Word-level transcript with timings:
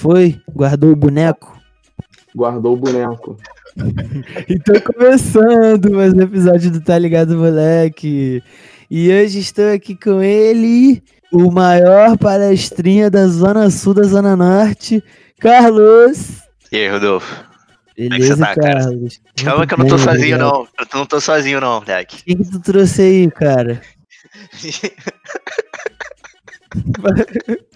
Foi? 0.00 0.40
Guardou 0.50 0.92
o 0.92 0.96
boneco? 0.96 1.60
Guardou 2.34 2.72
o 2.72 2.76
boneco. 2.78 3.36
então 4.48 4.80
começando 4.80 5.90
mais 5.90 6.14
um 6.14 6.22
episódio 6.22 6.70
do 6.70 6.80
Tá 6.80 6.98
Ligado 6.98 7.36
Moleque. 7.36 8.42
E 8.90 9.12
hoje 9.12 9.40
estou 9.40 9.70
aqui 9.70 9.94
com 9.94 10.22
ele, 10.22 11.02
o 11.30 11.50
maior 11.50 12.16
palestrinha 12.16 13.10
da 13.10 13.26
Zona 13.26 13.68
Sul 13.68 13.92
da 13.92 14.04
Zona 14.04 14.34
Norte, 14.34 15.04
Carlos. 15.38 16.44
E 16.72 16.78
aí, 16.78 16.88
Rodolfo? 16.88 17.44
Beleza, 17.94 18.38
tá, 18.38 18.54
cara? 18.54 18.84
Carlos? 18.84 19.20
Calma 19.36 19.58
Muito 19.58 19.68
que 19.68 19.74
eu 19.74 19.78
não 19.80 19.86
tô 19.86 19.96
bem, 19.96 20.04
sozinho, 20.04 20.38
não. 20.38 20.66
Eu 20.78 20.86
não 20.94 21.04
tô 21.04 21.20
sozinho, 21.20 21.60
não, 21.60 21.78
moleque. 21.78 22.24
Quem 22.24 22.38
que 22.38 22.50
tu 22.50 22.60
trouxe 22.60 23.02
aí, 23.02 23.30
cara? 23.30 23.82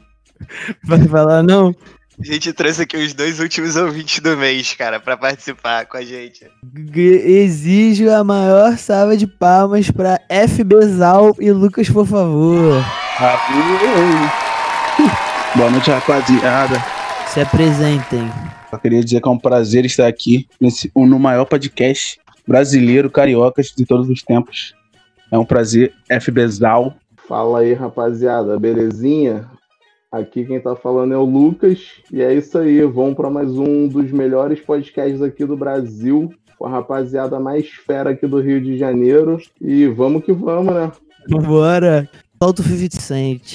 Vai 0.84 1.06
falar 1.06 1.43
não? 1.43 1.75
A 2.20 2.24
gente 2.24 2.52
trouxe 2.52 2.82
aqui 2.82 2.96
os 2.96 3.12
dois 3.12 3.40
últimos 3.40 3.74
ouvintes 3.77 4.20
do 4.20 4.36
mês, 4.36 4.72
cara, 4.74 5.00
pra 5.00 5.16
participar 5.16 5.84
com 5.86 5.96
a 5.96 6.02
gente. 6.02 6.46
G- 6.92 7.41
Exijo 7.42 8.09
a 8.10 8.22
maior 8.22 8.78
salva 8.78 9.16
de 9.16 9.27
palmas 9.27 9.91
pra 9.91 10.20
FB 10.30 10.80
Zal 10.86 11.34
e 11.41 11.50
Lucas, 11.50 11.88
por 11.91 12.06
favor. 12.06 12.82
Boa 15.56 15.70
noite, 15.70 15.91
rapaziada. 15.91 16.77
Se 17.27 17.41
apresentem. 17.41 18.30
Só 18.70 18.77
queria 18.78 19.02
dizer 19.02 19.20
que 19.20 19.28
é 19.28 19.30
um 19.30 19.38
prazer 19.38 19.84
estar 19.84 20.06
aqui 20.06 20.46
nesse, 20.60 20.91
no 20.94 21.19
maior 21.19 21.44
podcast 21.44 22.19
brasileiro, 22.46 23.10
cariocas 23.10 23.72
de 23.77 23.84
todos 23.84 24.08
os 24.08 24.22
tempos. 24.22 24.74
É 25.33 25.38
um 25.38 25.44
prazer, 25.44 25.92
FBZal. 26.20 26.94
Fala 27.28 27.60
aí, 27.60 27.72
rapaziada, 27.72 28.58
belezinha? 28.58 29.48
Aqui 30.14 30.45
quem 30.45 30.60
tá 30.60 30.77
falando 30.77 31.12
é 31.12 31.16
o 31.16 31.24
Lucas. 31.24 31.80
E 32.12 32.22
é 32.22 32.32
isso 32.32 32.56
aí, 32.56 32.80
vamos 32.82 33.14
para 33.14 33.28
mais 33.28 33.50
um 33.50 33.88
dos 33.88 34.12
melhores 34.12 34.60
podcasts 34.60 35.20
aqui 35.20 35.45
do 35.45 35.56
Brasil. 35.56 36.33
Com 36.56 36.66
a 36.66 36.70
rapaziada 36.70 37.41
mais 37.41 37.69
fera 37.69 38.11
aqui 38.11 38.24
do 38.24 38.41
Rio 38.41 38.61
de 38.61 38.78
Janeiro. 38.78 39.42
E 39.61 39.89
vamos 39.89 40.24
que 40.24 40.33
vamos, 40.33 40.72
né? 40.72 40.92
Vambora. 41.28 42.08
Solta 42.41 42.62
o 42.62 42.64
50 42.64 43.00
Cent. 43.00 43.55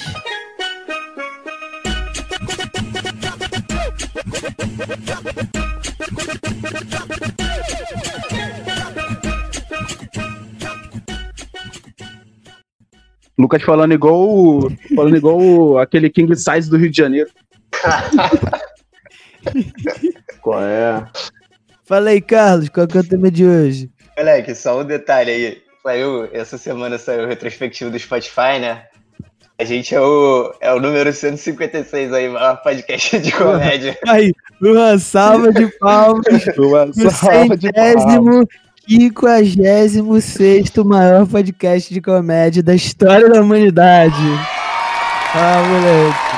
Lucas 13.40 13.62
falando 13.62 13.92
igual, 13.92 14.14
o- 14.20 14.70
falando 14.94 15.16
igual 15.16 15.38
o- 15.40 15.78
aquele 15.78 16.10
King 16.10 16.34
Size 16.36 16.68
do 16.70 16.76
Rio 16.76 16.90
de 16.90 16.96
Janeiro. 16.96 17.30
Qual 20.42 20.62
é? 20.62 21.04
Fala 21.84 22.10
aí, 22.10 22.20
Carlos, 22.20 22.68
qual 22.68 22.86
que 22.86 22.96
é 22.96 23.00
o 23.00 23.06
tema 23.08 23.30
de 23.30 23.44
hoje? 23.44 23.90
Moleque, 24.16 24.54
só 24.54 24.80
um 24.80 24.84
detalhe 24.84 25.30
aí. 25.30 25.62
Saiu, 25.82 26.28
essa 26.32 26.58
semana 26.58 26.98
saiu 26.98 27.24
o 27.24 27.26
retrospectivo 27.26 27.90
do 27.90 27.98
Spotify, 27.98 28.58
né? 28.60 28.84
A 29.58 29.64
gente 29.64 29.94
é 29.94 30.00
o, 30.00 30.54
é 30.60 30.72
o 30.72 30.80
número 30.80 31.12
156 31.12 32.12
aí, 32.12 32.28
maior 32.28 32.62
podcast 32.62 33.18
de 33.18 33.32
comédia. 33.32 33.98
Aí, 34.08 34.32
uma 34.62 34.98
salva 34.98 35.52
de 35.52 35.66
palmas 35.78 36.24
Uma 36.96 37.10
salva 37.10 37.56
de 37.58 37.70
palmas. 37.72 38.46
Centésimo, 38.90 38.90
quinquagésimo 38.90 40.20
sexto 40.20 40.84
maior 40.84 41.24
podcast 41.26 41.94
de 41.94 42.00
comédia 42.00 42.62
da 42.62 42.74
história 42.74 43.28
da 43.28 43.40
humanidade. 43.40 44.14
Ah, 45.34 45.62
moleque. 45.68 46.30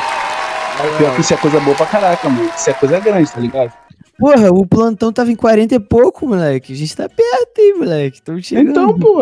Pior 0.98 1.14
que 1.14 1.20
isso 1.22 1.32
é 1.32 1.36
coisa 1.36 1.60
boa 1.60 1.76
pra 1.76 1.86
caraca, 1.86 2.28
mano. 2.28 2.50
Isso 2.54 2.68
é 2.68 2.74
coisa 2.74 3.00
grande, 3.00 3.32
tá 3.32 3.40
ligado? 3.40 3.72
Porra, 4.18 4.50
o 4.50 4.66
plantão 4.66 5.10
tava 5.12 5.32
em 5.32 5.36
40 5.36 5.74
e 5.74 5.80
pouco, 5.80 6.28
moleque. 6.28 6.72
A 6.72 6.76
gente 6.76 6.94
tá 6.94 7.08
perto, 7.08 7.58
hein, 7.58 7.74
moleque. 7.78 8.22
Tamo 8.22 8.42
chegando. 8.42 8.70
Então, 8.70 8.98
pô. 8.98 9.20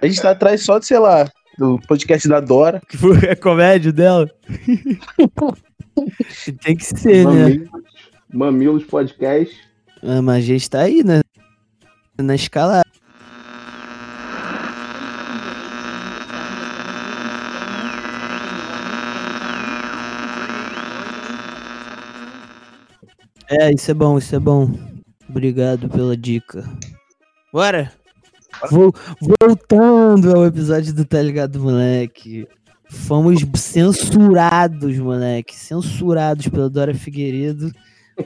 A 0.00 0.06
gente 0.06 0.20
tá 0.20 0.30
atrás 0.30 0.64
só 0.64 0.78
de, 0.78 0.86
sei 0.86 0.98
lá, 0.98 1.28
do 1.58 1.78
podcast 1.86 2.26
da 2.28 2.40
Dora. 2.40 2.80
Que 2.88 2.96
foi 2.96 3.18
a 3.30 3.36
comédia 3.36 3.92
dela? 3.92 4.30
Tem 6.62 6.76
que 6.76 6.84
ser, 6.84 7.26
né? 7.26 7.42
Mamilos, 7.42 7.68
Mamilos 8.32 8.84
Podcast. 8.84 9.54
Ah, 10.02 10.22
mas 10.22 10.36
a 10.36 10.46
gente 10.46 10.70
tá 10.70 10.80
aí, 10.82 11.02
né? 11.04 11.20
Na 12.18 12.34
escala. 12.34 12.82
É, 23.48 23.72
isso 23.72 23.90
é 23.90 23.94
bom, 23.94 24.18
isso 24.18 24.34
é 24.34 24.38
bom. 24.38 24.70
Obrigado 25.28 25.88
pela 25.88 26.16
dica. 26.16 26.64
Bora! 27.52 27.92
Vol- 28.70 28.94
voltando 29.40 30.34
ao 30.36 30.46
episódio 30.46 30.92
do 30.92 31.04
Tá 31.04 31.22
Ligado, 31.22 31.60
moleque. 31.60 32.46
Fomos 32.90 33.40
censurados, 33.54 34.98
moleque. 34.98 35.54
Censurados 35.54 36.48
pela 36.48 36.68
Dora 36.68 36.94
Figueiredo. 36.94 37.70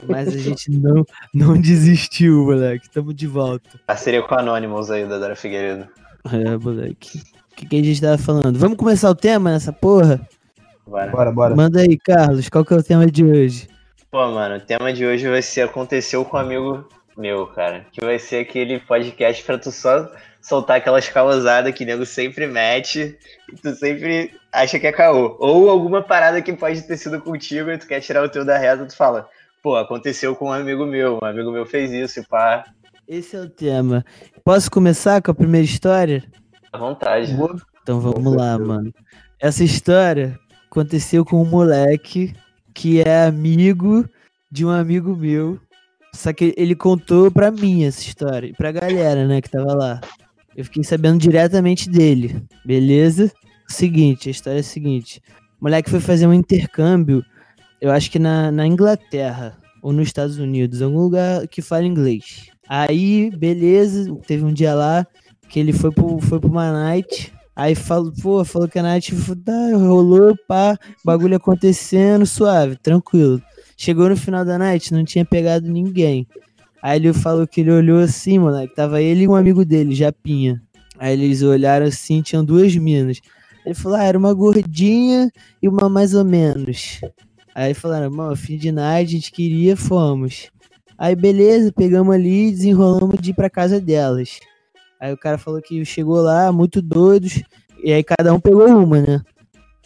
Mas 0.07 0.27
a 0.27 0.37
gente 0.37 0.71
não, 0.71 1.05
não 1.33 1.59
desistiu, 1.59 2.45
moleque. 2.45 2.89
Tamo 2.89 3.13
de 3.13 3.27
volta. 3.27 3.69
Parceria 3.85 4.21
com 4.21 4.35
Anonymous 4.35 4.89
aí, 4.89 5.05
da 5.05 5.19
Dora 5.19 5.35
Figueiredo. 5.35 5.87
É, 6.31 6.57
moleque. 6.57 7.19
O 7.51 7.55
que, 7.55 7.65
que 7.67 7.79
a 7.79 7.83
gente 7.83 8.01
tava 8.01 8.17
falando? 8.17 8.57
Vamos 8.57 8.77
começar 8.77 9.09
o 9.09 9.15
tema 9.15 9.51
nessa 9.51 9.71
porra? 9.71 10.19
Bora. 10.85 11.11
Bora, 11.11 11.31
bora. 11.31 11.55
Manda 11.55 11.81
aí, 11.81 11.97
Carlos. 11.97 12.49
Qual 12.49 12.65
que 12.65 12.73
é 12.73 12.77
o 12.77 12.83
tema 12.83 13.05
de 13.05 13.23
hoje? 13.23 13.67
Pô, 14.09 14.29
mano, 14.31 14.55
o 14.55 14.59
tema 14.59 14.91
de 14.93 15.05
hoje 15.05 15.27
vai 15.29 15.41
ser 15.41 15.61
Aconteceu 15.61 16.23
com 16.25 16.37
um 16.37 16.39
amigo 16.39 16.87
meu, 17.17 17.47
cara. 17.47 17.85
Que 17.91 18.01
vai 18.01 18.19
ser 18.19 18.37
aquele 18.37 18.79
podcast 18.79 19.43
pra 19.43 19.57
tu 19.57 19.71
só 19.71 20.11
soltar 20.41 20.77
aquelas 20.77 21.07
causadas 21.07 21.73
que 21.73 21.83
o 21.83 21.87
nego 21.87 22.05
sempre 22.05 22.45
mete 22.45 23.17
e 23.51 23.55
tu 23.55 23.73
sempre 23.73 24.33
acha 24.51 24.77
que 24.77 24.85
é 24.85 24.91
caô. 24.91 25.37
Ou 25.39 25.69
alguma 25.69 26.01
parada 26.01 26.41
que 26.41 26.53
pode 26.53 26.81
ter 26.81 26.97
sido 26.97 27.21
contigo 27.21 27.71
e 27.71 27.77
tu 27.77 27.87
quer 27.87 28.01
tirar 28.01 28.23
o 28.23 28.29
teu 28.29 28.43
da 28.43 28.57
reta, 28.57 28.85
tu 28.85 28.95
fala, 28.95 29.29
pô, 29.63 29.77
aconteceu 29.77 30.35
com 30.35 30.47
um 30.49 30.51
amigo 30.51 30.85
meu, 30.85 31.19
um 31.23 31.25
amigo 31.25 31.49
meu 31.49 31.65
fez 31.65 31.91
isso 31.91 32.21
pá, 32.27 32.65
Esse 33.07 33.37
é 33.37 33.39
o 33.39 33.49
tema. 33.49 34.05
Posso 34.43 34.69
começar 34.69 35.21
com 35.21 35.31
a 35.31 35.33
primeira 35.33 35.65
história? 35.65 36.23
à 36.73 36.77
vontade. 36.77 37.31
Então 37.81 37.99
vamos 37.99 38.35
lá, 38.35 38.57
mano. 38.59 38.93
Essa 39.39 39.63
história 39.63 40.37
aconteceu 40.69 41.23
com 41.23 41.41
um 41.41 41.45
moleque 41.45 42.33
que 42.73 43.01
é 43.01 43.25
amigo 43.25 44.07
de 44.51 44.65
um 44.65 44.69
amigo 44.69 45.15
meu. 45.15 45.59
Só 46.13 46.33
que 46.33 46.53
ele 46.57 46.75
contou 46.75 47.31
pra 47.31 47.51
mim 47.51 47.85
essa 47.85 48.01
história. 48.01 48.47
E 48.47 48.53
pra 48.53 48.71
galera, 48.71 49.25
né, 49.27 49.41
que 49.41 49.49
tava 49.49 49.73
lá. 49.73 50.01
Eu 50.55 50.63
fiquei 50.65 50.83
sabendo 50.83 51.19
diretamente 51.19 51.89
dele. 51.89 52.43
Beleza? 52.65 53.31
Seguinte, 53.67 54.29
a 54.29 54.31
história 54.31 54.57
é 54.57 54.61
a 54.61 54.63
seguinte. 54.63 55.21
O 55.59 55.65
moleque 55.65 55.89
foi 55.89 55.99
fazer 55.99 56.27
um 56.27 56.33
intercâmbio, 56.33 57.23
eu 57.83 57.91
acho 57.91 58.09
que 58.09 58.17
na, 58.17 58.49
na 58.49 58.65
Inglaterra. 58.65 59.57
Ou 59.81 59.91
nos 59.91 60.07
Estados 60.07 60.37
Unidos, 60.37 60.81
algum 60.81 60.99
lugar 60.99 61.45
que 61.49 61.61
fala 61.61 61.85
inglês. 61.85 62.47
Aí, 62.69 63.29
beleza, 63.31 64.15
teve 64.25 64.45
um 64.45 64.53
dia 64.53 64.73
lá 64.73 65.05
que 65.49 65.59
ele 65.59 65.73
foi 65.73 65.91
pro, 65.91 66.17
foi 66.21 66.39
pro 66.39 66.49
uma 66.49 66.71
night. 66.71 67.33
Aí 67.53 67.75
falou, 67.75 68.13
pô, 68.21 68.45
falou 68.45 68.69
que 68.69 68.79
a 68.79 68.81
night 68.81 69.13
tá, 69.43 69.75
rolou, 69.75 70.33
pá, 70.47 70.79
bagulho 71.03 71.35
acontecendo, 71.35 72.25
suave, 72.25 72.77
tranquilo. 72.77 73.41
Chegou 73.75 74.07
no 74.07 74.15
final 74.15 74.45
da 74.45 74.57
night, 74.57 74.93
não 74.93 75.03
tinha 75.03 75.25
pegado 75.25 75.67
ninguém. 75.67 76.25
Aí 76.81 76.97
ele 76.97 77.11
falou 77.11 77.45
que 77.45 77.59
ele 77.59 77.71
olhou 77.71 77.99
assim, 77.99 78.39
moleque, 78.39 78.73
tava 78.73 79.01
ele 79.01 79.23
e 79.23 79.27
um 79.27 79.35
amigo 79.35 79.65
dele, 79.65 79.93
Japinha. 79.93 80.61
Aí 80.97 81.11
eles 81.11 81.43
olharam 81.43 81.87
assim, 81.87 82.21
tinham 82.21 82.45
duas 82.45 82.73
minas. 82.77 83.19
Ele 83.65 83.75
falou, 83.75 83.97
ah, 83.97 84.03
era 84.05 84.17
uma 84.17 84.33
gordinha 84.33 85.29
e 85.61 85.67
uma 85.67 85.89
mais 85.89 86.13
ou 86.13 86.23
menos. 86.23 87.01
Aí 87.55 87.73
falaram, 87.73 88.09
mano, 88.11 88.35
fim 88.35 88.57
de 88.57 88.71
night, 88.71 89.09
a 89.09 89.11
gente 89.11 89.31
queria, 89.31 89.77
fomos. 89.77 90.49
Aí 90.97 91.15
beleza, 91.15 91.71
pegamos 91.71 92.13
ali 92.13 92.47
e 92.47 92.51
desenrolamos 92.51 93.19
de 93.19 93.31
ir 93.31 93.33
pra 93.33 93.49
casa 93.49 93.79
delas. 93.79 94.39
Aí 94.99 95.11
o 95.11 95.17
cara 95.17 95.37
falou 95.37 95.61
que 95.61 95.83
chegou 95.85 96.21
lá, 96.21 96.51
muito 96.51 96.81
doidos, 96.81 97.43
e 97.83 97.91
aí 97.91 98.03
cada 98.03 98.33
um 98.33 98.39
pegou 98.39 98.67
uma, 98.67 99.01
né? 99.01 99.21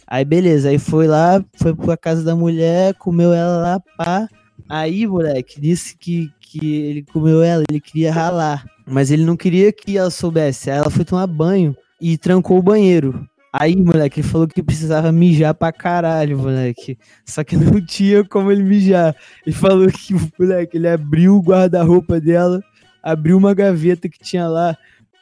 Aí 0.06 0.24
beleza, 0.24 0.70
aí 0.70 0.78
foi 0.78 1.06
lá, 1.06 1.44
foi 1.56 1.74
pra 1.74 1.96
casa 1.96 2.22
da 2.22 2.34
mulher, 2.34 2.94
comeu 2.94 3.32
ela 3.32 3.58
lá, 3.58 3.80
pá. 3.96 4.28
Aí, 4.68 5.06
moleque, 5.06 5.60
disse 5.60 5.96
que, 5.96 6.30
que 6.40 6.82
ele 6.82 7.02
comeu 7.02 7.42
ela, 7.42 7.64
ele 7.68 7.80
queria 7.80 8.12
ralar. 8.12 8.64
Mas 8.86 9.10
ele 9.10 9.24
não 9.24 9.36
queria 9.36 9.72
que 9.72 9.98
ela 9.98 10.10
soubesse. 10.10 10.70
Aí 10.70 10.78
ela 10.78 10.90
foi 10.90 11.04
tomar 11.04 11.26
banho 11.26 11.76
e 12.00 12.16
trancou 12.16 12.58
o 12.58 12.62
banheiro. 12.62 13.27
Aí, 13.52 13.76
moleque, 13.76 14.20
ele 14.20 14.28
falou 14.28 14.46
que 14.46 14.62
precisava 14.62 15.10
mijar 15.10 15.54
pra 15.54 15.72
caralho, 15.72 16.38
moleque. 16.38 16.98
Só 17.24 17.42
que 17.42 17.56
não 17.56 17.80
tinha 17.84 18.24
como 18.24 18.52
ele 18.52 18.62
mijar. 18.62 19.14
Ele 19.46 19.54
falou 19.54 19.88
que, 19.88 20.14
moleque, 20.38 20.76
ele 20.76 20.88
abriu 20.88 21.36
o 21.36 21.42
guarda-roupa 21.42 22.20
dela, 22.20 22.62
abriu 23.02 23.36
uma 23.38 23.54
gaveta 23.54 24.08
que 24.08 24.18
tinha 24.18 24.46
lá. 24.46 24.76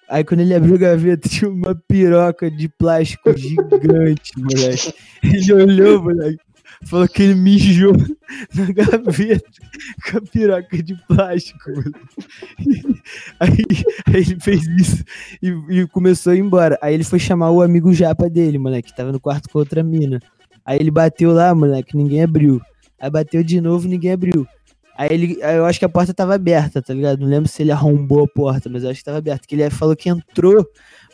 Aí 0.09 0.23
quando 0.23 0.41
ele 0.41 0.55
abriu 0.55 0.75
a 0.75 0.79
gaveta, 0.79 1.29
tinha 1.29 1.51
uma 1.51 1.75
piroca 1.75 2.51
de 2.51 2.69
plástico 2.69 3.37
gigante, 3.37 4.33
moleque. 4.37 4.95
Ele 5.23 5.53
olhou, 5.53 6.03
moleque. 6.03 6.46
Falou 6.85 7.09
que 7.09 7.23
ele 7.23 7.35
mijou 7.35 7.93
na 8.55 8.73
gaveta 8.73 9.51
com 10.11 10.19
a 10.19 10.21
piroca 10.21 10.83
de 10.83 10.95
plástico. 11.07 11.71
Aí, 13.41 13.65
aí 14.07 14.15
ele 14.15 14.41
fez 14.41 14.67
isso 14.67 15.05
e, 15.43 15.49
e 15.71 15.87
começou 15.89 16.33
a 16.33 16.37
ir 16.37 16.41
embora. 16.41 16.79
Aí 16.83 16.95
ele 16.95 17.05
foi 17.05 17.19
chamar 17.19 17.51
o 17.51 17.63
amigo 17.63 17.93
japa 17.93 18.29
dele, 18.29 18.59
moleque, 18.59 18.91
que 18.91 18.97
tava 18.97 19.13
no 19.13 19.21
quarto 19.21 19.49
com 19.49 19.59
outra 19.59 19.83
mina. 19.83 20.21
Aí 20.65 20.79
ele 20.79 20.91
bateu 20.91 21.33
lá, 21.33 21.55
moleque, 21.55 21.97
ninguém 21.97 22.23
abriu. 22.23 22.61
Aí 22.99 23.11
bateu 23.11 23.43
de 23.43 23.61
novo, 23.61 23.87
ninguém 23.87 24.13
abriu. 24.13 24.47
Aí 24.97 25.09
ele, 25.11 25.43
aí 25.43 25.57
eu 25.57 25.67
acho 25.67 25.79
que 25.79 25.85
a 25.85 25.89
porta 25.89 26.15
tava 26.15 26.35
aberta, 26.35 26.81
tá 26.81 26.95
ligado? 26.95 27.21
Não 27.21 27.29
lembro 27.29 27.49
se 27.49 27.63
ele 27.63 27.71
arrombou 27.71 28.25
a 28.25 28.29
porta, 28.29 28.69
mas 28.69 28.83
eu 28.83 28.91
acho 28.91 29.01
que 29.01 29.05
tava 29.05 29.19
aberta. 29.19 29.47
Que 29.47 29.55
ele 29.55 29.69
falou 29.69 29.95
que 29.95 30.09
entrou, 30.09 30.67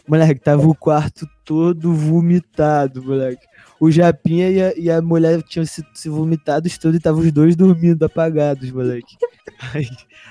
moleque, 0.06 0.41
tava 0.41 0.67
o 0.67 0.75
quarto 0.75 1.26
todo 1.44 1.93
vomitado, 1.93 3.03
moleque. 3.03 3.44
O 3.82 3.90
Japinha 3.90 4.49
e 4.49 4.62
a, 4.62 4.73
e 4.76 4.88
a 4.88 5.02
mulher 5.02 5.43
tinham 5.43 5.67
se, 5.67 5.84
se 5.93 6.08
vomitado 6.08 6.69
todo 6.81 6.94
e 6.94 6.99
estavam 6.99 7.20
os 7.20 7.32
dois 7.32 7.56
dormindo 7.56 8.05
apagados, 8.05 8.70
moleque. 8.70 9.17
Aí, 9.75 9.88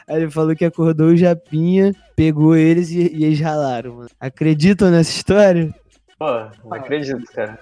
aí 0.07 0.21
ele 0.21 0.31
falou 0.31 0.55
que 0.55 0.63
acordou 0.63 1.07
o 1.07 1.17
Japinha, 1.17 1.93
pegou 2.15 2.55
eles 2.55 2.91
e, 2.91 3.13
e 3.13 3.25
eles 3.25 3.39
ralaram, 3.39 3.95
mano. 3.95 4.09
Acreditam 4.19 4.89
nessa 4.89 5.11
história? 5.11 5.73
Pô, 6.17 6.25
não 6.63 6.73
acredito, 6.73 7.23
cara. 7.33 7.59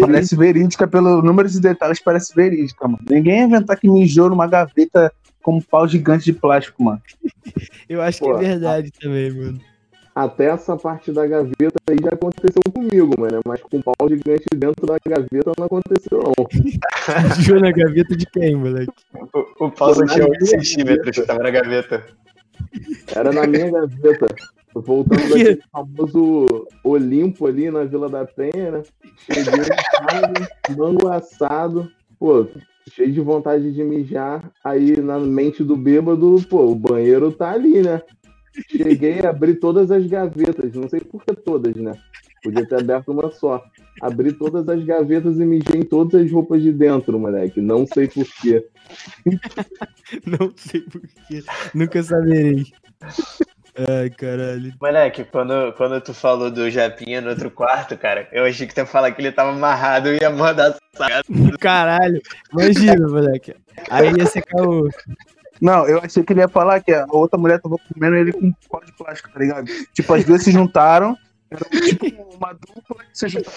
Parece 0.00 0.36
verídica 0.36 0.86
pelo 0.86 1.22
número 1.22 1.48
de 1.48 1.60
detalhes, 1.60 2.00
parece 2.02 2.34
verídica, 2.34 2.88
mano. 2.88 3.04
Ninguém 3.08 3.38
ia 3.38 3.44
inventar 3.44 3.78
que 3.78 3.88
mijou 3.88 4.30
numa 4.30 4.46
gaveta 4.46 5.12
como 5.42 5.58
um 5.58 5.62
pau 5.62 5.86
gigante 5.86 6.24
de 6.24 6.32
plástico, 6.32 6.82
mano. 6.82 7.02
Eu 7.88 8.00
acho 8.00 8.18
Pô, 8.18 8.38
que 8.38 8.44
é 8.44 8.48
verdade 8.48 8.90
também, 8.92 9.30
mano. 9.30 9.60
Até 10.14 10.46
essa 10.46 10.76
parte 10.76 11.10
da 11.10 11.26
gaveta 11.26 11.71
aí 11.88 11.96
já 12.02 12.10
aconteceu 12.10 12.62
comigo, 12.72 13.14
mano. 13.18 13.40
Mas 13.46 13.62
com 13.62 13.80
pau 13.82 14.08
gigante 14.08 14.44
dentro 14.54 14.86
da 14.86 14.96
gaveta 15.04 15.52
não 15.58 15.66
aconteceu, 15.66 16.22
não. 16.22 16.46
Mijou 17.36 17.60
na 17.60 17.72
gaveta 17.72 18.16
de 18.16 18.26
quem, 18.26 18.56
moleque? 18.56 18.92
O, 19.14 19.66
o 19.66 19.70
Pô, 19.70 19.92
tinha 20.06 20.24
na 20.24 20.30
8 20.30 20.44
minha 20.44 20.46
centímetros 20.46 21.16
que 21.16 21.26
tava 21.26 21.42
na 21.42 21.50
gaveta. 21.50 22.06
Era 23.14 23.32
na 23.32 23.46
minha 23.46 23.70
gaveta. 23.70 24.26
Voltando 24.74 25.28
daquele 25.28 25.62
famoso 25.70 26.66
Olimpo 26.82 27.46
ali 27.46 27.70
na 27.70 27.84
Vila 27.84 28.08
da 28.08 28.24
Penha, 28.24 28.70
né? 28.70 28.82
Cheguei 29.18 29.42
em 29.42 30.06
casa, 30.06 30.76
mango 30.76 31.08
assado, 31.08 31.90
pô, 32.18 32.46
cheio 32.90 33.12
de 33.12 33.20
vontade 33.20 33.70
de 33.72 33.84
mijar. 33.84 34.50
Aí 34.64 34.98
na 34.98 35.18
mente 35.18 35.62
do 35.62 35.76
bêbado, 35.76 36.36
pô, 36.48 36.66
o 36.66 36.74
banheiro 36.74 37.30
tá 37.32 37.50
ali, 37.50 37.82
né? 37.82 38.00
Cheguei, 38.70 39.20
abri 39.24 39.54
todas 39.54 39.90
as 39.90 40.06
gavetas, 40.06 40.72
não 40.74 40.88
sei 40.88 41.00
por 41.00 41.24
que 41.24 41.34
todas, 41.34 41.74
né? 41.74 41.92
Podia 42.42 42.66
ter 42.66 42.80
aberto 42.80 43.12
uma 43.12 43.30
só. 43.30 43.62
Abri 44.00 44.32
todas 44.32 44.68
as 44.68 44.82
gavetas 44.84 45.38
e 45.38 45.44
mijei 45.44 45.80
em 45.80 45.84
todas 45.84 46.20
as 46.20 46.30
roupas 46.30 46.60
de 46.60 46.72
dentro, 46.72 47.18
moleque. 47.18 47.60
Não 47.60 47.86
sei 47.86 48.08
por 48.08 48.26
quê. 48.40 48.66
Não 50.26 50.52
sei 50.56 50.80
porquê. 50.80 51.42
Nunca 51.72 52.02
saberei. 52.02 52.66
Ai, 53.74 54.10
caralho. 54.10 54.74
Moleque, 54.80 55.24
quando, 55.24 55.72
quando 55.74 56.00
tu 56.00 56.12
falou 56.12 56.50
do 56.50 56.68
Japinha 56.68 57.20
no 57.20 57.30
outro 57.30 57.50
quarto, 57.50 57.96
cara, 57.96 58.28
eu 58.32 58.44
achei 58.44 58.66
que 58.66 58.74
tu 58.74 58.78
ia 58.78 58.86
falar 58.86 59.12
que 59.12 59.22
ele 59.22 59.32
tava 59.32 59.50
amarrado 59.50 60.08
e 60.08 60.20
ia 60.20 60.28
mandar. 60.28 60.76
Caralho. 61.60 62.20
Imagina, 62.52 63.08
moleque. 63.08 63.54
Aí 63.88 64.12
ia 64.12 64.26
ser 64.26 64.42
caô. 64.42 64.90
Não, 65.62 65.86
eu 65.86 65.98
achei 66.02 66.22
que 66.24 66.32
ele 66.32 66.40
ia 66.40 66.48
falar 66.48 66.80
que 66.80 66.92
a 66.92 67.06
outra 67.08 67.38
mulher 67.38 67.60
tava 67.60 67.76
comendo 67.94 68.16
ele 68.16 68.32
com 68.32 68.46
um 68.46 68.52
pau 68.68 68.84
de 68.84 68.92
plástico, 68.92 69.30
tá 69.32 69.38
ligado? 69.38 69.70
Tipo, 69.94 70.12
as 70.14 70.24
duas 70.24 70.42
se 70.42 70.50
juntaram, 70.50 71.16
era 71.50 71.64
tipo 71.86 72.06
uma 72.34 72.52
dupla 72.52 73.04
que 73.04 73.16
se 73.16 73.28
juntaram 73.28 73.56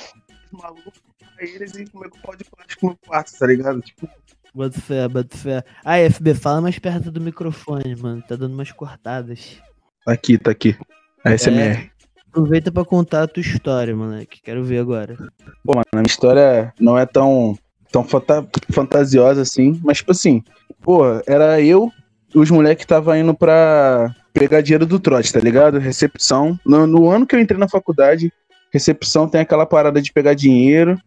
com 0.52 0.56
os 0.58 0.62
malucos 0.62 0.94
pra 1.36 1.44
eles 1.46 1.74
e 1.76 1.86
comer 1.88 2.10
com 2.12 2.20
pau 2.20 2.36
de 2.36 2.44
plástico 2.46 2.88
no 2.90 2.98
quarto, 3.08 3.32
tá 3.38 3.48
ligado? 3.48 3.82
Tipo, 3.82 4.08
Bota 4.54 4.80
fé, 4.80 5.08
bota 5.10 5.36
fé. 5.36 5.64
Aí, 5.84 6.10
FB, 6.10 6.34
fala 6.36 6.62
mais 6.62 6.80
perto 6.80 7.12
do 7.12 7.20
microfone, 7.20 7.94
mano. 7.98 8.22
Tá 8.22 8.38
dando 8.38 8.54
umas 8.54 8.72
cortadas. 8.72 9.58
tá 10.06 10.14
aqui, 10.14 10.38
tá 10.38 10.52
aqui. 10.52 10.78
A 11.26 11.32
SMR. 11.38 11.92
Aproveita 12.30 12.72
pra 12.72 12.86
contar 12.86 13.24
a 13.24 13.28
tua 13.28 13.42
história, 13.42 13.94
moleque. 13.94 14.42
Quero 14.42 14.64
ver 14.64 14.80
agora. 14.80 15.18
Pô, 15.62 15.74
mano, 15.74 15.84
a 15.92 15.98
minha 15.98 16.06
história 16.06 16.74
não 16.80 16.98
é 16.98 17.06
tão, 17.06 17.58
tão 17.92 18.04
fanta- 18.06 18.48
fantasiosa 18.72 19.42
assim, 19.42 19.78
mas 19.84 19.98
tipo 19.98 20.12
assim, 20.12 20.42
pô, 20.82 21.04
era 21.28 21.62
eu, 21.62 21.92
os 22.34 22.50
moleques 22.52 22.84
que 22.86 22.90
tava 22.90 23.18
indo 23.18 23.34
pra 23.34 24.14
pegar 24.34 24.62
dinheiro 24.62 24.86
do 24.86 25.00
trote, 25.00 25.32
tá 25.32 25.40
ligado? 25.40 25.80
Recepção. 25.80 26.60
No, 26.66 26.86
no 26.86 27.10
ano 27.10 27.26
que 27.26 27.36
eu 27.36 27.40
entrei 27.40 27.60
na 27.60 27.68
faculdade, 27.70 28.32
recepção 28.72 29.28
tem 29.28 29.42
aquela 29.42 29.66
parada 29.66 30.02
de 30.02 30.12
pegar 30.12 30.34
dinheiro, 30.34 31.00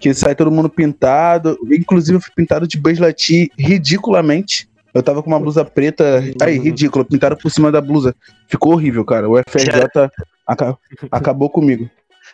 que 0.00 0.12
sai 0.14 0.34
todo 0.34 0.50
mundo 0.50 0.68
pintado. 0.68 1.56
Inclusive, 1.70 2.16
eu 2.16 2.20
fui 2.20 2.32
pintado 2.34 2.66
de 2.66 2.78
Beslati 2.78 3.50
ridiculamente. 3.58 4.68
Eu 4.94 5.02
tava 5.02 5.22
com 5.22 5.28
uma 5.30 5.40
blusa 5.40 5.64
preta. 5.64 6.22
Aí, 6.42 6.58
ridículo. 6.58 7.04
Pintaram 7.04 7.36
por 7.36 7.50
cima 7.50 7.70
da 7.72 7.80
blusa. 7.80 8.14
Ficou 8.48 8.72
horrível, 8.74 9.04
cara. 9.04 9.28
O 9.28 9.38
FRJ 9.38 10.10
aca- 10.46 10.76
acabou 11.10 11.48
comigo. 11.48 11.88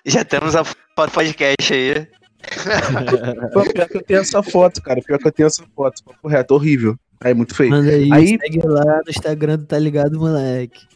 Já 0.05 0.25
temos 0.25 0.57
a 0.57 0.65
podcast 0.97 1.73
aí. 1.73 2.07
Pô, 3.53 3.63
pior 3.73 3.89
que 3.89 3.97
eu 3.97 4.03
tenho 4.03 4.21
essa 4.21 4.43
foto, 4.43 4.83
cara. 4.83 5.01
Pior 5.03 5.19
que 5.19 5.27
eu 5.27 5.33
tenho 5.33 5.47
essa 5.47 5.65
foto. 5.75 6.03
Papo 6.05 6.29
reto, 6.29 6.55
horrível. 6.55 6.97
Aí, 7.21 7.35
muito 7.35 7.55
feio. 7.55 7.71
Manda 7.71 7.91
aí, 7.91 8.13
Aí- 8.13 8.39
segue 8.39 8.61
lá 8.65 9.01
no 9.05 9.11
Instagram 9.11 9.59
Tá 9.59 9.79
Ligado, 9.79 10.19
moleque. 10.19 10.87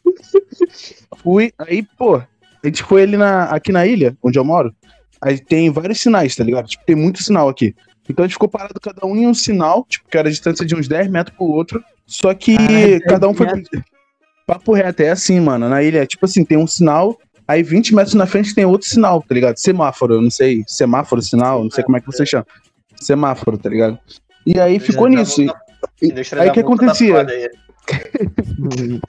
Fui, 1.18 1.52
aí, 1.58 1.82
pô, 1.82 2.16
a 2.16 2.26
gente 2.64 2.82
foi 2.84 3.02
ali 3.02 3.16
na, 3.16 3.44
aqui 3.44 3.72
na 3.72 3.86
ilha, 3.86 4.16
onde 4.22 4.38
eu 4.38 4.44
moro. 4.44 4.72
Aí 5.20 5.38
tem 5.38 5.70
vários 5.70 6.00
sinais, 6.00 6.34
tá 6.34 6.44
ligado? 6.44 6.66
Tipo, 6.68 6.84
tem 6.84 6.96
muito 6.96 7.22
sinal 7.22 7.48
aqui. 7.48 7.74
Então 8.08 8.24
a 8.24 8.28
gente 8.28 8.34
ficou 8.34 8.48
parado 8.48 8.80
cada 8.80 9.06
um 9.06 9.16
em 9.16 9.26
um 9.26 9.34
sinal, 9.34 9.84
tipo, 9.88 10.08
que 10.08 10.16
era 10.18 10.28
a 10.28 10.30
distância 10.30 10.64
de 10.66 10.74
uns 10.74 10.88
10 10.88 11.08
metros 11.08 11.36
pro 11.36 11.46
outro. 11.46 11.82
Só 12.06 12.34
que 12.34 12.56
Caralho, 12.56 13.00
cada 13.02 13.28
um 13.28 13.32
10 13.32 13.50
foi. 13.50 13.82
Papo 14.46 14.72
reto, 14.74 15.02
é 15.02 15.10
assim, 15.10 15.40
mano. 15.40 15.68
Na 15.68 15.82
ilha, 15.82 16.06
tipo 16.06 16.24
assim, 16.24 16.44
tem 16.44 16.58
um 16.58 16.66
sinal, 16.66 17.16
aí 17.52 17.62
20 17.62 17.94
metros 17.94 18.14
na 18.14 18.26
frente 18.26 18.54
tem 18.54 18.64
outro 18.64 18.88
sinal, 18.88 19.22
tá 19.22 19.34
ligado? 19.34 19.56
Semáforo, 19.56 20.14
eu 20.14 20.22
não 20.22 20.30
sei. 20.30 20.62
Semáforo, 20.66 21.20
sinal, 21.22 21.62
não 21.62 21.70
sei 21.70 21.84
como 21.84 21.96
é 21.96 22.00
que 22.00 22.06
você 22.06 22.24
chama. 22.26 22.46
Semáforo, 22.96 23.58
tá 23.58 23.68
ligado? 23.68 23.98
E 24.46 24.58
aí 24.58 24.78
ficou 24.78 25.08
nisso. 25.08 25.44
tá 25.46 25.60
E- 26.00 26.12
aí 26.12 26.46
da 26.46 26.50
que 26.52 26.62
multa 26.62 26.84
acontecia? 26.84 27.26
aí. 27.26 27.48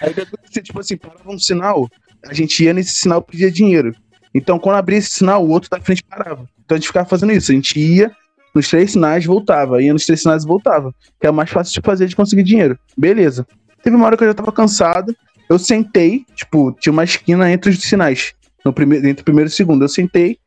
O 0.00 0.14
que 0.14 0.20
acontecia, 0.20 0.62
tipo 0.62 0.78
assim, 0.78 0.96
parava 0.96 1.28
um 1.30 1.38
sinal, 1.38 1.88
a 2.26 2.32
gente 2.32 2.62
ia 2.62 2.72
nesse 2.72 2.92
sinal 2.94 3.24
e 3.26 3.30
pedia 3.32 3.50
dinheiro. 3.50 3.92
Então, 4.32 4.58
quando 4.58 4.76
abria 4.76 4.98
esse 4.98 5.10
sinal, 5.10 5.44
o 5.44 5.48
outro 5.50 5.68
da 5.70 5.80
frente 5.80 6.04
parava. 6.04 6.44
Então 6.64 6.76
a 6.76 6.78
gente 6.78 6.86
ficava 6.86 7.08
fazendo 7.08 7.32
isso. 7.32 7.50
A 7.50 7.54
gente 7.54 7.78
ia 7.80 8.12
nos 8.54 8.68
três 8.68 8.92
sinais, 8.92 9.24
voltava. 9.24 9.82
Ia 9.82 9.92
nos 9.92 10.06
três 10.06 10.20
sinais 10.22 10.44
e 10.44 10.46
voltava. 10.46 10.94
Que 11.20 11.26
é 11.26 11.30
o 11.30 11.34
mais 11.34 11.50
fácil 11.50 11.74
de 11.74 11.84
fazer 11.84 12.06
de 12.06 12.14
conseguir 12.14 12.42
dinheiro. 12.44 12.78
Beleza. 12.96 13.44
Teve 13.82 13.96
uma 13.96 14.06
hora 14.06 14.16
que 14.16 14.22
eu 14.22 14.28
já 14.28 14.34
tava 14.34 14.52
cansado. 14.52 15.14
Eu 15.48 15.58
sentei, 15.58 16.24
tipo, 16.34 16.72
tinha 16.72 16.92
uma 16.92 17.04
esquina 17.04 17.50
entre 17.50 17.70
os 17.70 17.78
sinais. 17.80 18.34
No 18.64 18.72
primeiro, 18.72 19.06
entre 19.06 19.22
o 19.22 19.24
primeiro 19.24 19.48
e 19.48 19.52
o 19.52 19.54
segundo. 19.54 19.84
Eu 19.84 19.88
sentei 19.88 20.38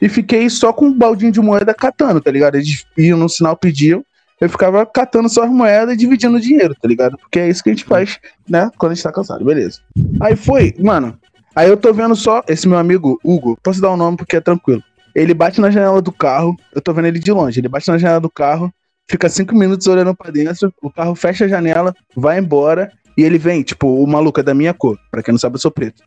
e 0.00 0.08
fiquei 0.08 0.48
só 0.48 0.72
com 0.72 0.86
um 0.86 0.96
baldinho 0.96 1.30
de 1.30 1.40
moeda 1.40 1.74
catando, 1.74 2.20
tá 2.20 2.30
ligado? 2.30 2.56
Eles 2.56 2.84
iam 2.96 3.18
no 3.18 3.28
sinal, 3.28 3.56
pediam. 3.56 4.04
Eu 4.40 4.48
ficava 4.48 4.86
catando 4.86 5.28
só 5.28 5.44
as 5.44 5.50
moedas 5.50 5.94
e 5.94 5.96
dividindo 5.98 6.36
o 6.38 6.40
dinheiro, 6.40 6.74
tá 6.80 6.88
ligado? 6.88 7.18
Porque 7.18 7.38
é 7.38 7.48
isso 7.48 7.62
que 7.62 7.68
a 7.68 7.72
gente 7.74 7.84
faz, 7.84 8.18
né? 8.48 8.70
Quando 8.78 8.92
a 8.92 8.94
gente 8.94 9.04
tá 9.04 9.12
cansado, 9.12 9.44
beleza. 9.44 9.80
Aí 10.18 10.34
foi, 10.34 10.74
mano. 10.78 11.18
Aí 11.54 11.68
eu 11.68 11.76
tô 11.76 11.92
vendo 11.92 12.16
só 12.16 12.42
esse 12.48 12.66
meu 12.66 12.78
amigo, 12.78 13.20
Hugo, 13.22 13.58
posso 13.62 13.80
dar 13.82 13.90
o 13.90 13.94
um 13.94 13.96
nome 13.96 14.16
porque 14.16 14.36
é 14.36 14.40
tranquilo. 14.40 14.82
Ele 15.14 15.34
bate 15.34 15.60
na 15.60 15.70
janela 15.70 16.00
do 16.00 16.12
carro, 16.12 16.56
eu 16.72 16.80
tô 16.80 16.94
vendo 16.94 17.08
ele 17.08 17.18
de 17.18 17.30
longe. 17.32 17.60
Ele 17.60 17.68
bate 17.68 17.88
na 17.88 17.98
janela 17.98 18.20
do 18.20 18.30
carro, 18.30 18.72
fica 19.10 19.28
cinco 19.28 19.54
minutos 19.54 19.86
olhando 19.88 20.14
pra 20.14 20.30
dentro, 20.30 20.72
o 20.80 20.90
carro 20.90 21.14
fecha 21.14 21.44
a 21.44 21.48
janela, 21.48 21.92
vai 22.16 22.38
embora, 22.38 22.90
e 23.20 23.22
ele 23.22 23.36
vem, 23.36 23.62
tipo, 23.62 24.02
o 24.02 24.06
maluco 24.06 24.40
é 24.40 24.42
da 24.42 24.54
minha 24.54 24.72
cor. 24.72 24.98
Pra 25.10 25.22
quem 25.22 25.32
não 25.32 25.38
sabe, 25.38 25.56
eu 25.56 25.60
sou 25.60 25.70
preto. 25.70 26.02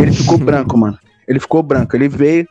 Ele 0.00 0.10
ficou 0.10 0.38
branco, 0.40 0.78
mano. 0.78 0.98
Ele 1.28 1.38
ficou 1.38 1.62
branco. 1.62 1.94
Ele 1.94 2.08
veio, 2.08 2.48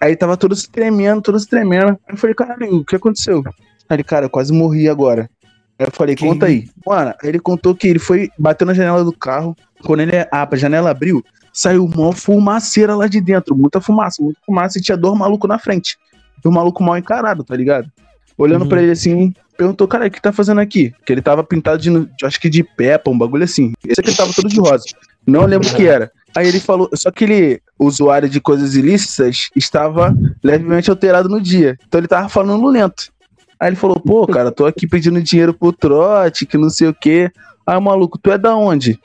aí 0.00 0.14
tava 0.14 0.36
todo 0.36 0.54
se 0.54 0.70
tremendo, 0.70 1.20
todo 1.20 1.40
se 1.40 1.48
tremendo. 1.48 1.88
Aí 2.06 2.14
eu 2.14 2.16
falei, 2.16 2.36
caralho, 2.36 2.76
o 2.76 2.84
que 2.84 2.94
aconteceu? 2.94 3.42
Aí 3.88 3.96
ele, 3.96 4.04
cara, 4.04 4.26
eu 4.26 4.30
quase 4.30 4.52
morri 4.52 4.88
agora. 4.88 5.28
Aí 5.76 5.86
eu 5.88 5.90
falei, 5.90 6.14
conta 6.14 6.46
aí. 6.46 6.68
Mano, 6.86 7.12
ele 7.20 7.40
contou 7.40 7.74
que 7.74 7.88
ele 7.88 7.98
foi, 7.98 8.30
bateu 8.38 8.64
na 8.64 8.74
janela 8.74 9.02
do 9.02 9.12
carro. 9.12 9.56
Quando 9.84 10.02
ele, 10.02 10.12
a 10.30 10.48
janela 10.54 10.90
abriu, 10.90 11.20
saiu 11.52 11.84
uma 11.84 12.12
fumaceira 12.12 12.94
lá 12.94 13.08
de 13.08 13.20
dentro. 13.20 13.56
Muita 13.56 13.80
fumaça, 13.80 14.22
muita 14.22 14.38
fumaça. 14.46 14.78
E 14.78 14.82
tinha 14.82 14.96
dois 14.96 15.18
malucos 15.18 15.48
na 15.48 15.58
frente. 15.58 15.98
E 16.44 16.46
o 16.46 16.52
maluco 16.52 16.80
mal 16.80 16.96
encarado, 16.96 17.42
tá 17.42 17.56
ligado? 17.56 17.90
Olhando 18.38 18.62
Uhum. 18.62 18.68
pra 18.68 18.80
ele 18.82 18.92
assim, 18.92 19.34
perguntou, 19.56 19.86
cara, 19.88 20.06
o 20.06 20.10
que 20.10 20.22
tá 20.22 20.32
fazendo 20.32 20.60
aqui? 20.60 20.94
Que 21.04 21.12
ele 21.12 21.20
tava 21.20 21.42
pintado 21.42 21.78
de, 21.82 22.08
acho 22.24 22.40
que 22.40 22.48
de 22.48 22.62
pepa, 22.62 23.10
um 23.10 23.18
bagulho 23.18 23.42
assim. 23.44 23.72
Esse 23.86 24.00
aqui 24.00 24.16
tava 24.16 24.32
todo 24.32 24.48
de 24.48 24.60
rosa. 24.60 24.84
Não 25.26 25.44
lembro 25.44 25.68
o 25.68 25.74
que 25.74 25.86
era. 25.86 26.10
Aí 26.36 26.46
ele 26.46 26.60
falou, 26.60 26.88
só 26.94 27.10
que 27.10 27.24
ele, 27.24 27.60
usuário 27.78 28.28
de 28.28 28.40
coisas 28.40 28.76
ilícitas, 28.76 29.50
estava 29.56 30.14
levemente 30.42 30.88
alterado 30.88 31.28
no 31.28 31.40
dia. 31.40 31.76
Então 31.86 31.98
ele 32.00 32.06
tava 32.08 32.28
falando 32.28 32.66
lento. 32.68 33.10
Aí 33.58 33.68
ele 33.70 33.76
falou, 33.76 33.98
pô, 33.98 34.24
cara, 34.26 34.52
tô 34.52 34.64
aqui 34.66 34.86
pedindo 34.86 35.20
dinheiro 35.20 35.52
pro 35.52 35.72
trote, 35.72 36.46
que 36.46 36.56
não 36.56 36.70
sei 36.70 36.86
o 36.88 36.94
quê. 36.94 37.28
Aí, 37.66 37.78
maluco, 37.80 38.16
tu 38.16 38.30
é 38.30 38.38
da 38.38 38.54
onde? 38.54 38.98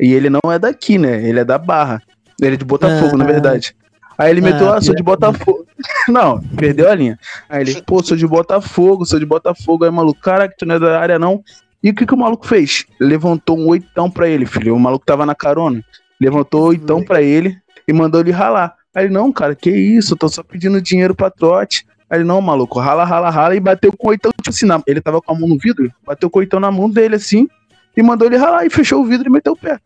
E 0.00 0.14
ele 0.14 0.30
não 0.30 0.40
é 0.50 0.58
daqui, 0.58 0.96
né? 0.96 1.22
Ele 1.28 1.38
é 1.40 1.44
da 1.44 1.58
Barra. 1.58 2.02
Ele 2.40 2.54
é 2.54 2.56
de 2.56 2.64
Botafogo, 2.64 3.14
Ah. 3.14 3.18
na 3.18 3.24
verdade. 3.24 3.76
Aí 4.20 4.30
ele 4.30 4.42
meteu, 4.42 4.70
Ah, 4.70 4.76
ah, 4.76 4.80
sou 4.82 4.94
de 4.94 5.02
Botafogo. 5.02 5.66
Não, 6.06 6.38
perdeu 6.54 6.90
a 6.90 6.94
linha. 6.94 7.18
Aí 7.48 7.62
ele, 7.62 7.80
pô, 7.80 8.02
sou 8.02 8.14
de 8.14 8.26
Botafogo, 8.26 9.06
sou 9.06 9.18
de 9.18 9.24
Botafogo. 9.24 9.84
Aí 9.84 9.90
o 9.90 9.92
maluco, 9.92 10.20
cara, 10.20 10.46
que 10.46 10.56
tu 10.58 10.66
não 10.66 10.74
é 10.74 10.78
da 10.78 11.00
área 11.00 11.18
não. 11.18 11.42
E 11.82 11.88
o 11.88 11.94
que, 11.94 12.04
que 12.04 12.12
o 12.12 12.18
maluco 12.18 12.46
fez? 12.46 12.84
Levantou 13.00 13.58
um 13.58 13.68
oitão 13.68 14.10
pra 14.10 14.28
ele, 14.28 14.44
filho. 14.44 14.74
O 14.74 14.78
maluco 14.78 15.06
tava 15.06 15.24
na 15.24 15.34
carona. 15.34 15.82
Levantou 16.20 16.66
oitão 16.66 17.02
pra 17.02 17.22
ele 17.22 17.56
e 17.88 17.94
mandou 17.94 18.20
ele 18.20 18.30
ralar. 18.30 18.74
Aí 18.94 19.06
ele, 19.06 19.14
não, 19.14 19.32
cara, 19.32 19.54
que 19.54 19.70
isso? 19.70 20.12
Eu 20.12 20.18
tô 20.18 20.28
só 20.28 20.42
pedindo 20.42 20.82
dinheiro 20.82 21.14
pra 21.14 21.30
trote. 21.30 21.86
Aí 22.10 22.18
ele, 22.18 22.24
não, 22.24 22.42
maluco, 22.42 22.78
rala, 22.78 23.04
rala, 23.04 23.30
rala. 23.30 23.56
E 23.56 23.60
bateu 23.60 23.90
com 23.90 24.08
oitão, 24.08 24.30
tipo 24.36 24.50
assim, 24.50 24.66
na... 24.66 24.82
ele 24.86 25.00
tava 25.00 25.22
com 25.22 25.32
a 25.32 25.38
mão 25.38 25.48
no 25.48 25.56
vidro, 25.56 25.90
bateu 26.06 26.28
com 26.28 26.40
oitão 26.40 26.60
na 26.60 26.70
mão 26.70 26.90
dele, 26.90 27.14
assim, 27.14 27.48
e 27.96 28.02
mandou 28.02 28.26
ele 28.28 28.36
ralar 28.36 28.66
e 28.66 28.70
fechou 28.70 29.00
o 29.00 29.06
vidro 29.06 29.28
e 29.28 29.32
meteu 29.32 29.54
o 29.54 29.56
pé. 29.56 29.78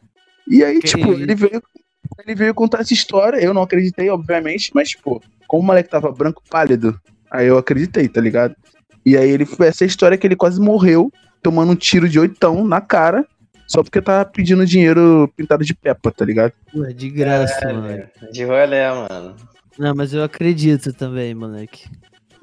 E 0.49 0.65
aí, 0.65 0.81
Que 0.81 0.89
tipo, 0.89 1.13
isso? 1.13 1.23
ele 1.23 1.35
veio, 1.35 1.63
ele 2.25 2.35
veio 2.35 2.55
contar 2.55 2.81
essa 2.81 2.93
história. 2.95 3.39
Eu 3.39 3.55
não 3.55 3.63
acreditei, 3.63 4.09
obviamente, 4.11 4.71
mas, 4.75 4.91
tipo, 4.91 5.23
como 5.47 5.63
o 5.63 5.67
moleque 5.67 5.89
tava 5.91 6.11
branco 6.13 6.43
pálido, 6.49 6.99
aí 7.31 7.47
eu 7.47 7.59
acreditei, 7.59 8.09
tá 8.09 8.21
ligado? 8.21 8.55
E 9.05 9.17
aí 9.17 9.29
ele 9.31 9.47
essa 9.61 9.85
história 9.85 10.17
que 10.17 10.27
ele 10.27 10.37
quase 10.37 10.61
morreu 10.61 11.11
tomando 11.43 11.73
um 11.73 11.77
tiro 11.77 12.09
de 12.09 12.19
oitão 12.19 12.65
na 12.65 12.81
cara, 12.81 13.27
só 13.67 13.83
porque 13.83 14.01
tava 14.01 14.25
pedindo 14.25 14.65
dinheiro 14.65 15.31
pintado 15.37 15.65
de 15.65 15.75
pepa, 15.75 16.11
tá 16.11 16.25
ligado? 16.25 16.53
Pô, 16.73 16.83
de 16.87 17.11
graça, 17.11 17.67
mano. 17.67 17.83
Caralho, 17.83 18.09
De 18.33 18.45
rolê, 18.45 18.89
mano. 18.91 19.37
Não, 19.79 19.95
mas 19.95 20.15
eu 20.15 20.23
acredito 20.23 20.93
também, 20.93 21.35
moleque. 21.35 21.87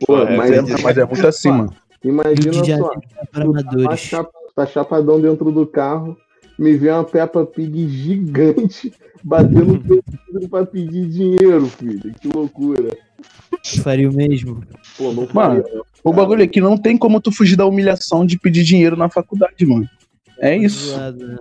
Pô, 0.06 0.20
É, 0.20 0.38
mas, 0.38 0.52
é, 0.52 0.62
mas 0.84 0.98
é 0.98 1.06
muito 1.06 1.26
assim, 1.28 1.50
mano. 1.50 1.76
Rio 2.04 2.14
imagina 2.14 2.62
de 2.64 2.78
só. 2.78 2.92
É 2.94 3.84
tá, 3.88 3.96
chapa- 3.98 4.32
tá 4.56 4.66
chapadão 4.66 5.22
dentro 5.22 5.52
do 5.52 5.66
carro, 5.66 6.18
me 6.62 6.78
vê 6.78 6.92
uma 6.92 7.04
Peppa 7.04 7.44
Pig 7.44 7.88
gigante 7.88 8.94
batendo 9.24 9.66
no 9.66 9.84
teu 9.84 10.04
vidro 10.32 10.48
pra 10.48 10.64
pedir 10.64 11.08
dinheiro, 11.08 11.66
filho. 11.66 12.14
Que 12.22 12.28
loucura. 12.28 12.96
Faria 13.82 14.08
o 14.08 14.14
mesmo. 14.14 14.64
Pô, 14.96 15.12
não 15.12 15.28
Mano, 15.34 15.64
faria, 15.64 15.76
não. 15.76 15.84
O 16.04 16.14
bagulho 16.14 16.44
é 16.44 16.48
que 16.48 16.62
não 16.62 16.78
tem 16.78 16.98
como 16.98 17.20
tu 17.20 17.32
fugir 17.32 17.56
da 17.56 17.66
humilhação 17.66 18.24
de 18.24 18.38
pedir 18.38 18.64
dinheiro 18.64 18.96
na 18.96 19.10
faculdade, 19.10 19.66
mano. 19.66 19.90
É 20.40 20.56
isso. 20.56 20.92
Zoado, 20.92 21.28
né? 21.28 21.38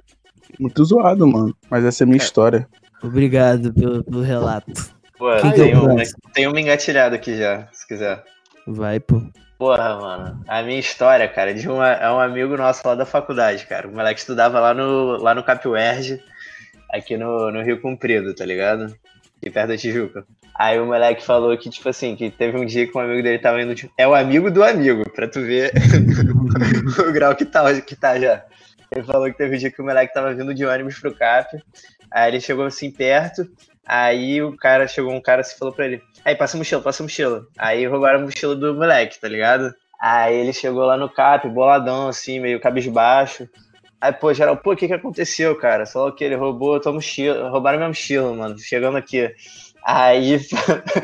Muito 0.59 0.85
zoado, 0.85 1.27
mano. 1.27 1.55
Mas 1.71 1.85
essa 1.85 2.03
é 2.03 2.05
a 2.05 2.09
minha 2.09 2.17
história. 2.17 2.67
Obrigado 3.03 3.75
pelo, 3.75 4.03
pelo 4.03 4.23
relato. 4.23 4.91
Que 5.19 5.47
é 5.49 5.53
tem, 5.53 5.77
o 5.77 5.83
próximo? 5.83 6.19
tem 6.33 6.47
uma 6.47 6.61
engatilhada 6.61 7.17
aqui 7.17 7.37
já, 7.37 7.69
se 7.73 7.87
quiser. 7.87 8.25
Vai, 8.67 8.99
pô. 9.01 9.23
Porra, 9.61 9.95
mano, 10.01 10.43
a 10.49 10.63
minha 10.63 10.81
história, 10.81 11.29
cara, 11.29 11.53
de 11.53 11.69
uma, 11.69 11.93
é 11.93 12.11
um 12.11 12.19
amigo 12.19 12.57
nosso 12.57 12.81
lá 12.89 12.95
da 12.95 13.05
faculdade, 13.05 13.67
cara. 13.67 13.87
O 13.87 13.93
moleque 13.93 14.19
estudava 14.19 14.59
lá 14.59 14.73
no, 14.73 15.19
lá 15.19 15.35
no 15.35 15.45
Capiuerge, 15.45 16.19
aqui 16.91 17.19
no, 17.19 17.53
no 17.53 17.63
Rio 17.63 17.79
Comprido, 17.79 18.35
tá 18.35 18.43
ligado? 18.47 18.85
Aqui 19.37 19.51
perto 19.51 19.69
da 19.69 19.77
Tijuca. 19.77 20.25
Aí 20.59 20.81
o 20.81 20.87
moleque 20.87 21.23
falou 21.23 21.55
que, 21.59 21.69
tipo 21.69 21.91
assim, 21.91 22.17
que 22.17 22.31
teve 22.31 22.57
um 22.57 22.65
dia 22.65 22.87
que 22.87 22.97
um 22.97 23.03
amigo 23.03 23.23
dele 23.23 23.39
tava 23.39 23.61
indo. 23.61 23.75
Tipo, 23.75 23.93
é 23.99 24.09
o 24.09 24.15
amigo 24.15 24.51
do 24.51 24.65
amigo, 24.65 25.05
pra 25.11 25.29
tu 25.29 25.43
ver 25.43 25.73
o 27.07 27.13
grau 27.13 27.37
que 27.37 27.45
tá, 27.45 27.79
que 27.83 27.95
tá 27.95 28.19
já. 28.19 28.43
Ele 28.91 29.05
falou 29.05 29.27
que 29.31 29.37
teve 29.37 29.57
um 29.57 29.59
dia 29.59 29.71
que 29.71 29.83
o 29.83 29.85
moleque 29.85 30.15
tava 30.15 30.33
vindo 30.33 30.55
de 30.55 30.65
ônibus 30.65 30.99
pro 30.99 31.15
Cap. 31.15 31.55
Aí 32.11 32.31
ele 32.31 32.41
chegou 32.41 32.65
assim 32.65 32.91
perto. 32.91 33.47
Aí 33.93 34.41
o 34.41 34.57
cara, 34.57 34.87
chegou 34.87 35.13
um 35.13 35.21
cara 35.21 35.41
assim 35.41 35.57
e 35.57 35.59
falou 35.59 35.75
pra 35.75 35.85
ele: 35.85 36.01
Aí, 36.25 36.37
passa 36.37 36.57
a 36.57 36.59
mochila, 36.59 36.81
passa 36.81 37.03
a 37.03 37.05
mochila. 37.05 37.45
Aí 37.59 37.85
roubaram 37.89 38.21
a 38.21 38.23
mochila 38.23 38.55
do 38.55 38.73
moleque, 38.73 39.19
tá 39.19 39.27
ligado? 39.27 39.75
Aí 40.01 40.37
ele 40.37 40.53
chegou 40.53 40.85
lá 40.85 40.97
no 40.97 41.09
cap, 41.09 41.49
boladão, 41.49 42.07
assim, 42.07 42.39
meio 42.39 42.61
cabisbaixo. 42.61 43.49
Aí, 44.01 44.13
pô, 44.13 44.33
geral, 44.33 44.57
pô, 44.57 44.75
o 44.75 44.77
que 44.77 44.87
que 44.87 44.95
aconteceu, 44.95 45.57
cara? 45.57 45.87
Falou 45.87 46.13
que 46.13 46.23
ele 46.23 46.37
roubou 46.37 46.77
a 46.77 46.81
tua 46.81 46.93
mochila, 46.93 47.51
roubaram 47.51 47.79
minha 47.79 47.89
mochila, 47.89 48.33
mano, 48.33 48.57
chegando 48.61 48.97
aqui. 48.97 49.29
Aí 49.85 50.39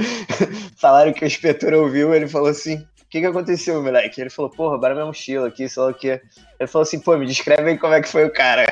falaram 0.78 1.12
que 1.12 1.25
o 1.25 1.26
inspetor 1.26 1.75
ouviu, 1.75 2.14
ele 2.14 2.28
falou 2.28 2.49
assim, 2.49 2.76
o 2.76 3.09
que 3.11 3.19
que 3.19 3.26
aconteceu, 3.26 3.83
moleque? 3.83 4.21
Ele 4.21 4.31
falou, 4.31 4.49
pô, 4.49 4.69
roubaram 4.69 4.95
minha 4.95 5.07
mochila 5.07 5.49
aqui, 5.49 5.66
lá 5.76 5.88
o 5.88 5.95
quê. 5.95 6.21
Ele 6.61 6.69
falou 6.69 6.85
assim, 6.85 7.00
pô, 7.00 7.16
me 7.16 7.26
descreve 7.26 7.69
aí 7.69 7.78
como 7.78 7.95
é 7.95 8.00
que 8.00 8.09
foi 8.09 8.25
o 8.25 8.33
cara. 8.33 8.64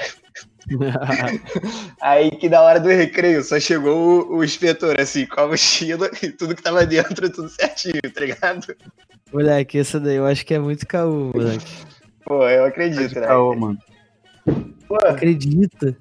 Aí 2.00 2.30
que 2.30 2.48
na 2.48 2.60
hora 2.62 2.80
do 2.80 2.88
recreio 2.88 3.42
só 3.42 3.58
chegou 3.60 4.28
o, 4.30 4.36
o 4.38 4.44
inspetor, 4.44 5.00
assim, 5.00 5.26
com 5.26 5.40
a 5.40 5.48
mochila 5.48 6.10
e 6.22 6.30
tudo 6.30 6.54
que 6.54 6.62
tava 6.62 6.86
dentro, 6.86 7.30
tudo 7.30 7.48
certinho, 7.48 8.00
tá 8.12 8.20
ligado? 8.20 8.76
moleque, 9.32 9.78
essa 9.78 9.98
daí 9.98 10.16
eu 10.16 10.26
acho 10.26 10.46
que 10.46 10.54
é 10.54 10.58
muito 10.58 10.86
caô, 10.86 11.32
moleque. 11.34 11.72
Pô, 12.24 12.48
eu 12.48 12.64
acredito, 12.64 13.20
né? 13.20 13.26
Caô, 13.26 13.54
mano. 13.54 13.78
Pô, 14.86 14.96
Acredita? 15.06 15.96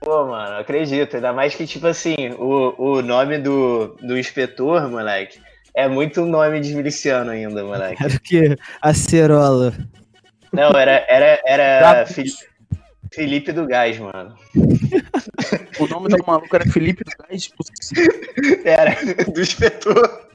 pô, 0.00 0.26
mano, 0.26 0.56
acredito. 0.58 1.14
Ainda 1.14 1.32
mais 1.32 1.54
que, 1.54 1.66
tipo 1.66 1.86
assim, 1.86 2.30
o, 2.38 2.74
o 2.76 3.02
nome 3.02 3.38
do, 3.38 3.96
do 4.02 4.18
inspetor, 4.18 4.88
moleque, 4.88 5.40
é 5.74 5.86
muito 5.86 6.24
nome 6.24 6.60
de 6.60 6.74
miliciano 6.74 7.30
ainda, 7.30 7.62
moleque. 7.62 8.02
Era 8.02 8.14
o 8.14 8.20
quê? 8.20 8.56
Acerola. 8.82 9.72
Não, 10.52 10.70
era, 10.70 11.04
era, 11.08 11.40
era 11.46 12.06
Felipe 13.12 13.52
do 13.52 13.66
Gás, 13.66 13.98
mano. 13.98 14.34
O 15.78 15.86
nome 15.86 16.08
do 16.08 16.24
maluco 16.26 16.54
era 16.54 16.64
Felipe 16.70 17.02
do 17.04 17.10
Gás. 17.26 17.50
Era, 18.64 18.96
do 19.24 19.40
inspetor. 19.40 20.28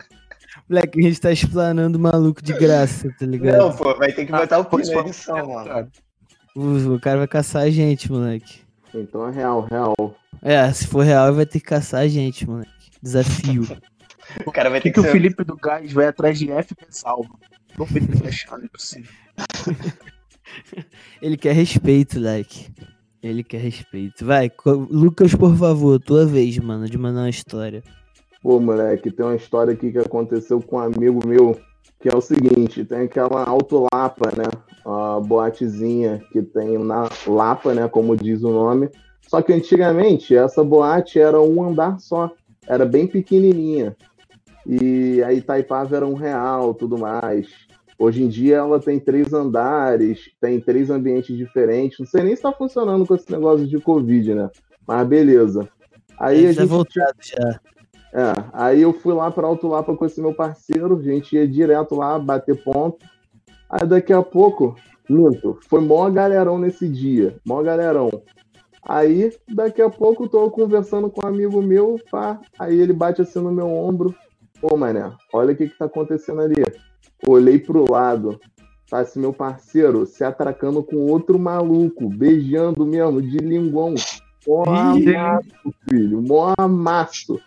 Moleque, 0.69 0.99
a 0.99 1.03
gente 1.03 1.21
tá 1.21 1.31
explanando 1.31 1.97
o 1.97 2.01
maluco 2.01 2.41
de 2.41 2.53
graça, 2.53 3.13
tá 3.19 3.25
ligado? 3.25 3.57
Não, 3.57 3.75
pô, 3.75 3.95
vai 3.95 4.11
ter 4.11 4.25
que 4.25 4.31
botar 4.31 4.59
o 4.59 4.65
pô, 4.65 4.77
pi 4.77 4.83
isso 4.83 4.91
na 4.91 4.97
foi- 5.01 5.09
edição, 5.09 5.47
mano. 5.47 5.91
O, 6.55 6.95
o 6.95 6.99
cara 6.99 7.19
vai 7.19 7.27
caçar 7.27 7.63
a 7.63 7.69
gente, 7.69 8.11
moleque. 8.11 8.61
Então 8.93 9.27
é 9.27 9.31
real, 9.31 9.61
real. 9.69 9.93
É, 10.41 10.71
se 10.73 10.87
for 10.87 11.03
real, 11.03 11.33
vai 11.33 11.45
ter 11.45 11.59
que 11.59 11.65
caçar 11.65 12.01
a 12.01 12.07
gente, 12.07 12.47
moleque. 12.49 12.71
Desafio. 13.01 13.63
O 14.45 14.51
cara 14.51 14.69
vai 14.69 14.79
Por 14.79 14.83
que, 14.83 14.89
ter 14.89 14.93
que 14.93 14.93
que 14.93 14.99
o 14.99 15.03
ser... 15.03 15.11
Felipe 15.11 15.43
do 15.43 15.55
Gás 15.55 15.91
vai 15.93 16.07
atrás 16.07 16.39
de 16.39 16.51
F 16.51 16.73
que 16.75 16.83
é 16.83 16.87
salvo? 16.89 17.39
Não 17.77 17.85
foi 17.85 18.01
ele 18.01 18.27
achar, 18.27 18.57
não 18.57 18.65
é 18.65 18.69
possível. 18.69 19.11
Ele 21.21 21.37
quer 21.37 21.53
respeito, 21.53 22.19
leque. 22.19 22.67
Ele 23.21 23.43
quer 23.43 23.57
respeito. 23.57 24.25
Vai, 24.25 24.51
Lucas, 24.89 25.33
por 25.33 25.55
favor, 25.55 25.99
tua 25.99 26.25
vez, 26.25 26.57
mano, 26.59 26.87
de 26.87 26.97
mandar 26.97 27.21
uma 27.21 27.29
história. 27.29 27.83
Pô, 28.41 28.59
moleque, 28.59 29.09
tem 29.09 29.25
uma 29.25 29.35
história 29.35 29.73
aqui 29.73 29.91
que 29.91 29.97
aconteceu 29.97 30.61
com 30.61 30.75
um 30.75 30.79
amigo 30.79 31.25
meu, 31.27 31.59
que 31.99 32.07
é 32.07 32.15
o 32.15 32.21
seguinte, 32.21 32.85
tem 32.85 32.99
aquela 32.99 33.43
Auto 33.43 33.87
Lapa, 33.91 34.29
né? 34.37 34.45
A 34.85 35.19
boatezinha 35.19 36.21
que 36.31 36.43
tem 36.43 36.77
na 36.77 37.09
Lapa, 37.25 37.73
né? 37.73 37.87
Como 37.87 38.15
diz 38.15 38.43
o 38.43 38.51
nome. 38.51 38.89
Só 39.27 39.41
que 39.41 39.51
antigamente 39.51 40.35
essa 40.35 40.63
boate 40.63 41.19
era 41.19 41.41
um 41.41 41.63
andar 41.63 41.99
só, 41.99 42.31
era 42.67 42.85
bem 42.85 43.07
pequenininha. 43.07 43.97
E 44.67 45.23
a 45.23 45.33
Itaipava 45.33 45.95
era 45.95 46.05
um 46.05 46.13
real, 46.13 46.75
tudo 46.75 46.97
mais. 46.97 47.47
Hoje 47.97 48.23
em 48.23 48.27
dia 48.27 48.57
ela 48.57 48.79
tem 48.79 48.99
três 48.99 49.33
andares, 49.33 50.29
tem 50.41 50.59
três 50.59 50.89
ambientes 50.89 51.35
diferentes. 51.35 51.99
Não 51.99 52.05
sei 52.05 52.23
nem 52.23 52.35
se 52.35 52.41
tá 52.41 52.51
funcionando 52.51 53.05
com 53.05 53.15
esse 53.15 53.31
negócio 53.31 53.65
de 53.65 53.79
Covid, 53.79 54.33
né? 54.35 54.49
Mas 54.85 55.07
beleza. 55.07 55.67
Aí 56.19 56.39
Ele 56.39 56.47
a 56.47 56.53
gente 56.53 56.67
voltado 56.67 57.17
já. 57.21 57.59
é, 58.13 58.33
aí 58.53 58.81
eu 58.81 58.93
fui 58.93 59.13
lá 59.13 59.31
para 59.31 59.47
Alto 59.47 59.67
Lapa 59.67 59.95
com 59.95 60.05
esse 60.05 60.21
meu 60.21 60.33
parceiro, 60.33 60.97
a 60.97 61.01
gente 61.01 61.35
ia 61.35 61.47
direto 61.47 61.95
lá 61.95 62.19
bater 62.19 62.61
ponto. 62.63 63.05
Aí 63.69 63.85
daqui 63.87 64.13
a 64.13 64.21
pouco, 64.21 64.75
minto, 65.09 65.57
foi 65.67 65.81
mó 65.81 66.09
galerão 66.09 66.57
nesse 66.57 66.87
dia, 66.87 67.37
mó 67.45 67.61
galerão. 67.63 68.09
Aí 68.87 69.33
daqui 69.49 69.81
a 69.81 69.89
pouco 69.89 70.25
eu 70.25 70.29
tô 70.29 70.51
conversando 70.51 71.09
com 71.09 71.25
um 71.25 71.29
amigo 71.29 71.61
meu, 71.61 71.99
pá, 72.11 72.39
aí 72.59 72.79
ele 72.79 72.93
bate 72.93 73.21
assim 73.21 73.39
no 73.39 73.51
meu 73.51 73.67
ombro. 73.67 74.13
Pô, 74.61 74.77
mané, 74.77 75.11
olha 75.33 75.53
o 75.53 75.55
que 75.55 75.67
que 75.67 75.77
tá 75.77 75.85
acontecendo 75.85 76.41
ali. 76.41 76.63
Olhei 77.27 77.59
pro 77.59 77.91
lado, 77.91 78.39
tá 78.89 79.01
esse 79.01 79.17
meu 79.17 79.33
parceiro 79.33 80.05
se 80.05 80.23
atracando 80.23 80.83
com 80.83 80.97
outro 80.97 81.39
maluco, 81.39 82.07
beijando 82.09 82.85
mesmo, 82.85 83.21
de 83.21 83.37
linguão. 83.37 83.95
Mó 84.47 84.63
amasso, 84.63 85.73
filho, 85.89 86.21
mó 86.21 86.53
amasso. 86.57 87.39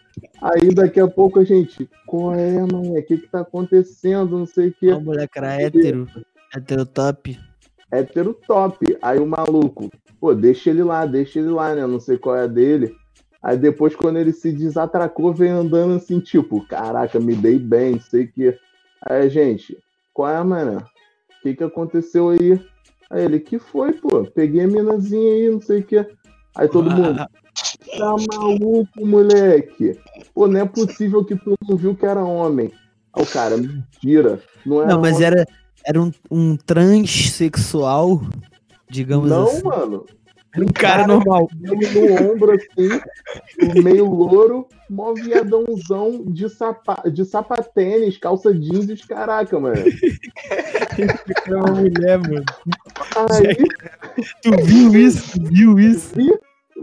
Aí 0.43 0.75
daqui 0.75 0.99
a 0.99 1.07
pouco 1.07 1.39
a 1.39 1.45
gente, 1.45 1.89
qual 2.07 2.35
é, 2.35 2.59
mano? 2.61 2.99
O 2.99 3.03
que 3.03 3.19
que 3.19 3.29
tá 3.29 3.41
acontecendo? 3.41 4.37
Não 4.37 4.47
sei 4.47 4.69
o 4.69 4.75
que. 4.75 4.91
O 4.91 5.01
moleque 5.01 5.39
era 5.39 5.63
hétero. 5.63 6.09
Hétero 6.55 6.85
top. 6.85 7.39
Hétero 7.93 8.35
top. 8.47 8.99
Aí 9.01 9.19
o 9.21 9.27
maluco, 9.27 9.91
pô, 10.21 10.35
deixa 10.35 10.71
ele 10.71 10.83
lá, 10.83 11.07
deixa 11.07 11.39
ele 11.39 11.51
lá, 11.51 11.75
né? 11.75 11.87
Não 11.87 12.01
sei 12.01 12.19
qual 12.19 12.37
é 12.37 12.43
a 12.43 12.47
dele. 12.49 12.93
Aí 13.41 13.57
depois, 13.57 13.95
quando 13.95 14.19
ele 14.19 14.33
se 14.33 14.51
desatracou, 14.51 15.33
veio 15.33 15.57
andando 15.57 15.95
assim, 15.95 16.19
tipo, 16.19 16.67
caraca, 16.67 17.21
me 17.21 17.37
dei 17.37 17.59
bem, 17.59 17.93
não 17.93 18.01
sei 18.01 18.25
o 18.25 18.33
que. 18.33 18.59
Aí, 19.07 19.29
gente, 19.29 19.77
qual 20.13 20.31
é, 20.31 20.43
mano? 20.43 20.79
O 20.79 21.43
que 21.43 21.55
que 21.55 21.65
aconteceu 21.65 22.31
aí? 22.31 22.61
Aí 23.11 23.25
ele, 23.25 23.41
que 23.41 23.59
foi, 23.59 23.93
pô? 23.93 24.25
Peguei 24.25 24.63
a 24.63 24.67
minazinha 24.67 25.33
aí, 25.33 25.51
não 25.51 25.61
sei 25.61 25.81
o 25.81 25.85
que. 25.85 26.07
Aí 26.57 26.69
todo 26.69 26.91
mundo, 26.91 27.25
tá 27.97 28.17
maluco, 28.31 29.07
moleque? 29.07 29.99
Pô, 30.35 30.47
não 30.49 30.61
é 30.61 30.65
possível 30.67 31.25
que 31.25 31.37
tu 31.37 31.55
não 31.69 31.77
viu 31.77 31.95
que 31.95 32.05
era 32.05 32.23
homem. 32.25 32.73
Aí 33.15 33.23
o 33.23 33.27
cara, 33.27 33.57
mentira. 33.57 34.43
Não, 34.67 34.83
era 34.83 34.93
Não, 34.93 35.01
mas 35.01 35.17
homem. 35.17 35.27
era, 35.27 35.47
era 35.85 36.03
um, 36.03 36.13
um 36.31 36.57
transexual, 36.57 38.21
digamos 38.91 39.31
Não, 39.31 39.45
assim. 39.45 39.63
mano. 39.63 40.05
Um 40.57 40.67
cara 40.67 41.07
normal. 41.07 41.49
no 41.61 42.33
ombro, 42.33 42.53
assim, 42.53 43.83
meio 43.83 44.07
louro, 44.07 44.67
mó 44.89 45.13
viadãozão 45.13 46.25
de, 46.27 46.49
sapa, 46.49 47.03
de 47.11 47.25
sapatênis, 47.25 48.17
calça 48.17 48.55
jeans 48.55 48.89
e 48.89 48.93
os 48.93 49.05
caraca, 49.05 49.59
mano. 49.61 49.85
É 51.47 51.55
uma 51.55 51.73
mulher, 51.73 52.19
mano. 52.19 52.45
Aí 53.31 53.57
Tu 54.43 54.51
viu 54.65 54.95
isso? 54.97 55.39
Tu 55.39 55.45
viu 55.45 55.79
isso? 55.79 56.15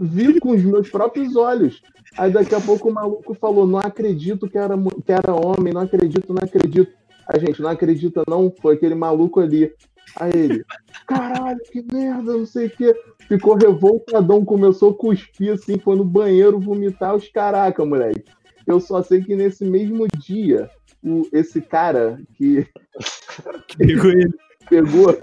vi 0.00 0.38
com 0.40 0.50
os 0.50 0.62
meus 0.62 0.90
próprios 0.90 1.36
olhos. 1.36 1.82
Aí 2.16 2.30
daqui 2.30 2.54
a 2.54 2.60
pouco 2.60 2.88
o 2.88 2.92
maluco 2.92 3.34
falou: 3.34 3.66
Não 3.66 3.78
acredito 3.78 4.48
que 4.48 4.58
era, 4.58 4.74
que 5.04 5.12
era 5.12 5.34
homem, 5.34 5.72
não 5.72 5.82
acredito, 5.82 6.32
não 6.32 6.42
acredito. 6.42 6.92
A 7.26 7.38
gente 7.38 7.60
não 7.60 7.70
acredita, 7.70 8.22
não, 8.28 8.52
foi 8.60 8.74
aquele 8.74 8.94
maluco 8.94 9.40
ali. 9.40 9.72
Aí 10.14 10.32
ele, 10.32 10.64
caralho, 11.06 11.60
que 11.70 11.84
merda, 11.92 12.32
não 12.32 12.46
sei 12.46 12.66
o 12.66 12.70
quê. 12.70 12.94
Ficou 13.28 13.56
revoltadão, 13.56 14.44
começou 14.44 14.90
a 14.90 14.94
cuspir 14.94 15.52
assim, 15.52 15.78
foi 15.78 15.96
no 15.96 16.04
banheiro 16.04 16.60
vomitar 16.60 17.14
os 17.14 17.28
caraca, 17.28 17.84
moleque. 17.84 18.24
Eu 18.66 18.80
só 18.80 19.02
sei 19.02 19.22
que 19.22 19.36
nesse 19.36 19.64
mesmo 19.64 20.06
dia, 20.18 20.68
o, 21.02 21.28
esse 21.32 21.60
cara 21.60 22.20
que 22.34 22.66
Pegou 23.78 24.10
ele. 24.10 24.34
pegou, 24.68 25.22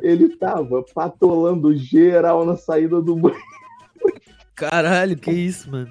ele 0.00 0.36
tava 0.36 0.84
patolando 0.94 1.74
geral 1.76 2.44
na 2.44 2.56
saída 2.56 3.00
do 3.00 3.16
banheiro. 3.16 3.44
Caralho, 4.54 5.16
que 5.16 5.30
isso, 5.30 5.70
mano? 5.70 5.88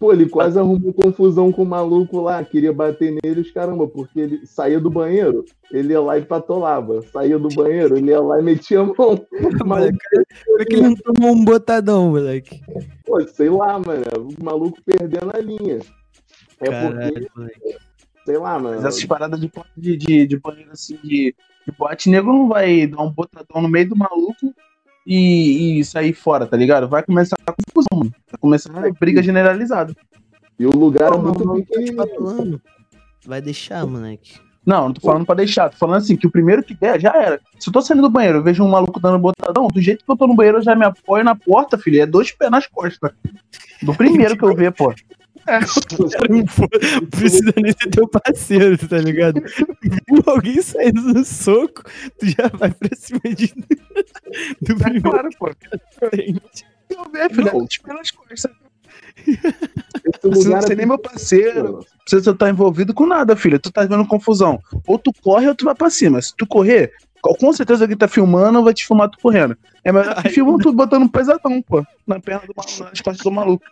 Pô, 0.00 0.14
ele 0.14 0.26
quase 0.26 0.58
arrumou 0.58 0.94
confusão 0.94 1.52
com 1.52 1.62
o 1.62 1.66
maluco 1.66 2.22
lá, 2.22 2.42
queria 2.42 2.72
bater 2.72 3.18
nele, 3.22 3.42
os 3.42 3.50
caramba, 3.50 3.86
porque 3.86 4.18
ele 4.18 4.46
saía 4.46 4.80
do 4.80 4.90
banheiro, 4.90 5.44
ele 5.70 5.92
ia 5.92 6.00
lá 6.00 6.16
e 6.16 6.24
patolava. 6.24 7.02
Saía 7.02 7.38
do 7.38 7.48
banheiro, 7.48 7.98
ele 7.98 8.10
ia 8.10 8.18
lá 8.18 8.40
e 8.40 8.42
metia 8.42 8.80
a 8.80 8.84
mão. 8.84 8.94
Maluco, 9.66 9.98
Como 10.46 10.62
é 10.62 10.64
que 10.64 10.72
ele 10.74 10.82
não 10.82 10.94
tomou 10.94 11.32
um 11.32 11.44
botadão, 11.44 12.08
moleque? 12.08 12.62
pô, 13.04 13.20
sei 13.28 13.50
lá, 13.50 13.78
mano, 13.78 14.04
o 14.16 14.42
maluco 14.42 14.78
perdendo 14.82 15.36
a 15.36 15.38
linha. 15.38 15.80
É 16.60 16.64
porque, 16.64 16.70
Caralho, 16.70 17.30
moleque. 17.36 17.76
sei 18.24 18.38
lá, 18.38 18.58
mano. 18.58 18.76
Mas 18.76 18.84
essas 18.86 19.04
paradas 19.04 19.38
de, 19.38 19.52
de, 19.76 19.96
de, 19.98 20.26
de 20.26 20.38
banheiro 20.38 20.70
assim, 20.72 20.98
de, 21.04 21.34
de 21.66 21.72
boate, 21.78 22.08
nego 22.08 22.32
não 22.32 22.48
vai 22.48 22.86
dar 22.86 23.02
um 23.02 23.12
botadão 23.12 23.60
no 23.60 23.68
meio 23.68 23.90
do 23.90 23.96
maluco 23.96 24.54
e, 25.06 25.78
e 25.80 25.84
sair 25.84 26.12
fora, 26.12 26.46
tá 26.46 26.56
ligado? 26.56 26.88
Vai 26.88 27.02
começar 27.02 27.36
a 27.46 27.52
confusão, 27.52 27.98
mano. 27.98 28.14
Vai 28.30 28.40
começar 28.40 28.72
a 28.72 28.92
briga 28.92 29.22
generalizada. 29.22 29.94
E 30.58 30.66
o 30.66 30.70
lugar 30.70 31.12
é 31.12 31.16
muito 31.16 31.46
maluco, 31.46 31.66
tá. 31.66 32.60
Vai 33.26 33.40
deixar, 33.40 33.86
moleque. 33.86 34.38
Não, 34.64 34.86
não 34.86 34.92
tô 34.92 35.00
falando 35.00 35.24
pra 35.24 35.34
deixar, 35.34 35.70
tô 35.70 35.76
falando 35.78 35.96
assim, 35.96 36.16
que 36.16 36.26
o 36.26 36.30
primeiro 36.30 36.62
que 36.62 36.74
der, 36.74 37.00
já 37.00 37.12
era. 37.16 37.40
Se 37.58 37.68
eu 37.68 37.72
tô 37.72 37.80
saindo 37.80 38.02
do 38.02 38.10
banheiro, 38.10 38.38
eu 38.38 38.42
vejo 38.42 38.62
um 38.62 38.68
maluco 38.68 39.00
dando 39.00 39.18
botadão, 39.18 39.68
do 39.68 39.80
jeito 39.80 40.04
que 40.04 40.10
eu 40.10 40.16
tô 40.16 40.26
no 40.26 40.34
banheiro, 40.34 40.58
eu 40.58 40.62
já 40.62 40.74
me 40.76 40.84
apoio 40.84 41.24
na 41.24 41.34
porta, 41.34 41.78
filho. 41.78 42.00
É 42.00 42.06
dois 42.06 42.30
pés 42.30 42.50
nas 42.50 42.66
costas. 42.66 43.10
Do 43.82 43.94
primeiro 43.94 44.36
que 44.36 44.44
eu 44.44 44.54
ver, 44.54 44.72
pô. 44.72 44.92
Não 46.28 47.06
precisa 47.06 47.52
nem 47.56 47.72
ser 47.72 47.90
teu 47.90 48.06
parceiro, 48.08 48.76
tá 48.88 48.98
ligado? 48.98 49.40
Viu 49.82 50.22
alguém 50.26 50.60
saindo 50.62 51.02
no 51.02 51.24
soco, 51.24 51.82
tu 52.18 52.26
já 52.26 52.48
vai 52.54 52.70
pra 52.70 52.96
cima 52.96 53.20
de. 53.34 53.52
Do 54.62 54.72
É 54.72 54.74
primeiro 54.76 55.02
claro, 55.10 55.28
pô. 55.38 55.48
Eu 55.48 56.18
filho, 57.30 57.50
é 57.50 57.52
Não. 57.52 57.66
pés 57.82 57.96
nas 57.96 58.10
costas. 58.10 58.52
Você 60.22 60.48
não 60.48 60.62
ser 60.62 60.72
é 60.72 60.76
nem 60.76 60.86
meu 60.86 60.98
parceiro. 60.98 61.84
Você 62.06 62.34
tá 62.34 62.48
envolvido 62.50 62.94
com 62.94 63.06
nada, 63.06 63.36
filho. 63.36 63.58
Tu 63.58 63.70
tá 63.70 63.82
vendo 63.82 64.06
confusão. 64.06 64.60
Ou 64.86 64.98
tu 64.98 65.12
corre 65.22 65.48
ou 65.48 65.54
tu 65.54 65.64
vai 65.64 65.74
pra 65.74 65.90
cima. 65.90 66.20
Se 66.20 66.34
tu 66.36 66.46
correr, 66.46 66.92
co- 67.20 67.34
com 67.36 67.52
certeza 67.52 67.84
alguém 67.84 67.96
tá 67.96 68.08
filmando 68.08 68.62
vai 68.64 68.74
te 68.74 68.86
filmar 68.86 69.08
tu 69.08 69.18
correndo. 69.20 69.56
É 69.84 69.92
melhor 69.92 70.20
filmam 70.30 70.58
tu 70.58 70.72
botando 70.72 71.02
um 71.04 71.08
pesadão, 71.08 71.62
pô. 71.62 71.84
Na 72.06 72.18
perna 72.20 72.42
do 72.46 72.54
maluco, 72.56 72.84
nas 72.84 73.00
costas 73.00 73.22
do 73.24 73.30
maluco. 73.30 73.64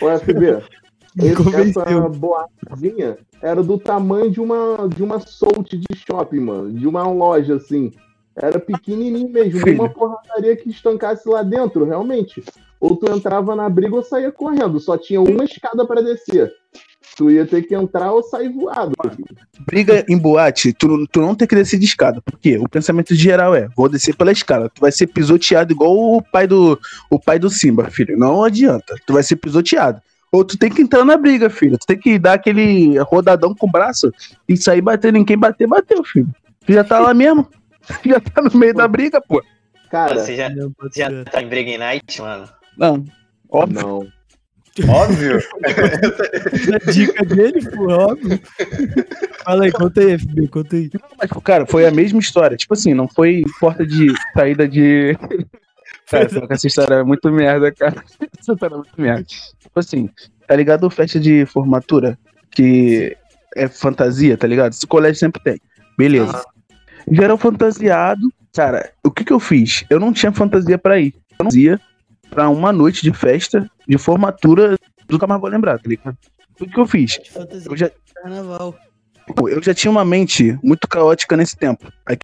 Ô, 0.00 0.08
FB, 0.18 0.62
esse- 1.18 1.56
essa 1.56 2.08
boatezinha 2.08 3.18
era 3.42 3.62
do 3.62 3.78
tamanho 3.78 4.30
de 4.30 4.40
uma, 4.40 4.88
de 4.88 5.02
uma 5.02 5.20
Soult 5.20 5.76
de 5.76 5.96
shopping, 5.96 6.40
mano. 6.40 6.72
De 6.72 6.86
uma 6.86 7.06
loja, 7.08 7.56
assim. 7.56 7.92
Era 8.34 8.58
pequenininho 8.58 9.28
mesmo. 9.28 9.60
Filho. 9.60 9.74
Uma 9.74 9.88
porradaria 9.90 10.56
que 10.56 10.70
estancasse 10.70 11.28
lá 11.28 11.42
dentro, 11.42 11.84
realmente. 11.84 12.42
Ou 12.80 12.96
tu 12.96 13.10
entrava 13.12 13.54
na 13.54 13.68
briga 13.68 13.94
ou 13.94 14.02
saía 14.02 14.32
correndo. 14.32 14.80
Só 14.80 14.96
tinha 14.96 15.20
uma 15.20 15.44
escada 15.44 15.86
pra 15.86 16.00
descer. 16.00 16.50
Tu 17.16 17.30
ia 17.30 17.46
ter 17.46 17.62
que 17.62 17.74
entrar 17.74 18.10
ou 18.12 18.22
sair 18.22 18.48
voado. 18.48 18.92
Briga 19.66 20.04
em 20.08 20.16
boate, 20.18 20.72
tu, 20.72 20.88
não- 20.88 21.06
tu 21.06 21.20
não 21.20 21.34
tem 21.34 21.46
que 21.46 21.54
descer 21.54 21.78
de 21.78 21.84
escada. 21.84 22.20
Por 22.22 22.38
quê? 22.38 22.56
O 22.58 22.68
pensamento 22.68 23.14
geral 23.14 23.54
é: 23.54 23.68
vou 23.76 23.88
descer 23.88 24.16
pela 24.16 24.32
escada. 24.32 24.68
Tu 24.70 24.80
vai 24.80 24.90
ser 24.90 25.06
pisoteado 25.08 25.72
igual 25.72 25.94
o 25.94 26.22
pai 26.22 26.46
do, 26.46 26.78
o 27.10 27.18
pai 27.20 27.38
do 27.38 27.50
Simba, 27.50 27.90
filho. 27.90 28.18
Não 28.18 28.42
adianta. 28.42 28.94
Tu 29.06 29.12
vai 29.12 29.22
ser 29.22 29.36
pisoteado. 29.36 30.00
Ou 30.32 30.42
tu 30.44 30.56
tem 30.56 30.70
que 30.70 30.80
entrar 30.80 31.04
na 31.04 31.16
briga, 31.18 31.50
filho. 31.50 31.76
Tu 31.78 31.86
tem 31.86 31.98
que 31.98 32.18
dar 32.18 32.32
aquele 32.34 32.98
rodadão 33.00 33.54
com 33.54 33.66
o 33.66 33.70
braço 33.70 34.10
e 34.48 34.56
sair 34.56 34.80
batendo 34.80 35.18
em 35.18 35.24
quem 35.24 35.36
bater, 35.36 35.66
bateu, 35.68 36.02
filho. 36.04 36.28
Tu 36.66 36.72
já 36.72 36.82
tá 36.82 36.98
lá 36.98 37.12
mesmo. 37.12 37.46
Já 38.06 38.20
tá 38.20 38.40
no 38.40 38.56
meio 38.56 38.72
da 38.72 38.86
briga, 38.86 39.20
pô. 39.20 39.42
Cara, 39.90 40.20
Você 40.20 40.36
já, 40.36 40.48
já 40.94 41.24
tá 41.24 41.42
em 41.42 41.48
Break 41.48 41.76
Night, 41.76 42.22
mano? 42.22 42.48
Não. 42.78 43.04
Óbvio. 43.50 43.82
não. 43.82 44.06
Óbvio. 44.88 45.38
A 46.74 46.90
dica 46.90 47.24
dele, 47.24 47.60
pô, 47.70 47.92
óbvio. 47.92 48.40
Fala 49.44 49.64
aí, 49.64 49.72
conta 49.72 50.00
aí, 50.00 50.18
FB, 50.18 50.48
conta 50.48 50.76
aí. 50.76 50.90
Mas, 51.18 51.30
cara, 51.44 51.66
foi 51.66 51.86
a 51.86 51.90
mesma 51.90 52.18
história. 52.18 52.56
Tipo 52.56 52.72
assim, 52.72 52.94
não 52.94 53.06
foi 53.06 53.42
porta 53.60 53.86
de 53.86 54.06
saída 54.34 54.66
de. 54.66 55.16
Cara, 56.10 56.28
só 56.28 56.46
que 56.46 56.52
essa 56.52 56.66
história 56.66 56.94
é 56.96 57.02
muito 57.02 57.30
merda, 57.30 57.70
cara. 57.70 58.02
Essa 58.38 58.52
história 58.52 58.74
é 58.74 58.78
muito 58.78 59.00
merda. 59.00 59.24
Tipo 59.24 59.78
assim, 59.78 60.08
tá 60.46 60.56
ligado? 60.56 60.88
Festa 60.90 61.20
de 61.20 61.44
formatura, 61.46 62.18
que 62.50 63.16
é 63.54 63.68
fantasia, 63.68 64.36
tá 64.38 64.46
ligado? 64.46 64.72
Esse 64.72 64.86
colégio 64.86 65.18
sempre 65.18 65.42
tem. 65.42 65.60
Beleza. 65.98 66.42
Geral 67.10 67.36
fantasiado. 67.36 68.32
Cara, 68.54 68.90
o 69.04 69.10
que 69.10 69.24
que 69.24 69.32
eu 69.32 69.40
fiz? 69.40 69.84
Eu 69.90 69.98
não 70.00 70.12
tinha 70.12 70.32
fantasia 70.32 70.78
pra 70.78 70.98
ir. 70.98 71.14
Eu 71.38 71.44
não 71.44 71.58
ia 71.58 71.80
pra 72.30 72.48
uma 72.48 72.72
noite 72.72 73.02
de 73.02 73.12
festa 73.12 73.70
de 73.86 73.98
formatura. 73.98 74.76
Nunca 75.10 75.26
mais 75.26 75.40
vou 75.40 75.50
lembrar, 75.50 75.78
tá 75.78 75.88
ligado? 75.88 76.16
O 76.60 76.66
que 76.66 76.78
eu 76.78 76.86
fiz? 76.86 77.18
Eu 77.68 77.76
já, 77.76 77.90
carnaval. 78.14 78.74
Eu 79.48 79.62
já 79.62 79.74
tinha 79.74 79.90
uma 79.90 80.04
mente 80.04 80.58
muito 80.62 80.86
caótica 80.88 81.36
nesse 81.36 81.56
tempo. 81.56 81.90
Aí, 82.06 82.16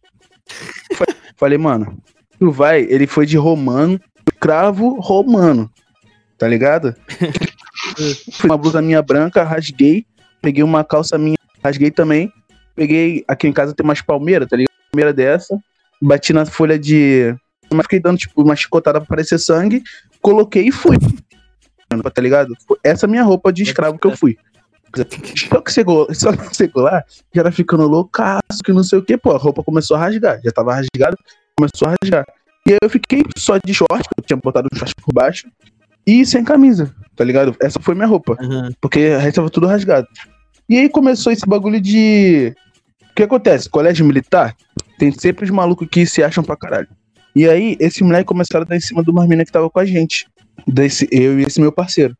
fa- 0.93 1.05
falei, 1.37 1.57
mano, 1.57 1.97
tu 2.39 2.51
vai, 2.51 2.81
ele 2.81 3.07
foi 3.07 3.25
de 3.25 3.37
romano, 3.37 3.99
cravo 4.39 4.99
romano, 4.99 5.69
tá 6.37 6.47
ligado? 6.47 6.95
Fui 8.33 8.49
uma 8.49 8.57
blusa 8.57 8.81
minha 8.81 9.01
branca, 9.01 9.43
rasguei, 9.43 10.05
peguei 10.41 10.63
uma 10.63 10.83
calça 10.83 11.17
minha, 11.17 11.37
rasguei 11.63 11.89
também, 11.91 12.31
peguei, 12.75 13.23
aqui 13.27 13.47
em 13.47 13.53
casa 13.53 13.73
tem 13.73 13.83
umas 13.83 14.01
palmeiras, 14.01 14.47
tá 14.47 14.55
ligado? 14.57 14.69
Palmeira 14.91 15.13
dessa, 15.13 15.57
bati 16.01 16.33
na 16.33 16.45
folha 16.45 16.77
de... 16.77 17.35
Mas 17.71 17.83
fiquei 17.83 17.99
dando, 17.99 18.17
tipo, 18.17 18.41
uma 18.41 18.55
chicotada 18.55 18.99
pra 18.99 19.07
parecer 19.07 19.37
sangue, 19.39 19.83
coloquei 20.21 20.67
e 20.67 20.71
fui. 20.71 20.97
Tá 22.13 22.21
ligado? 22.21 22.53
Essa 22.83 23.05
é 23.05 23.07
a 23.07 23.09
minha 23.09 23.23
roupa 23.23 23.51
de 23.51 23.63
escravo 23.63 23.97
que 23.97 24.07
eu 24.07 24.15
fui. 24.15 24.37
Só 24.95 25.61
que 25.61 25.71
chegou, 25.71 26.07
só 26.13 26.35
que 26.35 26.55
chegou 26.55 26.83
lá, 26.83 27.03
já 27.33 27.41
era 27.41 27.51
ficando 27.51 27.87
loucaço, 27.87 28.63
que 28.63 28.73
não 28.73 28.83
sei 28.83 28.99
o 28.99 29.03
que, 29.03 29.17
pô, 29.17 29.31
a 29.31 29.37
roupa 29.37 29.63
começou 29.63 29.95
a 29.95 29.99
rasgar, 29.99 30.39
já 30.43 30.51
tava 30.51 30.73
rasgada, 30.73 31.15
começou 31.55 31.87
a 31.87 31.95
rasgar. 32.01 32.25
E 32.67 32.71
aí 32.71 32.77
eu 32.81 32.89
fiquei 32.89 33.23
só 33.37 33.57
de 33.63 33.73
short, 33.73 34.07
eu 34.17 34.23
tinha 34.23 34.37
botado 34.37 34.67
o 34.71 34.75
short 34.75 34.93
por 35.03 35.13
baixo, 35.13 35.47
e 36.07 36.25
sem 36.25 36.43
camisa, 36.43 36.93
tá 37.15 37.23
ligado? 37.23 37.55
Essa 37.61 37.79
foi 37.79 37.93
minha 37.93 38.07
roupa, 38.07 38.35
Aham. 38.41 38.71
porque 38.81 39.15
o 39.15 39.19
resto 39.19 39.35
tava 39.35 39.49
tudo 39.49 39.67
rasgado. 39.67 40.07
E 40.67 40.77
aí 40.77 40.89
começou 40.89 41.31
esse 41.31 41.45
bagulho 41.47 41.79
de. 41.79 42.53
O 43.11 43.15
que 43.15 43.23
acontece? 43.23 43.69
Colégio 43.69 44.05
militar, 44.05 44.55
tem 44.97 45.11
sempre 45.11 45.45
os 45.45 45.51
malucos 45.51 45.87
que 45.89 46.05
se 46.05 46.23
acham 46.23 46.43
pra 46.43 46.55
caralho. 46.55 46.87
E 47.35 47.47
aí, 47.47 47.77
esse 47.79 48.03
moleque 48.03 48.25
começaram 48.25 48.63
a 48.65 48.67
dar 48.67 48.75
em 48.75 48.79
cima 48.79 49.03
de 49.03 49.11
uma 49.11 49.25
mina 49.27 49.45
que 49.45 49.51
tava 49.51 49.69
com 49.69 49.79
a 49.79 49.85
gente. 49.85 50.27
Desse, 50.67 51.07
eu 51.11 51.39
e 51.39 51.43
esse 51.43 51.59
meu 51.59 51.71
parceiro. 51.71 52.15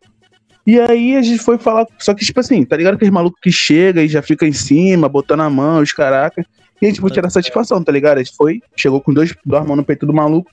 E 0.66 0.80
aí 0.80 1.16
a 1.16 1.22
gente 1.22 1.42
foi 1.42 1.58
falar. 1.58 1.86
Só 1.98 2.14
que, 2.14 2.24
tipo 2.24 2.40
assim, 2.40 2.64
tá 2.64 2.78
ligado 2.78 2.96
aquele 2.96 3.12
maluco 3.12 3.40
que 3.42 3.52
chega 3.52 4.04
e 4.04 4.08
já 4.08 4.22
fica 4.22 4.46
em 4.46 4.54
cima, 4.54 5.10
botando 5.10 5.42
a 5.42 5.50
mão, 5.50 5.82
os 5.82 5.92
caraca. 5.92 6.46
E 6.82 6.86
a 6.86 6.90
gente 6.90 7.02
foi 7.02 7.10
tirar 7.12 7.30
satisfação, 7.30 7.84
tá 7.84 7.92
ligado? 7.92 8.18
A 8.20 8.24
gente 8.24 8.36
foi, 8.36 8.62
chegou 8.76 9.02
com 9.02 9.14
dois, 9.14 9.36
duas 9.46 9.66
mãos 9.66 9.78
no 9.78 9.84
peito 9.84 10.06
do 10.06 10.14
maluco 10.14 10.50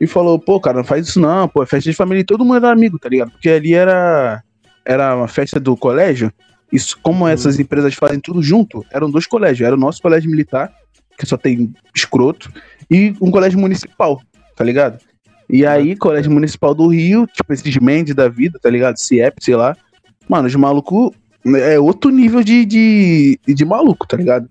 e 0.00 0.06
falou, 0.06 0.38
pô, 0.38 0.60
cara, 0.60 0.78
não 0.78 0.84
faz 0.84 1.06
isso 1.06 1.20
não, 1.20 1.48
pô, 1.48 1.62
é 1.62 1.66
festa 1.66 1.88
de 1.88 1.96
família 1.96 2.22
e 2.22 2.24
todo 2.24 2.44
mundo 2.44 2.56
era 2.56 2.72
amigo, 2.72 2.98
tá 2.98 3.08
ligado? 3.08 3.30
Porque 3.30 3.48
ali 3.48 3.72
era, 3.72 4.42
era 4.84 5.14
uma 5.14 5.28
festa 5.28 5.60
do 5.60 5.76
colégio. 5.76 6.32
Isso, 6.72 6.98
como 7.02 7.28
essas 7.28 7.60
empresas 7.60 7.94
fazem 7.94 8.18
tudo 8.18 8.42
junto, 8.42 8.84
eram 8.90 9.10
dois 9.10 9.26
colégios. 9.26 9.64
Era 9.66 9.76
o 9.76 9.78
nosso 9.78 10.02
colégio 10.02 10.30
militar, 10.30 10.72
que 11.16 11.26
só 11.26 11.36
tem 11.36 11.72
escroto, 11.94 12.52
e 12.90 13.14
um 13.20 13.30
colégio 13.30 13.60
municipal, 13.60 14.20
tá 14.56 14.64
ligado? 14.64 14.98
E 15.48 15.66
aí, 15.66 15.96
colégio 15.96 16.30
municipal 16.30 16.74
do 16.74 16.88
Rio, 16.88 17.26
tipo 17.26 17.52
esses 17.52 17.76
Mendes 17.76 18.14
da 18.14 18.28
vida, 18.28 18.58
tá 18.60 18.70
ligado? 18.70 18.96
CIEP, 18.98 19.44
sei 19.44 19.56
lá. 19.56 19.76
Mano, 20.28 20.46
os 20.48 20.54
malucos 20.54 21.10
é 21.56 21.78
outro 21.78 22.10
nível 22.10 22.42
de, 22.42 22.64
de, 22.64 23.38
de 23.46 23.64
maluco, 23.64 24.06
tá 24.06 24.16
ligado? 24.16 24.48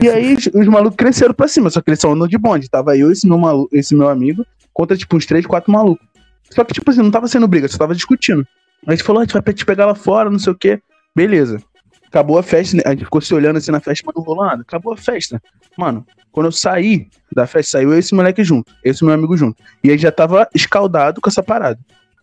E 0.00 0.08
aí 0.08 0.34
os, 0.34 0.46
os 0.54 0.66
malucos 0.66 0.96
cresceram 0.96 1.34
pra 1.34 1.48
cima, 1.48 1.70
só 1.70 1.80
que 1.80 1.90
eles 1.90 2.00
só 2.00 2.12
andam 2.12 2.28
de 2.28 2.38
bonde. 2.38 2.68
Tava 2.68 2.96
eu, 2.96 3.10
esse 3.10 3.26
meu, 3.26 3.38
malu- 3.38 3.68
esse 3.72 3.94
meu 3.94 4.08
amigo, 4.08 4.44
contra 4.72 4.96
tipo 4.96 5.16
uns 5.16 5.26
três, 5.26 5.44
quatro 5.46 5.72
malucos. 5.72 6.06
Só 6.50 6.64
que, 6.64 6.72
tipo 6.72 6.90
assim, 6.90 7.02
não 7.02 7.10
tava 7.10 7.28
sendo 7.28 7.46
briga, 7.48 7.68
só 7.68 7.78
tava 7.78 7.94
discutindo. 7.94 8.40
Aí 8.86 8.92
a 8.92 8.96
gente 8.96 9.04
falou, 9.04 9.20
"Ah, 9.20 9.22
a 9.22 9.26
gente 9.26 9.34
vai 9.34 9.54
te 9.54 9.64
pegar 9.66 9.86
lá 9.86 9.94
fora, 9.94 10.30
não 10.30 10.38
sei 10.38 10.52
o 10.52 10.56
quê. 10.56 10.80
Beleza. 11.14 11.60
Acabou 12.08 12.38
a 12.38 12.42
festa, 12.42 12.76
né? 12.76 12.82
a 12.86 12.90
gente 12.90 13.04
ficou 13.04 13.20
se 13.20 13.34
olhando 13.34 13.58
assim 13.58 13.70
na 13.70 13.80
festa, 13.80 14.02
mas 14.06 14.14
não 14.16 14.22
rolou 14.22 14.44
nada. 14.44 14.62
Acabou 14.62 14.92
a 14.92 14.96
festa. 14.96 15.40
Mano, 15.76 16.06
quando 16.32 16.46
eu 16.46 16.52
saí 16.52 17.08
da 17.32 17.46
festa, 17.46 17.78
saiu 17.78 17.94
e 17.94 17.98
esse 17.98 18.14
moleque 18.14 18.42
junto, 18.42 18.72
esse 18.84 19.04
meu 19.04 19.14
amigo 19.14 19.36
junto. 19.36 19.62
E 19.84 19.90
aí 19.90 19.98
já 19.98 20.10
tava 20.10 20.48
escaldado 20.54 21.20
com 21.20 21.28
essa 21.28 21.42
parada. 21.42 21.78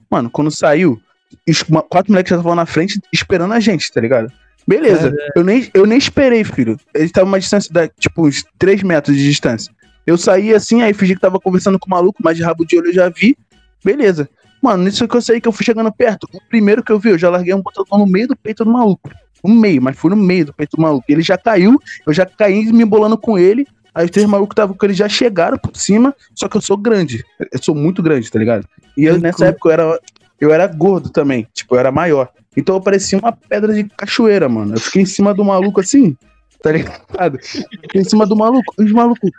Mano, 0.09 0.29
quando 0.29 0.51
saiu, 0.51 0.99
quatro 1.89 2.11
moleques 2.11 2.29
já 2.29 2.35
estavam 2.35 2.55
na 2.55 2.65
frente 2.65 2.99
esperando 3.13 3.53
a 3.53 3.59
gente, 3.59 3.91
tá 3.91 4.01
ligado? 4.01 4.31
Beleza, 4.67 5.15
eu 5.35 5.43
nem, 5.43 5.69
eu 5.73 5.85
nem 5.85 5.97
esperei, 5.97 6.43
filho. 6.43 6.77
Ele 6.93 7.09
tava 7.09 7.27
uma 7.27 7.39
distância, 7.39 7.71
da, 7.71 7.87
tipo, 7.87 8.27
uns 8.27 8.43
3 8.57 8.81
metros 8.81 9.15
de 9.15 9.23
distância. 9.23 9.71
Eu 10.07 10.17
saí 10.17 10.53
assim, 10.53 10.81
aí 10.81 10.93
fingi 10.93 11.15
que 11.15 11.21
tava 11.21 11.39
conversando 11.39 11.77
com 11.77 11.87
o 11.87 11.89
maluco, 11.89 12.19
mas 12.23 12.35
de 12.35 12.43
rabo 12.43 12.65
de 12.65 12.77
olho 12.77 12.87
eu 12.87 12.93
já 12.93 13.09
vi. 13.09 13.37
Beleza. 13.83 14.27
Mano, 14.61 14.83
nisso 14.83 15.07
que 15.07 15.15
eu 15.15 15.21
saí 15.21 15.39
que 15.39 15.47
eu 15.47 15.51
fui 15.51 15.63
chegando 15.63 15.91
perto, 15.91 16.27
o 16.33 16.39
primeiro 16.49 16.83
que 16.83 16.91
eu 16.91 16.99
vi, 16.99 17.09
eu 17.09 17.17
já 17.17 17.29
larguei 17.29 17.53
um 17.53 17.61
botão 17.61 17.85
no 17.91 18.07
meio 18.07 18.27
do 18.27 18.35
peito 18.35 18.65
do 18.65 18.71
maluco. 18.71 19.11
No 19.47 19.55
meio, 19.55 19.81
mas 19.81 19.97
foi 19.97 20.09
no 20.09 20.15
meio 20.15 20.47
do 20.47 20.53
peito 20.53 20.77
do 20.77 20.81
maluco. 20.81 21.05
Ele 21.07 21.21
já 21.21 21.37
caiu, 21.37 21.79
eu 22.05 22.13
já 22.13 22.25
caí 22.25 22.71
me 22.71 22.83
embolando 22.83 23.17
com 23.17 23.37
ele. 23.37 23.67
Aí 23.93 24.05
os 24.05 24.11
três 24.11 24.27
malucos 24.27 24.49
que 24.49 24.53
estavam 24.53 24.75
com 24.75 24.85
ele 24.85 24.93
já 24.93 25.07
chegaram 25.07 25.57
por 25.57 25.75
cima, 25.75 26.13
só 26.33 26.49
que 26.49 26.57
eu 26.57 26.61
sou 26.61 26.75
grande. 26.75 27.23
Eu 27.51 27.61
sou 27.61 27.73
muito 27.73 28.03
grande, 28.03 28.29
tá 28.29 28.37
ligado? 28.37 28.67
E 28.97 29.05
eu, 29.05 29.17
nessa 29.19 29.45
época 29.45 29.69
eu 29.69 29.71
era, 29.71 29.99
eu 30.39 30.53
era 30.53 30.67
gordo 30.67 31.09
também, 31.09 31.47
tipo, 31.53 31.75
eu 31.75 31.79
era 31.79 31.91
maior. 31.91 32.29
Então 32.57 32.75
eu 32.75 32.81
parecia 32.81 33.17
uma 33.17 33.31
pedra 33.31 33.73
de 33.73 33.85
cachoeira, 33.85 34.49
mano. 34.49 34.75
Eu 34.75 34.79
fiquei 34.79 35.01
em 35.01 35.05
cima 35.05 35.33
do 35.33 35.45
maluco 35.45 35.79
assim, 35.79 36.17
tá 36.61 36.71
ligado? 36.71 37.39
Fiquei 37.41 38.01
em 38.01 38.03
cima 38.03 38.25
do 38.25 38.35
maluco. 38.35 38.73
Os 38.77 38.91
malucos 38.91 39.29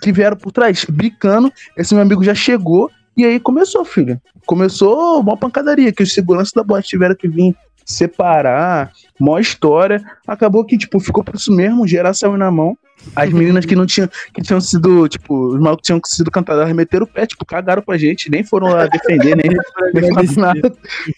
que 0.00 0.12
vieram 0.12 0.36
por 0.36 0.52
trás, 0.52 0.84
bicando. 0.84 1.52
Esse 1.76 1.94
meu 1.94 2.02
amigo 2.02 2.22
já 2.22 2.34
chegou. 2.34 2.90
E 3.16 3.24
aí 3.24 3.38
começou, 3.38 3.84
filho. 3.84 4.20
Começou 4.44 5.20
uma 5.20 5.36
pancadaria, 5.36 5.92
que 5.92 6.02
os 6.02 6.12
seguranças 6.12 6.52
da 6.52 6.62
boate 6.62 6.88
tiveram 6.88 7.14
que 7.14 7.28
vir 7.28 7.56
separar, 7.84 8.92
mó 9.18 9.38
história. 9.38 10.02
Acabou 10.26 10.64
que, 10.64 10.78
tipo, 10.78 10.98
ficou 11.00 11.22
por 11.22 11.34
isso 11.34 11.52
mesmo, 11.52 11.86
geral 11.86 12.14
saiu 12.14 12.36
na 12.36 12.50
mão. 12.50 12.76
As 13.14 13.30
meninas 13.30 13.66
que 13.66 13.76
não 13.76 13.84
tinham, 13.84 14.08
que 14.32 14.40
tinham 14.40 14.60
sido, 14.60 15.06
tipo, 15.08 15.48
os 15.48 15.60
malucos 15.60 15.82
que 15.82 15.86
tinham 15.86 16.00
sido 16.04 16.30
cantadas, 16.30 16.66
remeteram 16.66 17.04
o 17.04 17.08
pé, 17.08 17.26
tipo, 17.26 17.44
cagaram 17.44 17.82
pra 17.82 17.98
gente, 17.98 18.30
nem 18.30 18.42
foram 18.42 18.68
lá 18.68 18.86
defender, 18.86 19.36
nem, 19.36 19.50
nem 19.92 20.36
nada, 20.36 20.72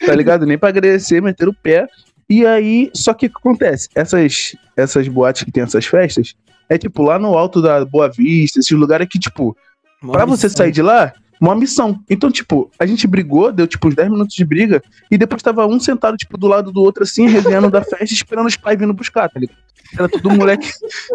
tá 0.05 0.15
ligado? 0.15 0.47
Nem 0.47 0.59
pra 0.59 0.71
agradecer, 0.71 1.23
meteram 1.23 1.53
o 1.53 1.55
pé. 1.55 1.87
E 2.29 2.45
aí, 2.45 2.91
só 2.93 3.15
que 3.15 3.27
o 3.27 3.31
que 3.31 3.37
acontece? 3.39 3.89
Essas, 3.95 4.57
essas 4.77 5.07
boates 5.07 5.45
que 5.45 5.53
tem 5.53 5.63
essas 5.63 5.87
festas, 5.87 6.35
é 6.69 6.77
tipo 6.77 7.03
lá 7.03 7.19
no 7.19 7.39
alto 7.39 7.63
da 7.63 7.85
Boa 7.85 8.11
Vista, 8.11 8.59
esses 8.59 8.77
lugares 8.77 9.07
que, 9.09 9.19
tipo, 9.19 9.57
Pra 10.13 10.25
você 10.25 10.49
sair 10.49 10.73
de 10.73 10.83
lá, 10.83 11.13
uma 11.41 11.55
missão. 11.55 12.01
Então, 12.09 12.31
tipo, 12.31 12.71
a 12.79 12.87
gente 12.87 13.07
brigou, 13.07 13.53
deu 13.53 13.67
tipo 13.67 13.89
uns 13.89 13.95
10 13.95 14.11
minutos 14.11 14.35
de 14.35 14.45
briga, 14.45 14.83
e 15.11 15.19
depois 15.19 15.43
tava 15.43 15.67
um 15.67 15.79
sentado, 15.79 16.17
tipo, 16.17 16.37
do 16.37 16.47
lado 16.47 16.73
do 16.73 16.83
outro, 16.83 17.03
assim, 17.03 17.27
resenhando 17.29 17.71
da 17.71 17.83
festa, 17.83 18.05
esperando 18.05 18.47
os 18.47 18.57
pais 18.57 18.79
vindo 18.79 18.93
buscar, 18.93 19.29
tá 19.29 19.41
ligado? 19.41 19.59
Era 19.97 20.09
tudo 20.09 20.31
moleque 20.31 20.69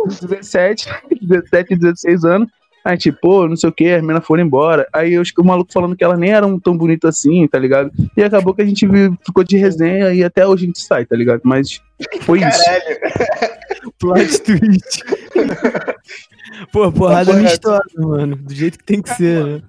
de 0.07 0.27
17, 0.27 0.87
17, 1.21 1.75
16 1.75 2.23
anos. 2.23 2.49
Aí, 2.83 2.97
tipo, 2.97 3.19
pô, 3.21 3.47
não 3.47 3.55
sei 3.55 3.69
o 3.69 3.73
que, 3.73 3.89
as 3.89 4.01
meninas 4.01 4.25
foram 4.25 4.43
embora. 4.43 4.87
Aí 4.91 5.13
eu 5.13 5.21
acho 5.21 5.33
que 5.33 5.41
o 5.41 5.45
maluco 5.45 5.71
falando 5.71 5.95
que 5.95 6.03
elas 6.03 6.17
nem 6.17 6.31
eram 6.31 6.59
tão 6.59 6.75
bonitas 6.75 7.15
assim, 7.15 7.47
tá 7.47 7.59
ligado? 7.59 7.91
E 8.17 8.23
acabou 8.23 8.55
que 8.55 8.61
a 8.61 8.65
gente 8.65 8.87
ficou 9.23 9.43
de 9.43 9.55
resenha 9.55 10.11
e 10.13 10.23
até 10.23 10.47
hoje 10.47 10.63
a 10.63 10.67
gente 10.67 10.81
sai, 10.81 11.05
tá 11.05 11.15
ligado? 11.15 11.41
Mas 11.43 11.79
foi 12.21 12.39
isso. 12.39 12.63
Caralho. 12.63 13.91
Plot 13.99 14.41
twist. 14.41 15.03
Pô, 16.71 16.91
porrada 16.91 17.33
amistosa, 17.33 17.83
mano. 17.97 18.35
Do 18.35 18.53
jeito 18.53 18.79
que 18.79 18.83
tem 18.83 19.01
que 19.01 19.13
ser, 19.13 19.45
né? 19.45 19.61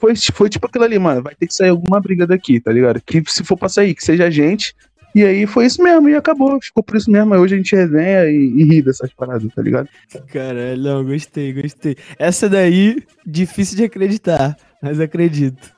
Foi, 0.00 0.14
foi 0.16 0.48
tipo 0.48 0.66
aquilo 0.66 0.84
ali, 0.84 0.98
mano. 0.98 1.22
Vai 1.22 1.34
ter 1.34 1.46
que 1.46 1.54
sair 1.54 1.68
alguma 1.68 2.00
briga 2.00 2.26
daqui, 2.26 2.60
tá 2.60 2.72
ligado? 2.72 3.00
Que 3.00 3.22
se 3.26 3.44
for 3.44 3.56
pra 3.56 3.68
sair, 3.68 3.94
que 3.94 4.02
seja 4.04 4.24
a 4.26 4.30
gente. 4.30 4.74
E 5.14 5.24
aí 5.24 5.44
foi 5.46 5.66
isso 5.66 5.82
mesmo, 5.82 6.08
e 6.08 6.14
acabou. 6.14 6.60
Ficou 6.62 6.82
por 6.82 6.96
isso 6.96 7.10
mesmo. 7.10 7.34
Aí 7.34 7.40
hoje 7.40 7.54
a 7.54 7.58
gente 7.58 7.74
resenha 7.74 8.24
e, 8.26 8.36
e 8.36 8.64
ri 8.64 8.80
dessas 8.82 9.12
paradas, 9.12 9.52
tá 9.54 9.60
ligado? 9.62 9.88
Caralho, 10.32 10.80
não, 10.80 11.04
gostei, 11.04 11.52
gostei. 11.52 11.96
Essa 12.18 12.48
daí, 12.48 13.02
difícil 13.26 13.76
de 13.76 13.84
acreditar, 13.84 14.56
mas 14.82 15.00
acredito. 15.00 15.72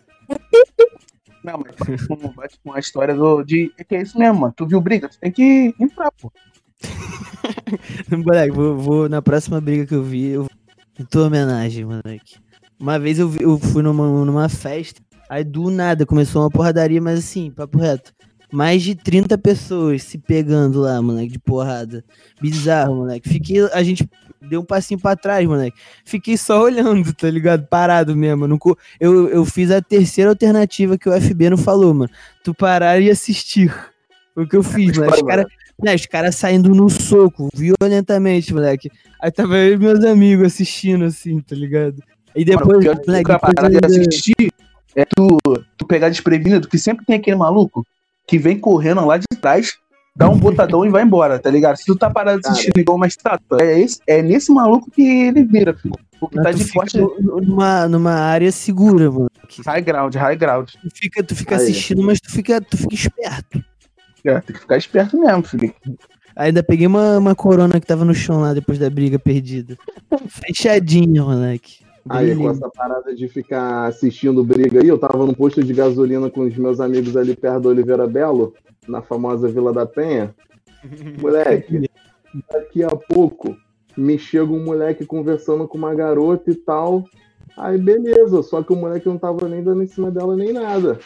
Não, 1.43 1.59
mas 1.65 1.75
bate 1.77 2.07
com, 2.07 2.17
bate 2.35 2.61
com 2.63 2.73
a 2.73 2.79
história 2.79 3.15
do, 3.15 3.43
de. 3.43 3.73
É 3.79 3.83
que 3.85 3.97
é 3.97 4.03
isso 4.03 4.19
mesmo, 4.19 4.41
mano. 4.41 4.55
Tu 4.57 4.67
viu 4.67 4.81
briga, 4.81 5.09
tu 5.09 5.19
tem 5.19 5.33
que 5.33 5.75
entrar, 5.81 6.11
pô. 6.13 6.31
Moleque, 8.25 8.55
vou, 8.55 8.77
vou- 8.77 9.09
na 9.09 9.23
próxima 9.23 9.61
briga 9.61 9.87
que 9.87 9.95
eu 9.95 10.03
vi, 10.03 10.27
eu 10.29 10.47
em 10.99 11.05
tua 11.05 11.27
homenagem, 11.27 11.85
moleque. 11.85 12.37
Uma 12.83 12.99
vez 12.99 13.16
eu, 13.16 13.33
eu 13.38 13.61
fui 13.61 13.81
numa, 13.81 14.25
numa 14.25 14.49
festa, 14.49 15.01
aí 15.31 15.45
do 15.45 15.71
nada 15.71 16.05
começou 16.05 16.42
uma 16.42 16.51
porradaria, 16.51 17.01
mas 17.01 17.21
assim, 17.21 17.49
papo 17.49 17.79
reto. 17.79 18.12
Mais 18.53 18.83
de 18.83 18.97
30 18.97 19.38
pessoas 19.38 20.03
se 20.03 20.18
pegando 20.18 20.81
lá, 20.81 21.01
moleque, 21.01 21.31
de 21.31 21.38
porrada. 21.38 22.05
Bizarro, 22.40 22.97
moleque. 22.97 23.29
Fiquei, 23.29 23.61
a 23.73 23.85
gente 23.85 24.05
deu 24.40 24.62
um 24.62 24.64
passinho 24.64 24.99
pra 24.99 25.14
trás, 25.14 25.47
moleque. 25.47 25.79
Fiquei 26.05 26.37
só 26.37 26.61
olhando, 26.61 27.12
tá 27.14 27.31
ligado? 27.31 27.68
Parado 27.68 28.16
mesmo. 28.16 28.49
Não 28.49 28.59
eu, 28.99 29.29
eu 29.29 29.45
fiz 29.45 29.71
a 29.71 29.81
terceira 29.81 30.31
alternativa 30.31 30.99
que 30.99 31.09
o 31.09 31.12
FB 31.12 31.51
não 31.51 31.57
falou, 31.57 31.95
mano. 31.95 32.11
Tu 32.42 32.53
parar 32.53 32.99
e 32.99 33.09
assistir. 33.09 33.73
Foi 34.35 34.42
o 34.45 34.49
que 34.49 34.57
eu 34.57 34.62
fiz, 34.64 34.99
moleque. 34.99 35.18
Os 35.18 35.23
caras 35.23 35.47
né, 35.81 35.95
os 35.95 36.07
caras 36.07 36.35
saindo 36.37 36.75
no 36.75 36.90
soco, 36.90 37.49
violentamente, 37.55 38.53
moleque. 38.53 38.90
Aí 39.21 39.31
tava 39.31 39.57
eu 39.57 39.75
e 39.75 39.79
meus 39.79 40.05
amigos 40.05 40.47
assistindo, 40.47 41.05
assim, 41.05 41.40
tá 41.40 41.55
ligado? 41.55 42.03
E 42.35 42.45
Mano, 42.45 42.59
depois, 42.59 42.79
o 42.79 42.81
pior 42.81 42.99
que 43.01 43.07
moleque, 43.07 43.31
depois 43.33 43.53
parada 43.55 43.81
de 43.81 43.87
assistir 43.87 44.53
é 44.95 45.05
tu, 45.05 45.38
tu 45.77 45.87
pegar 45.87 46.09
desprevenido, 46.09 46.68
que 46.68 46.79
sempre 46.79 47.05
tem 47.07 47.16
aquele 47.16 47.37
maluco 47.37 47.85
que 48.27 48.38
vem 48.38 48.59
correndo 48.59 49.05
lá 49.07 49.16
de 49.18 49.27
trás, 49.40 49.79
dá 50.14 50.29
um 50.29 50.38
botadão 50.38 50.85
e 50.85 50.90
vai 50.90 51.03
embora, 51.03 51.38
tá 51.38 51.51
ligado? 51.51 51.77
Se 51.77 51.85
tu 51.85 51.97
tá 51.97 52.09
parado 52.11 52.40
assistindo 52.45 52.79
igual 52.79 52.97
uma 52.97 53.07
estátua, 53.07 53.61
é, 53.62 53.81
esse, 53.81 54.01
é 54.07 54.23
nesse 54.23 54.53
maluco 54.53 54.90
que 54.90 55.03
ele 55.03 55.45
vira, 55.45 55.75
filho. 55.75 55.95
Porque 56.21 56.37
Mas 56.37 56.45
tá 56.45 56.53
de 56.53 56.64
forte 56.64 56.99
no- 56.99 57.40
numa, 57.40 57.88
numa 57.88 58.12
área 58.12 58.53
segura, 58.53 59.11
mano. 59.11 59.29
High 59.66 59.81
ground, 59.83 60.14
high 60.14 60.37
ground. 60.37 60.68
Tu 60.71 60.88
fica, 60.95 61.23
tu 61.23 61.35
fica 61.35 61.57
Aí. 61.57 61.62
assistindo, 61.62 62.03
mas 62.03 62.21
tu 62.21 62.31
fica, 62.31 62.61
tu 62.61 62.77
fica 62.77 62.95
esperto. 62.95 63.64
É, 64.25 64.40
tem 64.40 64.55
que 64.55 64.61
ficar 64.61 64.77
esperto 64.77 65.18
mesmo, 65.18 65.42
filho. 65.42 65.75
Ainda 66.37 66.62
peguei 66.62 66.87
uma, 66.87 67.18
uma 67.18 67.35
corona 67.35 67.81
que 67.81 67.87
tava 67.87 68.05
no 68.05 68.14
chão 68.14 68.40
lá 68.40 68.55
depois 68.55 68.79
da 68.79 68.88
briga 68.88 69.18
perdida. 69.18 69.77
Fechadinha, 70.29 71.25
moleque. 71.25 71.82
Aí, 72.09 72.35
com 72.35 72.51
essa 72.51 72.69
parada 72.69 73.15
de 73.15 73.29
ficar 73.29 73.87
assistindo 73.87 74.43
briga 74.43 74.81
aí, 74.81 74.88
eu 74.88 74.99
tava 74.99 75.25
no 75.25 75.35
posto 75.35 75.62
de 75.62 75.73
gasolina 75.73 76.29
com 76.29 76.41
os 76.43 76.57
meus 76.57 76.81
amigos 76.81 77.17
ali 77.17 77.37
perto 77.37 77.62
do 77.62 77.69
Oliveira 77.69 78.07
Belo, 78.07 78.55
na 78.88 79.01
famosa 79.03 79.49
Vila 79.49 79.73
da 79.73 79.87
Penha. 79.87 80.35
Moleque, 81.21 81.88
daqui 82.51 82.83
a 82.83 82.91
pouco 82.91 83.57
me 83.97 84.19
chega 84.19 84.51
um 84.51 84.65
moleque 84.65 85.07
conversando 85.07 85.69
com 85.69 85.79
uma 85.79 85.95
garota 85.95 86.51
e 86.51 86.55
tal. 86.55 87.05
Aí, 87.57 87.79
beleza, 87.79 88.43
só 88.43 88.62
que 88.62 88.73
o 88.73 88.77
moleque 88.77 89.09
não 89.09 89.19
tava 89.19 89.49
nem 89.49 89.62
dando 89.62 89.83
em 89.83 89.87
cima 89.87 90.11
dela 90.11 90.35
nem 90.35 90.53
nada. 90.53 90.99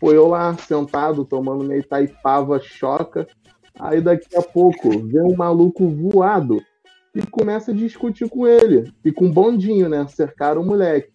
Foi 0.00 0.16
eu 0.16 0.26
lá, 0.26 0.56
sentado, 0.56 1.24
tomando 1.24 1.62
meio 1.62 1.86
taipava 1.86 2.58
choca. 2.58 3.26
Aí, 3.78 4.00
daqui 4.00 4.36
a 4.36 4.42
pouco, 4.42 4.88
vem 5.06 5.22
um 5.22 5.36
maluco 5.36 5.86
voado 5.88 6.60
e 7.14 7.22
começa 7.26 7.70
a 7.72 7.74
discutir 7.74 8.28
com 8.28 8.46
ele. 8.46 8.92
E 9.04 9.12
com 9.12 9.26
um 9.26 9.32
bondinho, 9.32 9.88
né? 9.88 10.06
Cercaram 10.08 10.62
o 10.62 10.66
moleque. 10.66 11.10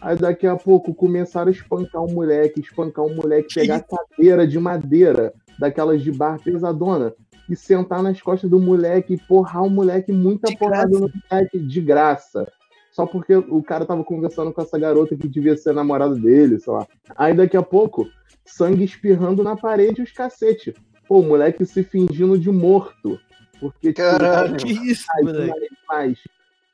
Aí 0.00 0.16
daqui 0.16 0.46
a 0.46 0.56
pouco 0.56 0.94
começaram 0.94 1.48
a 1.48 1.52
espancar 1.52 2.02
o 2.02 2.12
moleque, 2.12 2.60
espancar 2.60 3.04
o 3.04 3.14
moleque, 3.14 3.54
pegar 3.54 3.82
cadeira 3.82 4.46
de 4.46 4.58
madeira, 4.58 5.32
daquelas 5.58 6.02
de 6.02 6.10
bar 6.10 6.40
pesadona, 6.42 7.12
e 7.48 7.54
sentar 7.54 8.02
nas 8.02 8.20
costas 8.20 8.48
do 8.48 8.58
moleque 8.58 9.14
e 9.14 9.18
porrar 9.18 9.64
o 9.64 9.70
moleque, 9.70 10.12
muita 10.12 10.48
De 10.50 10.56
porrada 10.56 10.88
graça. 10.88 11.00
no 11.00 11.10
moleque, 11.30 11.58
de 11.58 11.80
graça. 11.80 12.52
Só 12.92 13.06
porque 13.06 13.34
o 13.34 13.62
cara 13.62 13.84
tava 13.84 14.02
conversando 14.02 14.52
com 14.52 14.62
essa 14.62 14.78
garota 14.78 15.16
que 15.16 15.28
devia 15.28 15.56
ser 15.56 15.74
namorada 15.74 16.14
dele, 16.14 16.58
sei 16.58 16.72
lá. 16.72 16.86
Aí 17.16 17.34
daqui 17.34 17.56
a 17.56 17.62
pouco, 17.62 18.06
sangue 18.44 18.84
espirrando 18.84 19.42
na 19.42 19.56
parede 19.56 20.02
os 20.02 20.12
cacete. 20.12 20.74
Pô, 21.06 21.20
o 21.20 21.22
moleque 21.22 21.64
se 21.66 21.82
fingindo 21.82 22.38
de 22.38 22.50
morto. 22.50 23.18
Porque, 23.60 23.92
tipo, 23.92 24.00
Caralho. 24.00 24.56
Que 24.56 24.72
isso, 24.72 25.06
Aí, 25.16 25.24
moleque? 25.24 26.20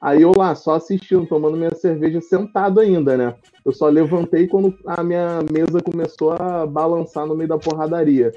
Aí 0.01 0.23
eu 0.23 0.33
lá, 0.37 0.55
só 0.55 0.75
assistindo, 0.75 1.27
tomando 1.27 1.57
minha 1.57 1.75
cerveja 1.75 2.21
sentado 2.21 2.81
ainda, 2.81 3.17
né? 3.17 3.35
Eu 3.65 3.73
só 3.73 3.89
levantei 3.89 4.47
quando 4.47 4.77
a 4.87 5.03
minha 5.03 5.41
mesa 5.51 5.81
começou 5.81 6.33
a 6.33 6.67
balançar 6.67 7.27
no 7.27 7.35
meio 7.35 7.49
da 7.49 7.59
porradaria. 7.59 8.31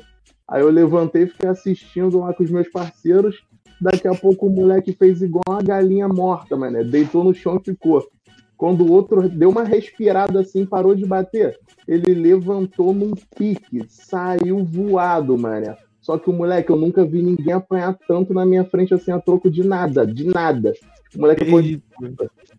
Aí 0.48 0.62
eu 0.62 0.70
levantei 0.70 1.24
e 1.24 1.28
fiquei 1.28 1.50
assistindo 1.50 2.20
lá 2.20 2.34
com 2.34 2.44
os 2.44 2.50
meus 2.50 2.68
parceiros. 2.70 3.44
Daqui 3.80 4.08
a 4.08 4.16
pouco 4.16 4.48
o 4.48 4.50
moleque 4.50 4.94
fez 4.94 5.22
igual 5.22 5.44
uma 5.48 5.62
galinha 5.62 6.08
morta, 6.08 6.56
mano. 6.58 6.84
Deitou 6.84 7.24
no 7.24 7.34
chão 7.34 7.60
e 7.62 7.64
ficou. 7.64 8.08
Quando 8.58 8.86
o 8.86 8.92
outro 8.92 9.30
deu 9.30 9.50
uma 9.50 9.64
respirada 9.64 10.42
assim, 10.42 10.66
parou 10.66 10.94
de 10.94 11.06
bater, 11.06 11.58
ele 11.88 12.14
levantou 12.14 12.94
num 12.94 13.14
pique, 13.38 13.86
saiu 13.88 14.66
voado, 14.66 15.38
mano. 15.38 15.78
Só 16.10 16.18
que 16.18 16.28
o 16.28 16.34
moleque, 16.34 16.72
eu 16.72 16.76
nunca 16.76 17.06
vi 17.06 17.22
ninguém 17.22 17.54
apanhar 17.54 17.96
tanto 18.08 18.34
na 18.34 18.44
minha 18.44 18.66
frente 18.66 18.96
assim 18.96 19.12
a 19.12 19.20
troco 19.20 19.48
de 19.48 19.64
nada, 19.64 20.08
de 20.08 20.26
nada. 20.26 20.74
O 21.16 21.22
moleque 21.22 21.46
Que 21.46 21.52
foi 21.52 21.80
mano. 22.02 22.16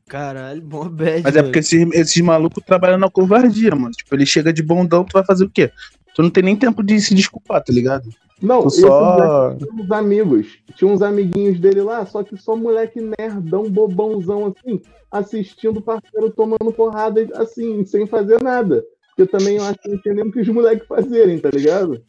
Caralho, 0.06 0.62
bom 0.62 0.88
bad, 0.88 1.22
Mas 1.24 1.34
é 1.34 1.42
porque 1.42 1.58
esses, 1.58 1.92
esses 1.92 2.22
malucos 2.22 2.62
trabalham 2.64 2.96
na 2.96 3.10
covardia, 3.10 3.74
mano. 3.74 3.90
Tipo, 3.90 4.14
ele 4.14 4.24
chega 4.24 4.52
de 4.52 4.62
bondão, 4.62 5.04
tu 5.04 5.14
vai 5.14 5.24
fazer 5.24 5.46
o 5.46 5.50
quê? 5.50 5.72
Tu 6.14 6.22
não 6.22 6.30
tem 6.30 6.44
nem 6.44 6.54
tempo 6.54 6.80
de 6.80 7.00
se 7.00 7.12
desculpar, 7.12 7.60
tá 7.60 7.72
ligado? 7.72 8.08
Não, 8.40 8.62
Tu 8.62 8.70
só. 8.70 9.16
moleque 9.16 9.64
tinha 9.64 9.82
uns 9.82 9.90
amigos. 9.90 10.58
Tinha 10.76 10.92
uns 10.92 11.02
amiguinhos 11.02 11.58
dele 11.58 11.82
lá, 11.82 12.06
só 12.06 12.22
que 12.22 12.36
só 12.36 12.54
moleque 12.54 13.00
nerdão, 13.00 13.68
bobãozão 13.68 14.54
assim, 14.54 14.80
assistindo 15.10 15.78
o 15.78 15.82
parceiro 15.82 16.30
tomando 16.30 16.72
porrada, 16.72 17.28
assim, 17.34 17.84
sem 17.84 18.06
fazer 18.06 18.40
nada. 18.40 18.84
Porque 19.08 19.26
também 19.26 19.56
eu 19.56 19.64
acho 19.64 19.78
que 19.80 19.88
não 19.88 19.98
tinha 19.98 20.14
nem 20.14 20.24
o 20.24 20.30
que 20.30 20.40
os 20.40 20.48
moleques 20.48 20.86
fazerem, 20.86 21.38
tá 21.38 21.50
ligado? 21.52 22.00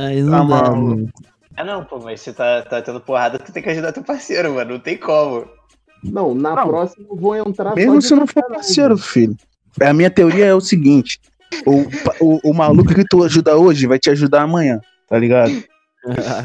Aí 0.00 0.22
não 0.22 0.34
Ah, 0.34 0.44
dá, 0.44 0.70
mano. 0.70 0.86
mano. 0.86 1.10
Ah, 1.56 1.64
não, 1.64 1.84
pô, 1.84 1.98
mas 1.98 2.22
você 2.22 2.32
tá, 2.32 2.62
tá 2.62 2.80
tendo 2.80 3.00
porrada, 3.00 3.38
tu 3.38 3.52
tem 3.52 3.62
que 3.62 3.68
ajudar 3.68 3.92
teu 3.92 4.02
parceiro, 4.02 4.54
mano. 4.54 4.72
Não 4.72 4.80
tem 4.80 4.96
como. 4.96 5.46
Não, 6.02 6.34
na 6.34 6.56
Não. 6.56 6.68
próxima 6.68 7.06
eu 7.10 7.16
vou 7.16 7.36
entrar 7.36 7.76
Mesmo 7.76 8.00
se 8.00 8.14
não 8.14 8.26
for 8.26 8.42
parceiro, 8.44 8.96
filho. 8.96 9.36
A 9.78 9.92
minha 9.92 10.10
teoria 10.10 10.46
é 10.46 10.54
o 10.54 10.60
seguinte: 10.60 11.20
o, 11.66 11.82
o, 12.18 12.50
o 12.50 12.54
maluco 12.54 12.94
que 12.94 13.04
tu 13.04 13.22
ajuda 13.22 13.58
hoje 13.58 13.86
vai 13.86 13.98
te 13.98 14.08
ajudar 14.08 14.42
amanhã, 14.42 14.80
tá 15.06 15.18
ligado? 15.18 15.62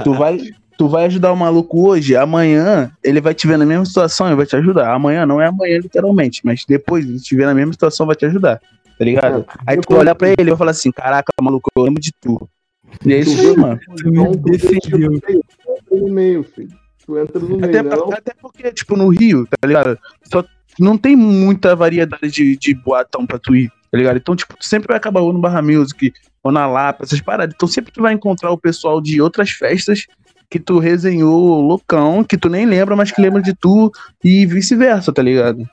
Tu 0.03 0.13
vai, 0.13 0.37
tu 0.77 0.89
vai 0.89 1.05
ajudar 1.05 1.31
o 1.31 1.37
maluco 1.37 1.87
hoje, 1.87 2.13
amanhã 2.17 2.91
ele 3.01 3.21
vai 3.21 3.33
te 3.33 3.47
ver 3.47 3.57
na 3.57 3.65
mesma 3.65 3.85
situação 3.85 4.29
e 4.29 4.35
vai 4.35 4.45
te 4.45 4.57
ajudar. 4.57 4.93
Amanhã 4.93 5.25
não 5.25 5.41
é 5.41 5.47
amanhã, 5.47 5.79
literalmente, 5.79 6.41
mas 6.43 6.65
depois 6.67 7.05
ele 7.05 7.19
te 7.21 7.35
ver 7.37 7.45
na 7.45 7.53
mesma 7.53 7.71
situação 7.71 8.05
vai 8.05 8.17
te 8.17 8.25
ajudar, 8.25 8.59
tá 8.99 9.05
ligado? 9.05 9.45
Aí 9.65 9.77
tu 9.77 9.93
vai 9.93 9.99
olhar 9.99 10.15
pra 10.15 10.27
ele 10.27 10.35
e 10.41 10.49
vai 10.49 10.57
falar 10.57 10.71
assim: 10.71 10.91
caraca, 10.91 11.31
maluco, 11.41 11.69
eu 11.77 11.83
lembro 11.83 12.01
de 12.01 12.11
tu. 12.19 12.49
E 13.05 13.13
é 13.13 13.19
isso 13.19 13.39
aí, 13.39 13.57
mano. 13.57 13.79
Tu 13.97 14.11
me 14.11 14.31
tu 14.31 14.37
defendeu. 14.51 15.13
entra 15.13 15.39
no 15.91 16.07
meio, 16.09 16.43
filho. 16.43 16.69
Tu 17.05 17.17
entra 17.19 17.39
no 17.39 17.47
meio, 17.57 17.65
Até, 17.65 17.83
né? 17.83 17.89
pra- 17.89 18.17
até 18.17 18.33
porque, 18.39 18.71
tipo, 18.73 18.95
no 18.95 19.09
Rio, 19.09 19.45
tá 19.47 19.67
ligado? 19.67 19.97
Só 20.31 20.43
não 20.79 20.97
tem 20.97 21.15
muita 21.15 21.75
variedade 21.75 22.29
de, 22.31 22.57
de 22.57 22.73
boatão 22.73 23.25
pra 23.25 23.39
tu 23.39 23.55
ir, 23.55 23.69
tá 23.91 23.97
ligado? 23.97 24.17
Então, 24.17 24.35
tipo, 24.35 24.55
tu 24.57 24.65
sempre 24.65 24.87
vai 24.89 24.97
acabar 24.97 25.21
ou 25.21 25.31
no 25.31 25.39
Barra 25.39 25.61
Music, 25.61 26.11
ou 26.43 26.51
na 26.51 26.67
Lapa, 26.67 27.03
essas 27.05 27.21
paradas. 27.21 27.53
Então 27.55 27.67
sempre 27.67 27.91
tu 27.91 28.01
vai 28.01 28.13
encontrar 28.13 28.51
o 28.51 28.57
pessoal 28.57 28.99
de 29.01 29.21
outras 29.21 29.51
festas 29.51 30.05
que 30.49 30.59
tu 30.59 30.77
resenhou 30.79 31.61
loucão, 31.61 32.23
que 32.23 32.37
tu 32.37 32.49
nem 32.49 32.65
lembra, 32.65 32.95
mas 32.95 33.11
que 33.11 33.21
lembra 33.21 33.41
de 33.41 33.53
tu, 33.53 33.91
e 34.23 34.45
vice-versa, 34.45 35.11
tá 35.13 35.21
ligado? 35.21 35.67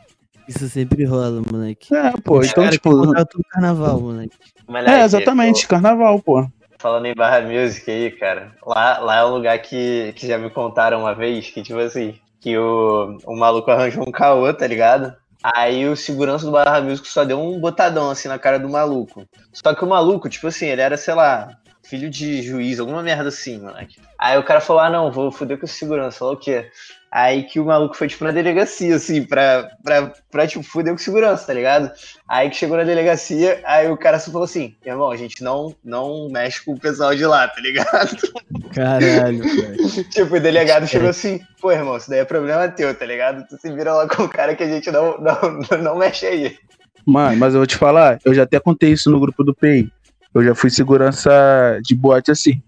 Isso 0.49 0.69
sempre 0.69 1.05
rola, 1.05 1.43
moleque. 1.51 1.95
É, 1.95 2.13
pô, 2.23 2.43
então, 2.43 2.69
tipo. 2.71 2.91
tudo 2.91 3.45
carnaval, 3.51 4.01
moleque. 4.01 4.37
Moleque, 4.69 4.91
É, 4.91 5.05
exatamente, 5.05 5.67
carnaval, 5.69 6.21
pô. 6.21 6.47
Falando 6.83 7.07
em 7.07 7.15
Barra 7.15 7.41
Music 7.43 7.89
aí, 7.89 8.11
cara, 8.11 8.57
lá, 8.67 8.99
lá 8.99 9.17
é 9.19 9.25
um 9.25 9.35
lugar 9.35 9.57
que, 9.63 10.13
que 10.17 10.27
já 10.27 10.37
me 10.37 10.51
contaram 10.51 10.99
uma 10.99 11.15
vez 11.15 11.49
que, 11.49 11.63
tipo 11.63 11.79
assim, 11.79 12.19
que 12.41 12.59
o, 12.59 13.19
o 13.25 13.37
maluco 13.37 13.71
arranjou 13.71 14.03
um 14.03 14.11
caô, 14.11 14.53
tá 14.53 14.67
ligado? 14.67 15.15
Aí 15.41 15.89
o 15.89 15.95
segurança 15.95 16.45
do 16.45 16.51
Barra 16.51 16.81
Music 16.81 17.07
só 17.07 17.25
deu 17.25 17.41
um 17.41 17.61
botadão 17.61 18.11
assim 18.11 18.27
na 18.27 18.37
cara 18.37 18.59
do 18.59 18.69
maluco. 18.69 19.25
Só 19.53 19.73
que 19.73 19.85
o 19.85 19.89
maluco, 19.89 20.29
tipo 20.29 20.49
assim, 20.49 20.67
ele 20.67 20.81
era, 20.81 20.97
sei 20.97 21.15
lá, 21.15 21.57
filho 21.85 22.09
de 22.09 22.43
juiz, 22.43 22.79
alguma 22.79 23.03
merda 23.03 23.29
assim, 23.29 23.59
moleque. 23.61 23.97
Aí 24.19 24.39
o 24.39 24.45
cara 24.45 24.61
falou: 24.61 24.83
ah, 24.83 24.91
não, 24.91 25.11
vou 25.11 25.31
foder 25.33 25.59
com 25.59 25.67
o 25.67 25.69
segurança. 25.69 26.19
Falou 26.19 26.35
o 26.35 26.39
quê? 26.39 26.71
Aí 27.11 27.43
que 27.43 27.61
o 27.61 27.67
maluco 27.67 27.95
foi, 27.95 28.09
tipo, 28.09 28.25
na 28.25 28.31
delegacia, 28.31 28.97
assim, 28.97 29.23
pra, 29.23 29.69
pra, 29.85 30.15
pra 30.31 30.47
tipo, 30.47 30.65
foder 30.65 30.95
com 30.95 30.99
segurança, 30.99 31.47
tá 31.47 31.53
ligado? 31.53 31.91
Aí 32.27 32.49
que 32.49 32.57
chegou 32.57 32.75
na 32.75 32.85
delegacia, 32.85 33.61
aí 33.67 33.87
o 33.91 33.99
cara 33.99 34.19
só 34.19 34.31
falou 34.31 34.47
assim, 34.47 34.75
irmão, 34.83 35.11
a 35.11 35.17
gente 35.17 35.45
não, 35.45 35.77
não 35.85 36.31
mexe 36.31 36.65
com 36.65 36.73
o 36.73 36.81
pessoal 36.81 37.15
de 37.15 37.27
lá, 37.27 37.47
tá 37.49 37.61
ligado? 37.61 38.17
Caralho, 38.75 39.45
moleque. 39.45 40.05
tipo, 40.05 40.37
o 40.37 40.41
delegado 40.41 40.87
chegou 40.87 41.11
assim, 41.11 41.39
pô, 41.61 41.71
irmão, 41.71 41.99
isso 41.99 42.09
daí 42.09 42.21
é 42.21 42.25
problema 42.25 42.67
teu, 42.69 42.95
tá 42.95 43.05
ligado? 43.05 43.47
Tu 43.47 43.59
se 43.61 43.71
vira 43.71 43.93
lá 43.93 44.09
com 44.09 44.23
o 44.23 44.29
cara 44.29 44.57
que 44.57 44.63
a 44.63 44.69
gente 44.69 44.91
não, 44.91 45.19
não, 45.19 45.61
não 45.83 45.99
mexe 45.99 46.25
aí. 46.25 46.57
Mano, 47.05 47.37
mas 47.37 47.53
eu 47.53 47.61
vou 47.61 47.67
te 47.67 47.77
falar, 47.77 48.21
eu 48.25 48.33
já 48.33 48.45
até 48.45 48.59
contei 48.59 48.91
isso 48.91 49.11
no 49.11 49.21
grupo 49.21 49.45
do 49.45 49.55
PI. 49.55 49.93
Eu 50.35 50.43
já 50.43 50.55
fui 50.55 50.71
segurança 50.71 51.31
de 51.83 51.95
boate 51.95 52.31
assim. 52.31 52.63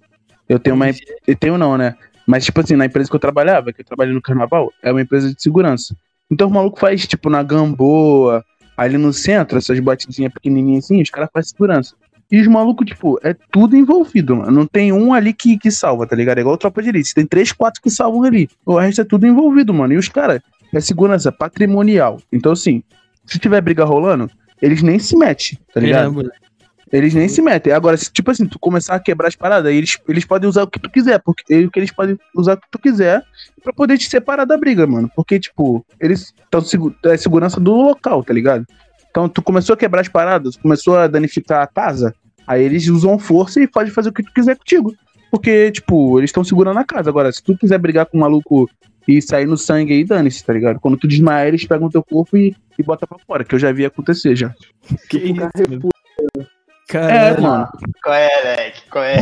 Eu 0.49 0.59
tenho 0.59 0.77
uma. 0.77 0.87
Eu 1.27 1.37
tenho 1.37 1.57
não, 1.57 1.79
né? 1.79 1.95
Mas, 2.27 2.45
tipo 2.45 2.61
assim, 2.61 2.77
na 2.77 2.87
empresa 2.87 3.09
que 3.09 3.17
eu 3.17 3.21
trabalhava, 3.21 3.73
que 3.73 3.81
eu 3.81 3.85
trabalhei 3.85 4.15
no 4.15 4.23
carnaval, 4.23 4.73
é 4.83 4.91
uma 4.91 5.01
empresa 5.01 5.33
de 5.33 5.43
segurança. 5.43 5.95
Então 6.31 6.49
o 6.49 6.51
maluco 6.51 6.81
faz, 6.81 7.07
tipo, 7.07 7.29
na 7.29 7.43
Gamboa, 7.43 8.45
ali 8.77 8.97
no 8.97 9.13
centro, 9.13 9.59
essas 9.59 9.79
boatezinhas 9.79 10.33
pequenininhas 10.33 10.85
assim, 10.85 11.03
os 11.03 11.11
caras 11.11 11.31
fazem 11.33 11.51
segurança. 11.51 11.95
E 12.31 12.41
os 12.41 12.47
malucos, 12.47 12.87
tipo, 12.87 13.19
é 13.23 13.35
tudo 13.53 13.77
envolvido, 13.77 14.37
mano. 14.37 14.51
Não 14.51 14.67
tem 14.67 14.93
um 14.93 15.13
ali 15.13 15.33
que, 15.33 15.59
que 15.59 15.71
salva, 15.71 16.07
tá 16.07 16.17
ligado? 16.17 16.39
É 16.39 16.41
igual 16.41 16.57
tropa 16.57 16.83
de 16.83 16.89
elite. 16.89 17.15
Tem 17.15 17.27
três, 17.27 17.53
quatro 17.53 17.81
que 17.81 17.91
salvam 17.91 18.25
ali. 18.25 18.49
O 18.65 18.79
resto 18.79 19.03
é 19.03 19.05
tudo 19.05 19.27
envolvido, 19.27 19.73
mano. 19.75 19.93
E 19.93 19.97
os 19.97 20.09
caras, 20.09 20.41
é 20.73 20.81
segurança 20.81 21.31
patrimonial. 21.31 22.19
Então, 22.33 22.53
assim, 22.53 22.83
se 23.27 23.39
tiver 23.39 23.61
briga 23.61 23.85
rolando, 23.85 24.31
eles 24.61 24.83
nem 24.83 24.99
se 24.99 25.17
metem, 25.17 25.59
tá 25.73 25.81
ligado? 25.81 26.23
É. 26.23 26.44
Eles 26.95 27.13
nem 27.13 27.29
se 27.29 27.43
metem. 27.43 27.73
Agora, 27.73 27.97
se, 27.97 28.09
tipo 28.13 28.31
assim, 28.31 28.47
tu 28.47 28.57
começar 28.57 28.95
a 28.95 29.01
quebrar 29.01 29.27
as 29.27 29.35
paradas, 29.35 29.73
eles, 29.73 29.99
eles 30.09 30.25
podem 30.25 30.49
usar 30.49 30.63
o 30.63 30.69
que 30.69 30.79
tu 30.79 30.89
quiser, 30.89 31.21
porque 31.21 31.65
o 31.65 31.69
que 31.69 31.81
eles 31.81 31.91
podem 31.91 32.17
usar 32.37 32.55
o 32.55 32.57
que 32.57 32.71
tu 32.71 32.79
quiser 32.79 33.21
pra 33.65 33.73
poder 33.73 33.99
te 33.99 34.09
separar 34.09 34.45
da 34.45 34.57
briga, 34.57 34.87
mano. 34.87 35.11
Porque, 35.17 35.41
tipo, 35.41 35.85
eles 35.99 36.33
estão 36.53 36.63
é 37.11 37.17
segurança 37.17 37.59
do 37.59 37.73
local, 37.73 38.23
tá 38.23 38.33
ligado? 38.33 38.65
Então, 39.11 39.29
tu 39.29 39.43
começou 39.43 39.75
a 39.75 39.77
quebrar 39.77 40.03
as 40.03 40.09
paradas, 40.09 40.57
começou 40.57 40.97
a 40.97 41.09
danificar 41.09 41.63
a 41.63 41.67
casa, 41.67 42.15
aí 42.47 42.63
eles 42.63 42.87
usam 42.87 43.19
força 43.19 43.61
e 43.61 43.67
podem 43.67 43.93
fazer 43.93 44.11
o 44.11 44.13
que 44.13 44.23
tu 44.23 44.33
quiser 44.33 44.57
contigo. 44.57 44.95
Porque, 45.33 45.73
tipo, 45.73 46.21
eles 46.21 46.29
estão 46.29 46.45
segurando 46.45 46.79
a 46.79 46.85
casa. 46.85 47.11
Agora, 47.11 47.33
se 47.33 47.43
tu 47.43 47.59
quiser 47.59 47.79
brigar 47.79 48.07
com 48.07 48.19
um 48.19 48.21
maluco 48.21 48.71
e 49.09 49.21
sair 49.21 49.47
no 49.47 49.57
sangue 49.57 49.93
aí, 49.93 50.05
dane-se, 50.05 50.45
tá 50.45 50.53
ligado? 50.53 50.79
Quando 50.79 50.97
tu 50.97 51.09
desmaia, 51.09 51.49
eles 51.49 51.67
pegam 51.67 51.91
teu 51.91 52.05
corpo 52.05 52.37
e, 52.37 52.55
e 52.79 52.83
botam 52.85 53.09
pra 53.09 53.19
fora, 53.19 53.43
que 53.43 53.53
eu 53.53 53.59
já 53.59 53.73
vi 53.73 53.85
acontecer 53.85 54.37
já. 54.37 54.55
Que 55.11 55.19
Tipo, 55.65 55.89
isso, 55.89 55.94
Mano. 56.93 57.11
É, 57.11 57.41
mano. 57.41 57.69
Qual 58.03 58.15
é, 58.15 58.29
moleque? 58.45 58.83
Qual 58.91 59.05
é? 59.05 59.17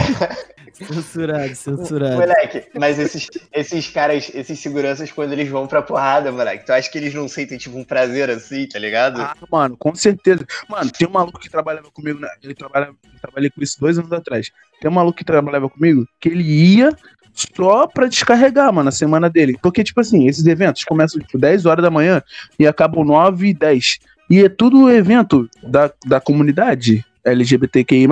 censurado, 0.72 1.54
censurado. 1.54 2.16
Moleque, 2.16 2.64
mas 2.78 2.98
esses, 2.98 3.28
esses 3.52 3.88
caras, 3.88 4.30
esses 4.34 4.58
seguranças, 4.58 5.12
quando 5.12 5.32
eles 5.32 5.48
vão 5.48 5.66
pra 5.66 5.82
porrada, 5.82 6.32
moleque, 6.32 6.66
tu 6.66 6.72
acha 6.72 6.90
que 6.90 6.98
eles 6.98 7.14
não 7.14 7.28
sentem, 7.28 7.58
tipo, 7.58 7.76
um 7.76 7.84
prazer 7.84 8.30
assim, 8.30 8.66
tá 8.66 8.78
ligado? 8.78 9.20
Ah, 9.20 9.34
mano, 9.50 9.76
com 9.76 9.94
certeza. 9.94 10.44
Mano, 10.68 10.90
tem 10.90 11.06
um 11.06 11.12
maluco 11.12 11.38
que 11.38 11.50
trabalhava 11.50 11.90
comigo, 11.90 12.18
né? 12.18 12.28
ele 12.42 12.54
trabalhava, 12.54 12.92
eu 13.04 13.20
trabalhei 13.20 13.50
com 13.50 13.62
isso 13.62 13.78
dois 13.80 13.98
anos 13.98 14.12
atrás. 14.12 14.50
Tem 14.80 14.90
um 14.90 14.94
maluco 14.94 15.18
que 15.18 15.24
trabalhava 15.24 15.68
comigo 15.68 16.06
que 16.20 16.28
ele 16.28 16.42
ia 16.42 16.90
só 17.34 17.86
pra 17.86 18.08
descarregar, 18.08 18.72
mano, 18.72 18.88
a 18.88 18.92
semana 18.92 19.30
dele. 19.30 19.56
Porque, 19.62 19.84
tipo 19.84 20.00
assim, 20.00 20.26
esses 20.26 20.44
eventos 20.46 20.84
começam, 20.84 21.20
tipo, 21.20 21.38
10 21.38 21.66
horas 21.66 21.82
da 21.82 21.90
manhã 21.90 22.22
e 22.58 22.66
acabam 22.66 23.04
9 23.04 23.48
e 23.48 23.54
10. 23.54 23.98
E 24.30 24.44
é 24.44 24.48
tudo 24.48 24.90
evento 24.90 25.48
da, 25.62 25.90
da 26.06 26.20
comunidade 26.20 27.04
LGBTQI+. 27.24 28.08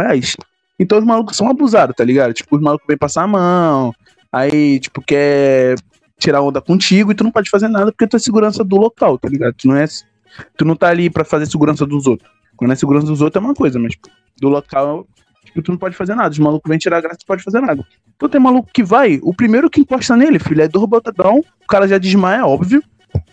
Então 0.78 0.98
os 0.98 1.04
malucos 1.04 1.36
são 1.36 1.48
abusados, 1.48 1.94
tá 1.94 2.04
ligado? 2.04 2.32
Tipo, 2.32 2.56
os 2.56 2.62
malucos 2.62 2.86
vêm 2.86 2.96
passar 2.96 3.24
a 3.24 3.26
mão, 3.26 3.94
aí, 4.32 4.80
tipo, 4.80 5.02
quer 5.02 5.76
tirar 6.18 6.42
onda 6.42 6.60
contigo 6.60 7.12
e 7.12 7.14
tu 7.14 7.24
não 7.24 7.30
pode 7.30 7.50
fazer 7.50 7.68
nada 7.68 7.92
porque 7.92 8.06
tu 8.06 8.16
é 8.16 8.18
segurança 8.18 8.62
do 8.62 8.76
local, 8.76 9.18
tá 9.18 9.28
ligado? 9.28 9.54
Tu 9.54 9.68
não 9.68 9.76
é 9.76 9.86
tu 10.56 10.64
não 10.64 10.76
tá 10.76 10.88
ali 10.88 11.10
pra 11.10 11.24
fazer 11.24 11.46
segurança 11.46 11.84
dos 11.84 12.06
outros. 12.06 12.30
Quando 12.56 12.72
é 12.72 12.76
segurança 12.76 13.06
dos 13.06 13.20
outros 13.20 13.42
é 13.42 13.44
uma 13.44 13.54
coisa, 13.54 13.78
mas 13.78 13.92
tipo, 13.92 14.08
do 14.40 14.48
local, 14.48 15.06
tipo, 15.44 15.62
tu 15.62 15.72
não 15.72 15.78
pode 15.78 15.96
fazer 15.96 16.14
nada. 16.14 16.30
Os 16.30 16.38
malucos 16.38 16.68
vêm 16.68 16.78
tirar 16.78 16.98
a 16.98 17.00
graça, 17.00 17.18
tu 17.18 17.26
pode 17.26 17.42
fazer 17.42 17.60
nada. 17.60 17.84
Então 18.16 18.28
tem 18.28 18.40
maluco 18.40 18.70
que 18.72 18.82
vai, 18.82 19.18
o 19.22 19.34
primeiro 19.34 19.70
que 19.70 19.80
encosta 19.80 20.16
nele, 20.16 20.38
filho, 20.38 20.62
é 20.62 20.68
do 20.68 20.86
botadão, 20.86 21.38
o 21.38 21.66
cara 21.66 21.88
já 21.88 21.96
desmaia, 21.98 22.46
óbvio, 22.46 22.82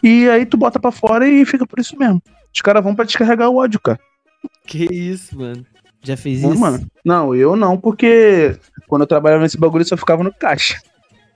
e 0.02 0.30
aí 0.30 0.46
tu 0.46 0.58
bota 0.58 0.80
pra 0.80 0.92
fora 0.92 1.28
e 1.28 1.46
fica 1.46 1.68
por 1.68 1.80
isso 1.80 1.98
mesmo. 1.98 2.22
Os 2.54 2.62
caras 2.62 2.84
vão 2.84 2.96
pra 2.96 3.06
descarregar 3.06 3.50
o 3.50 3.58
ódio, 3.58 3.80
cara. 3.80 4.00
Que 4.68 4.84
isso, 4.86 5.38
mano. 5.38 5.66
Já 6.04 6.18
fez 6.18 6.42
Não, 6.42 6.52
isso? 6.52 6.60
mano. 6.60 6.86
Não, 7.04 7.34
eu 7.36 7.56
não, 7.56 7.78
porque 7.78 8.58
quando 8.88 9.02
eu 9.02 9.08
trabalhava 9.08 9.44
nesse 9.44 9.58
bagulho 9.58 9.82
eu 9.82 9.88
só 9.88 9.98
ficava 9.98 10.24
no 10.24 10.34
caixa. 10.34 10.80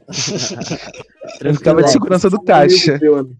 Eu 1.39 1.53
ficava 1.53 1.81
de 1.83 1.91
segurança 1.91 2.29
do 2.29 2.35
Só 2.35 2.41
um 2.41 2.45
caixa. 2.45 2.91
amigo 2.95 2.99
teu? 2.99 3.31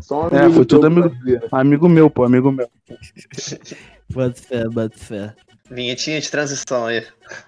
Só 0.00 0.24
um 0.28 0.36
É, 0.36 0.50
foi 0.50 0.64
tudo 0.64 0.86
amigo-. 0.86 1.12
Amigo 1.52 1.88
meu, 1.88 2.10
pô, 2.10 2.24
amigo 2.24 2.50
meu. 2.50 2.68
Bota 4.12 4.40
fé, 4.40 4.64
bota 4.68 4.96
fé. 4.98 5.34
Vinhetinha 5.70 6.20
de 6.20 6.30
transição 6.30 6.86
aí. 6.86 7.04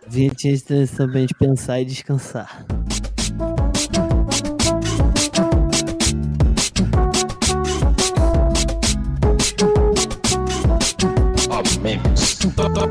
Vinhetinha 0.08 0.54
de 0.54 0.62
transição 0.64 1.08
pra 1.08 1.20
gente 1.20 1.34
pensar 1.34 1.80
e 1.80 1.84
descansar. 1.84 2.64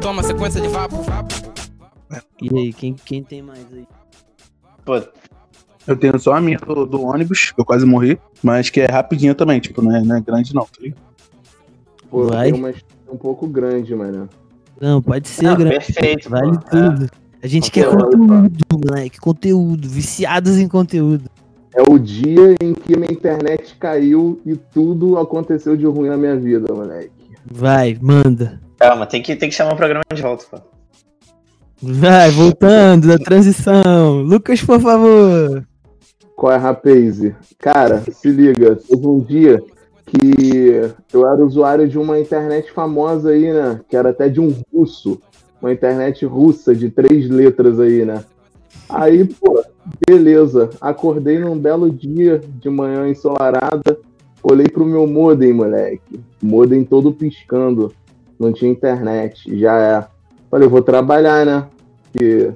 Toma 0.08 0.24
sequência 0.24 0.62
de 0.62 0.70
vapo, 0.70 1.02
vapo. 1.02 1.36
E 2.42 2.58
aí, 2.58 2.72
quem, 2.72 2.94
quem 2.94 3.22
tem 3.22 3.42
mais 3.42 3.66
aí? 3.74 3.86
Pô, 4.86 5.02
Eu 5.86 5.98
tenho 5.98 6.18
só 6.18 6.34
a 6.36 6.40
minha 6.40 6.58
do, 6.58 6.86
do 6.86 7.02
ônibus, 7.02 7.52
que 7.52 7.60
eu 7.60 7.66
quase 7.66 7.86
morri, 7.86 8.18
mas 8.42 8.70
que 8.70 8.80
é 8.80 8.86
rapidinho 8.86 9.36
também, 9.36 9.60
tipo, 9.60 9.82
não 9.82 9.94
é, 9.94 10.02
não 10.02 10.16
é 10.16 10.22
grande 10.22 10.56
não, 10.56 10.64
tá 10.64 10.80
ligado? 10.80 11.02
Pô, 12.10 12.24
Vai. 12.24 12.54
uma 12.54 12.70
história 12.70 12.96
um 13.12 13.18
pouco 13.18 13.48
grande, 13.48 13.94
mano. 13.94 14.30
Não, 14.80 15.02
pode 15.02 15.28
ser, 15.28 15.44
não, 15.44 15.58
grande. 15.58 15.76
perfeito. 15.76 16.30
Vale 16.30 16.54
pô. 16.58 16.70
tudo. 16.70 17.10
A 17.44 17.48
gente 17.48 17.70
quer 17.70 17.88
É. 17.88 17.90
conteúdo, 17.90 18.58
moleque. 18.72 19.20
Conteúdo. 19.20 19.90
Viciados 19.90 20.58
em 20.58 20.70
conteúdo. 20.70 21.30
é 21.76 21.82
o 21.82 22.00
dia 22.00 22.56
em 22.62 22.74
que 22.74 22.96
minha 22.96 23.12
internet 23.12 23.76
caiu 23.76 24.40
e 24.46 24.56
tudo 24.56 25.18
aconteceu 25.18 25.76
de 25.76 25.86
ruim 25.86 26.08
na 26.08 26.16
minha 26.16 26.38
vida, 26.38 26.74
moleque. 26.74 27.12
Vai, 27.46 27.98
manda. 28.02 28.66
Calma, 28.78 29.06
tem 29.06 29.22
que, 29.22 29.36
tem 29.36 29.50
que 29.50 29.56
chamar 29.56 29.74
o 29.74 29.78
programa 29.78 30.04
de 30.14 30.22
volta, 30.22 30.46
pô. 30.50 30.60
Vai, 31.82 32.32
voltando 32.32 33.08
da 33.08 33.18
transição. 33.18 34.22
Lucas, 34.22 34.62
por 34.62 34.80
favor. 34.80 35.68
Qual 36.36 36.52
é, 36.52 36.58
rapaz? 36.58 37.20
Cara, 37.60 38.04
se 38.12 38.30
liga, 38.30 38.76
teve 38.76 39.08
um 39.08 39.20
dia 39.20 39.62
que 40.06 40.92
eu 41.12 41.28
era 41.28 41.46
usuário 41.46 41.88
de 41.88 41.98
uma 41.98 42.20
internet 42.20 42.72
famosa 42.72 43.32
aí, 43.32 43.52
né? 43.52 43.82
Que 43.90 43.98
era 43.98 44.10
até 44.10 44.30
de 44.30 44.40
um 44.40 44.56
russo. 44.74 45.20
Uma 45.62 45.74
internet 45.74 46.26
russa 46.26 46.76
de 46.76 46.90
três 46.90 47.30
letras 47.30 47.80
aí, 47.80 48.06
né? 48.06 48.24
Aí, 48.90 49.26
pô, 49.26 49.64
beleza. 50.08 50.70
Acordei 50.80 51.40
num 51.40 51.58
belo 51.58 51.92
dia 51.92 52.42
de 52.60 52.70
manhã 52.70 53.10
ensolarada. 53.10 54.00
Olhei 54.42 54.68
pro 54.68 54.86
meu 54.86 55.06
modem, 55.06 55.52
moleque. 55.54 56.20
Modem 56.42 56.84
todo 56.84 57.12
piscando. 57.12 57.94
Não 58.40 58.54
tinha 58.54 58.72
internet. 58.72 59.58
Já 59.58 59.78
é. 59.78 60.08
Falei, 60.50 60.68
vou 60.68 60.82
trabalhar, 60.82 61.46
né? 61.46 61.68
Porque 62.04 62.52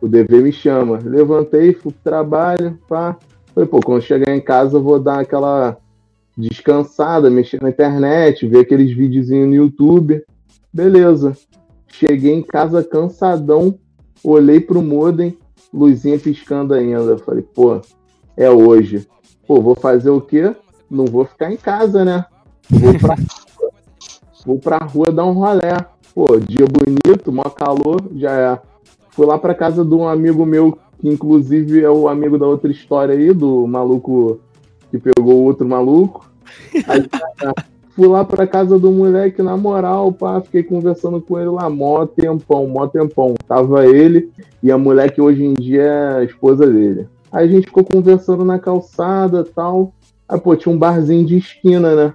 o 0.00 0.08
dever 0.08 0.42
me 0.42 0.52
chama. 0.52 0.98
Levantei, 1.02 1.72
fui 1.72 1.92
pro 1.92 2.02
trabalho, 2.02 2.78
pá. 2.88 3.16
Falei, 3.54 3.68
pô, 3.68 3.80
quando 3.80 4.02
chegar 4.02 4.34
em 4.34 4.40
casa 4.40 4.76
eu 4.76 4.82
vou 4.82 4.98
dar 4.98 5.20
aquela 5.20 5.76
descansada, 6.36 7.30
mexer 7.30 7.60
na 7.60 7.70
internet, 7.70 8.46
ver 8.46 8.60
aqueles 8.60 8.96
videozinhos 8.96 9.48
no 9.48 9.54
YouTube. 9.54 10.24
Beleza. 10.72 11.36
Cheguei 11.88 12.32
em 12.32 12.42
casa 12.42 12.84
cansadão, 12.84 13.78
olhei 14.22 14.60
pro 14.60 14.80
modem, 14.80 15.36
luzinha 15.72 16.18
piscando 16.18 16.72
ainda. 16.72 17.18
Falei, 17.18 17.42
pô, 17.42 17.80
é 18.36 18.50
hoje. 18.50 19.06
Pô, 19.46 19.60
vou 19.60 19.74
fazer 19.74 20.10
o 20.10 20.20
quê? 20.20 20.54
Não 20.88 21.04
vou 21.04 21.24
ficar 21.24 21.52
em 21.52 21.56
casa, 21.56 22.04
né? 22.04 22.24
Vou 22.70 22.96
pra, 22.98 23.16
vou 24.44 24.58
pra 24.58 24.78
rua 24.78 25.10
dar 25.10 25.24
um 25.24 25.32
rolé. 25.32 25.76
Pô, 26.14 26.36
dia 26.38 26.66
bonito, 26.66 27.32
mó 27.32 27.44
calor, 27.44 28.02
já 28.14 28.32
é. 28.32 28.58
Fui 29.10 29.26
lá 29.26 29.38
pra 29.38 29.54
casa 29.54 29.84
de 29.84 29.94
um 29.94 30.08
amigo 30.08 30.44
meu, 30.44 30.78
que 30.98 31.08
inclusive 31.08 31.82
é 31.82 31.90
o 31.90 32.08
amigo 32.08 32.38
da 32.38 32.46
outra 32.46 32.70
história 32.70 33.14
aí, 33.14 33.32
do 33.32 33.66
maluco 33.66 34.40
que 34.90 34.98
pegou 34.98 35.44
outro 35.44 35.66
maluco. 35.66 36.30
Aí, 36.86 37.06
tá, 37.06 37.52
fui 37.94 38.08
lá 38.08 38.24
pra 38.24 38.46
casa 38.46 38.78
do 38.78 38.90
moleque, 38.90 39.42
na 39.42 39.56
moral, 39.56 40.12
pá, 40.12 40.40
fiquei 40.40 40.62
conversando 40.62 41.20
com 41.20 41.38
ele 41.38 41.50
lá, 41.50 41.68
mó 41.68 42.06
tempão, 42.06 42.66
mó 42.66 42.86
tempão. 42.86 43.34
Tava 43.46 43.86
ele 43.86 44.30
e 44.62 44.70
a 44.70 44.78
mulher 44.78 45.12
que 45.12 45.20
hoje 45.20 45.44
em 45.44 45.54
dia 45.54 45.82
é 45.82 46.16
a 46.18 46.24
esposa 46.24 46.66
dele. 46.66 47.08
Aí 47.32 47.44
a 47.44 47.48
gente 47.48 47.66
ficou 47.66 47.84
conversando 47.84 48.44
na 48.44 48.58
calçada 48.58 49.44
tal. 49.44 49.92
Aí, 50.28 50.38
pô, 50.40 50.56
tinha 50.56 50.74
um 50.74 50.78
barzinho 50.78 51.24
de 51.24 51.38
esquina, 51.38 51.94
né? 51.94 52.14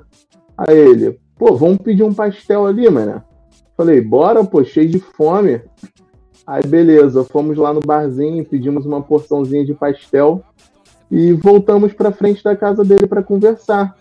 Aí 0.57 0.77
ele, 0.77 1.19
pô, 1.37 1.55
vamos 1.55 1.77
pedir 1.77 2.03
um 2.03 2.13
pastel 2.13 2.65
ali, 2.65 2.89
mano. 2.89 3.23
Falei, 3.75 4.01
bora, 4.01 4.43
pô, 4.43 4.63
cheio 4.63 4.89
de 4.89 4.99
fome. 4.99 5.61
Aí, 6.47 6.65
beleza, 6.65 7.23
fomos 7.23 7.57
lá 7.57 7.73
no 7.73 7.79
barzinho, 7.79 8.45
pedimos 8.45 8.85
uma 8.85 9.01
porçãozinha 9.01 9.65
de 9.65 9.73
pastel 9.73 10.43
e 11.09 11.33
voltamos 11.33 11.93
pra 11.93 12.11
frente 12.11 12.43
da 12.43 12.55
casa 12.55 12.83
dele 12.83 13.07
para 13.07 13.23
conversar. 13.23 13.95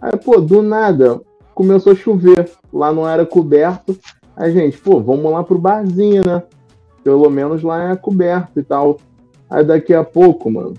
Aí, 0.00 0.16
pô, 0.16 0.40
do 0.40 0.62
nada, 0.62 1.20
começou 1.54 1.92
a 1.92 1.96
chover. 1.96 2.50
Lá 2.72 2.92
não 2.92 3.08
era 3.08 3.24
coberto. 3.24 3.96
Aí, 4.36 4.52
gente, 4.52 4.78
pô, 4.78 5.00
vamos 5.00 5.30
lá 5.30 5.44
pro 5.44 5.58
barzinho, 5.58 6.24
né? 6.26 6.42
Pelo 7.02 7.30
menos 7.30 7.62
lá 7.62 7.92
é 7.92 7.96
coberto 7.96 8.58
e 8.58 8.62
tal. 8.62 8.98
Aí 9.48 9.62
daqui 9.62 9.94
a 9.94 10.02
pouco, 10.02 10.50
mano, 10.50 10.74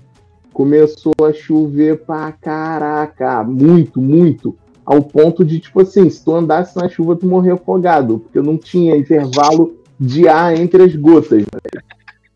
começou 0.52 1.14
a 1.22 1.32
chover 1.32 2.04
pra 2.04 2.32
caraca. 2.32 3.42
Muito, 3.44 4.00
muito. 4.00 4.56
Ao 4.86 5.02
ponto 5.02 5.44
de, 5.44 5.58
tipo 5.58 5.80
assim, 5.80 6.08
se 6.08 6.24
tu 6.24 6.32
andasse 6.32 6.76
na 6.76 6.88
chuva, 6.88 7.16
tu 7.16 7.26
morria 7.26 7.54
afogado. 7.54 8.20
Porque 8.20 8.40
não 8.40 8.56
tinha 8.56 8.96
intervalo 8.96 9.76
de 9.98 10.28
ar 10.28 10.56
entre 10.56 10.84
as 10.84 10.94
gotas, 10.94 11.42
né? 11.42 11.82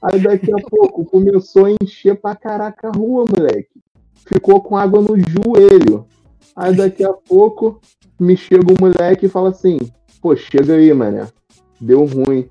Aí 0.02 0.18
daqui 0.18 0.50
a 0.52 0.56
pouco 0.68 1.04
começou 1.04 1.66
a 1.66 1.72
encher 1.80 2.20
pra 2.20 2.34
caraca 2.34 2.88
a 2.88 2.90
rua, 2.90 3.24
moleque. 3.24 3.68
Ficou 4.26 4.60
com 4.60 4.76
água 4.76 5.00
no 5.00 5.16
joelho. 5.16 6.06
Aí 6.56 6.74
daqui 6.74 7.04
a 7.04 7.12
pouco 7.12 7.80
me 8.18 8.36
chega 8.36 8.72
o 8.72 8.80
moleque 8.80 9.26
e 9.26 9.28
fala 9.28 9.50
assim: 9.50 9.78
pô, 10.20 10.34
chega 10.34 10.74
aí, 10.74 10.92
mané. 10.92 11.28
Deu 11.80 12.04
ruim. 12.04 12.48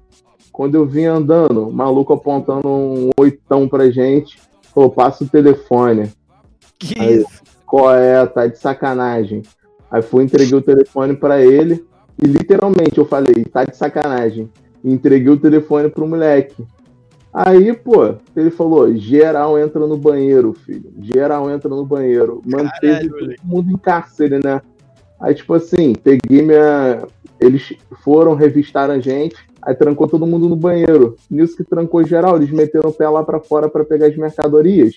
Quando 0.51 0.75
eu 0.75 0.85
vim 0.85 1.05
andando, 1.05 1.67
o 1.67 1.73
maluco 1.73 2.13
apontando 2.13 2.67
um 2.67 3.09
oitão 3.17 3.67
pra 3.67 3.91
gente, 3.91 4.39
falou: 4.73 4.89
passa 4.89 5.23
o 5.23 5.29
telefone. 5.29 6.11
Que 6.77 6.99
Aí, 6.99 7.17
isso? 7.17 7.41
qual 7.65 7.93
é? 7.93 8.25
Tá 8.25 8.47
de 8.47 8.57
sacanagem. 8.57 9.43
Aí 9.91 10.01
fui, 10.01 10.23
entreguei 10.23 10.57
o 10.57 10.61
telefone 10.61 11.15
pra 11.15 11.43
ele 11.43 11.85
e 12.21 12.27
literalmente 12.27 12.97
eu 12.97 13.05
falei: 13.05 13.45
tá 13.45 13.63
de 13.63 13.75
sacanagem. 13.75 14.49
E 14.83 14.91
entreguei 14.91 15.29
o 15.29 15.39
telefone 15.39 15.89
pro 15.89 16.07
moleque. 16.07 16.65
Aí, 17.33 17.73
pô, 17.73 18.15
ele 18.35 18.49
falou: 18.49 18.93
geral 18.95 19.57
entra 19.57 19.85
no 19.85 19.97
banheiro, 19.97 20.53
filho. 20.53 20.91
Geral 21.01 21.49
entra 21.49 21.69
no 21.69 21.85
banheiro. 21.85 22.41
Manteve 22.45 23.09
Caralho, 23.09 23.35
todo 23.35 23.35
mundo 23.43 23.71
em 23.71 23.77
cárcere, 23.77 24.39
né? 24.43 24.61
Aí, 25.19 25.33
tipo 25.33 25.53
assim, 25.53 25.93
peguei 25.93 26.41
minha. 26.41 27.03
Eles 27.39 27.73
foram 28.03 28.35
revistar 28.35 28.89
a 28.89 28.99
gente, 28.99 29.37
aí 29.61 29.73
trancou 29.73 30.07
todo 30.07 30.27
mundo 30.27 30.49
no 30.49 30.55
banheiro. 30.57 31.15
Nisso 31.29 31.55
que 31.55 31.63
trancou 31.63 32.03
geral, 32.03 32.35
eles 32.35 32.51
meteram 32.51 32.89
o 32.89 32.93
pé 32.93 33.07
lá 33.07 33.23
pra 33.23 33.39
fora 33.39 33.69
pra 33.69 33.85
pegar 33.85 34.07
as 34.07 34.17
mercadorias. 34.17 34.95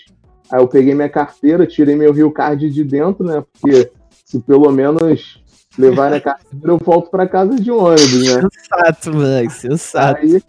Aí 0.51 0.61
eu 0.61 0.67
peguei 0.67 0.93
minha 0.93 1.09
carteira, 1.09 1.67
tirei 1.67 1.95
meu 1.95 2.13
Rio 2.13 2.33
Card 2.33 2.69
de 2.69 2.83
dentro, 2.83 3.25
né? 3.25 3.45
Porque 3.61 3.91
se 4.25 4.41
pelo 4.41 4.71
menos 4.71 5.43
levarem 5.79 6.19
a 6.19 6.21
carteira, 6.21 6.59
eu 6.73 6.79
volto 6.79 7.11
pra 7.11 7.29
casa 7.29 7.57
de 7.57 7.71
ônibus, 7.71 8.27
né? 8.27 8.43
Sensato, 8.53 9.13
moleque, 9.13 9.53
sensato. 9.53 10.21
Aí 10.21 10.43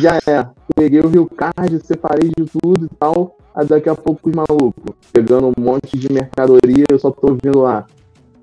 já 0.00 0.16
é. 0.26 0.48
Peguei 0.74 1.00
o 1.00 1.08
Rio 1.08 1.26
Card, 1.26 1.78
separei 1.84 2.30
de 2.36 2.46
tudo 2.46 2.86
e 2.86 2.88
tal. 2.98 3.36
Aí 3.54 3.66
daqui 3.66 3.88
a 3.88 3.94
pouco 3.94 4.28
os 4.28 4.34
malucos, 4.34 4.94
pegando 5.12 5.46
um 5.48 5.54
monte 5.58 5.98
de 5.98 6.12
mercadoria, 6.12 6.84
eu 6.90 6.98
só 6.98 7.10
tô 7.10 7.30
ouvindo 7.30 7.60
lá. 7.60 7.86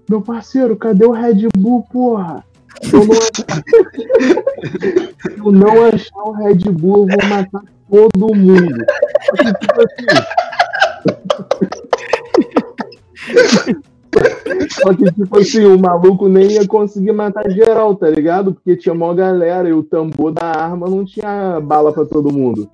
Meu 0.09 0.21
parceiro, 0.21 0.75
cadê 0.75 1.05
o 1.05 1.11
Red 1.11 1.47
Bull, 1.55 1.83
porra? 1.91 2.43
Se 2.81 2.93
eu 2.93 3.05
não, 3.05 3.15
eu 5.45 5.51
não 5.51 5.85
achar 5.85 6.23
o 6.23 6.31
Red 6.31 6.71
Bull, 6.71 7.07
eu 7.07 7.17
vou 7.17 7.29
matar 7.29 7.61
todo 7.89 8.35
mundo. 8.35 8.83
Tipo 9.59 9.81
assim, 13.41 13.75
Só 14.69 14.93
que, 14.93 15.11
tipo 15.11 15.39
assim, 15.39 15.65
o 15.65 15.77
maluco 15.77 16.27
nem 16.27 16.51
ia 16.53 16.67
conseguir 16.67 17.11
matar 17.11 17.49
geral, 17.49 17.95
tá 17.95 18.09
ligado? 18.09 18.53
Porque 18.53 18.75
tinha 18.75 18.93
mó 18.95 19.13
galera 19.13 19.67
e 19.69 19.73
o 19.73 19.83
tambor 19.83 20.31
da 20.31 20.45
arma 20.45 20.89
não 20.89 21.03
tinha 21.05 21.59
bala 21.61 21.91
pra 21.93 22.05
todo 22.05 22.31
mundo. 22.33 22.69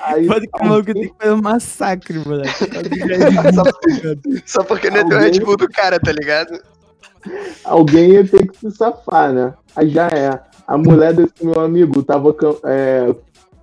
Aí, 0.00 0.26
Pode 0.26 0.46
que 0.48 0.62
o 0.62 0.66
maluco 0.68 0.92
tem 0.92 1.08
que 1.08 1.14
fazer 1.18 1.32
um 1.34 1.40
massacre, 1.42 2.18
moleque. 2.26 2.50
Só 4.44 4.62
porque 4.64 4.90
não 4.90 4.98
é 4.98 5.02
Alguém- 5.02 5.18
Red 5.18 5.40
Bull 5.40 5.56
do 5.56 5.68
cara, 5.68 5.98
tá 6.00 6.12
ligado? 6.12 6.58
alguém 7.64 8.10
ia 8.12 8.26
ter 8.26 8.46
que 8.46 8.58
se 8.58 8.70
safar, 8.70 9.32
né? 9.32 9.54
Aí 9.74 9.88
já 9.88 10.08
é. 10.08 10.38
A 10.66 10.76
mulher 10.76 11.14
desse 11.14 11.32
meu 11.44 11.58
amigo 11.60 12.02
tava, 12.02 12.34
é, 12.64 13.14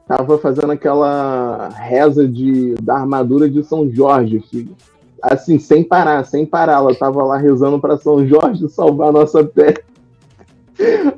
tava 0.07 0.37
fazendo 0.39 0.71
aquela 0.71 1.69
reza 1.69 2.27
de, 2.27 2.73
da 2.81 2.95
armadura 2.95 3.49
de 3.49 3.63
São 3.63 3.89
Jorge, 3.91 4.43
filho. 4.49 4.75
Assim, 5.21 5.59
sem 5.59 5.83
parar, 5.83 6.25
sem 6.25 6.45
parar. 6.45 6.77
Ela 6.77 6.95
tava 6.95 7.23
lá 7.23 7.37
rezando 7.37 7.79
pra 7.79 7.97
São 7.97 8.25
Jorge 8.25 8.67
salvar 8.69 9.09
a 9.09 9.11
nossa 9.11 9.43
pele. 9.43 9.79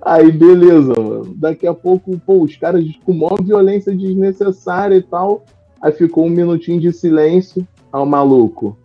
Aí, 0.02 0.32
beleza, 0.32 0.94
mano. 1.00 1.34
Daqui 1.36 1.66
a 1.66 1.74
pouco, 1.74 2.20
pô, 2.26 2.44
os 2.44 2.56
caras 2.58 2.86
com 3.06 3.14
maior 3.14 3.42
violência 3.42 3.96
desnecessária 3.96 4.96
e 4.96 5.02
tal. 5.02 5.46
Aí 5.82 5.92
ficou 5.92 6.26
um 6.26 6.30
minutinho 6.30 6.80
de 6.80 6.92
silêncio. 6.92 7.66
Aí 7.92 8.02
o 8.02 8.06
maluco 8.06 8.78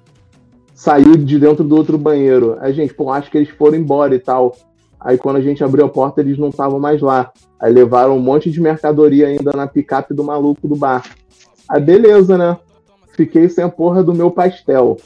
saiu 0.74 1.16
de 1.16 1.40
dentro 1.40 1.64
do 1.64 1.74
outro 1.74 1.98
banheiro. 1.98 2.56
Aí, 2.60 2.72
gente, 2.72 2.94
pô, 2.94 3.10
acho 3.10 3.30
que 3.30 3.38
eles 3.38 3.48
foram 3.50 3.76
embora 3.76 4.14
e 4.14 4.18
tal. 4.20 4.54
Aí, 5.00 5.18
quando 5.18 5.36
a 5.36 5.40
gente 5.40 5.62
abriu 5.62 5.84
a 5.84 5.88
porta, 5.88 6.20
eles 6.20 6.38
não 6.38 6.50
estavam 6.50 6.78
mais 6.78 7.00
lá. 7.00 7.32
Aí 7.58 7.72
levaram 7.72 8.16
um 8.16 8.20
monte 8.20 8.50
de 8.50 8.60
mercadoria 8.60 9.26
ainda 9.26 9.52
na 9.52 9.66
picape 9.66 10.14
do 10.14 10.22
maluco 10.22 10.68
do 10.68 10.76
bar. 10.76 11.02
Aí, 11.68 11.80
beleza, 11.80 12.38
né? 12.38 12.56
Fiquei 13.18 13.48
sem 13.48 13.64
a 13.64 13.68
porra 13.68 14.00
do 14.04 14.14
meu 14.14 14.30
pastel. 14.30 14.96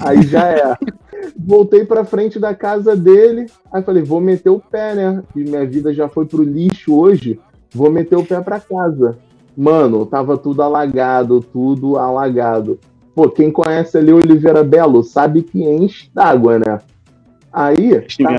Aí 0.00 0.22
já 0.22 0.48
é. 0.50 0.74
Voltei 1.38 1.84
pra 1.84 2.02
frente 2.02 2.38
da 2.40 2.54
casa 2.54 2.96
dele. 2.96 3.44
Aí 3.70 3.82
falei, 3.82 4.02
vou 4.02 4.18
meter 4.18 4.48
o 4.48 4.58
pé, 4.58 4.94
né? 4.94 5.22
E 5.36 5.40
minha 5.44 5.66
vida 5.66 5.92
já 5.92 6.08
foi 6.08 6.24
pro 6.24 6.42
lixo 6.42 6.96
hoje. 6.98 7.38
Vou 7.70 7.90
meter 7.90 8.16
o 8.16 8.24
pé 8.24 8.40
pra 8.40 8.58
casa. 8.58 9.18
Mano, 9.54 10.06
tava 10.06 10.38
tudo 10.38 10.62
alagado, 10.62 11.40
tudo 11.52 11.98
alagado. 11.98 12.78
Pô, 13.14 13.28
quem 13.28 13.50
conhece 13.50 13.98
ali 13.98 14.10
Oliveira 14.10 14.64
Belo 14.64 15.04
sabe 15.04 15.42
que 15.42 15.62
enche 15.62 16.08
d'água, 16.14 16.58
né? 16.58 16.78
Aí, 17.52 18.00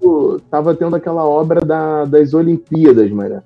tendo- 0.00 0.40
tava 0.48 0.74
tendo 0.76 0.94
aquela 0.94 1.24
obra 1.26 1.62
da- 1.64 2.04
das 2.04 2.32
Olimpíadas, 2.32 3.10
mano. 3.10 3.42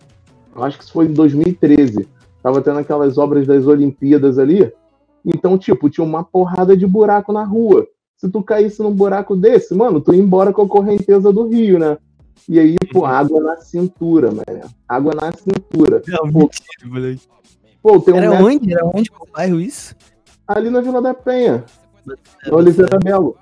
Eu 0.54 0.62
acho 0.62 0.76
que 0.76 0.84
isso 0.84 0.92
foi 0.92 1.06
em 1.06 1.12
2013. 1.14 2.06
Tava 2.42 2.60
tendo 2.60 2.78
aquelas 2.80 3.16
obras 3.16 3.46
das 3.46 3.66
Olimpíadas 3.66 4.38
ali. 4.38 4.70
Então, 5.24 5.58
tipo, 5.58 5.90
tinha 5.90 6.04
uma 6.04 6.24
porrada 6.24 6.76
de 6.76 6.86
buraco 6.86 7.32
na 7.32 7.44
rua. 7.44 7.86
Se 8.16 8.28
tu 8.28 8.42
caísse 8.42 8.82
num 8.82 8.92
buraco 8.92 9.34
desse, 9.34 9.74
mano, 9.74 10.00
tu 10.00 10.12
ia 10.14 10.20
embora 10.20 10.52
com 10.52 10.62
a 10.62 10.68
correnteza 10.68 11.32
do 11.32 11.48
rio, 11.48 11.78
né? 11.78 11.96
E 12.48 12.58
aí, 12.58 12.76
pô, 12.92 13.04
água 13.04 13.40
na 13.40 13.56
cintura, 13.58 14.30
mano. 14.30 14.70
Água 14.88 15.14
na 15.14 15.32
cintura. 15.32 16.02
Não, 16.06 16.30
Pô, 16.32 16.38
mentira, 16.40 16.86
moleque. 16.86 17.22
pô 17.82 18.00
tem 18.00 18.14
um 18.14 18.16
Era 18.18 18.30
metro 18.30 18.46
onde? 18.46 18.72
Era 18.72 18.86
onde? 18.86 19.10
Qual 19.10 19.28
bairro 19.32 19.60
isso? 19.60 19.94
ali 20.46 20.68
na 20.68 20.80
Vila 20.80 21.00
da 21.00 21.14
Penha, 21.14 21.64
na 22.04 22.56
Oliveira 22.56 22.98
Belo. 22.98 23.36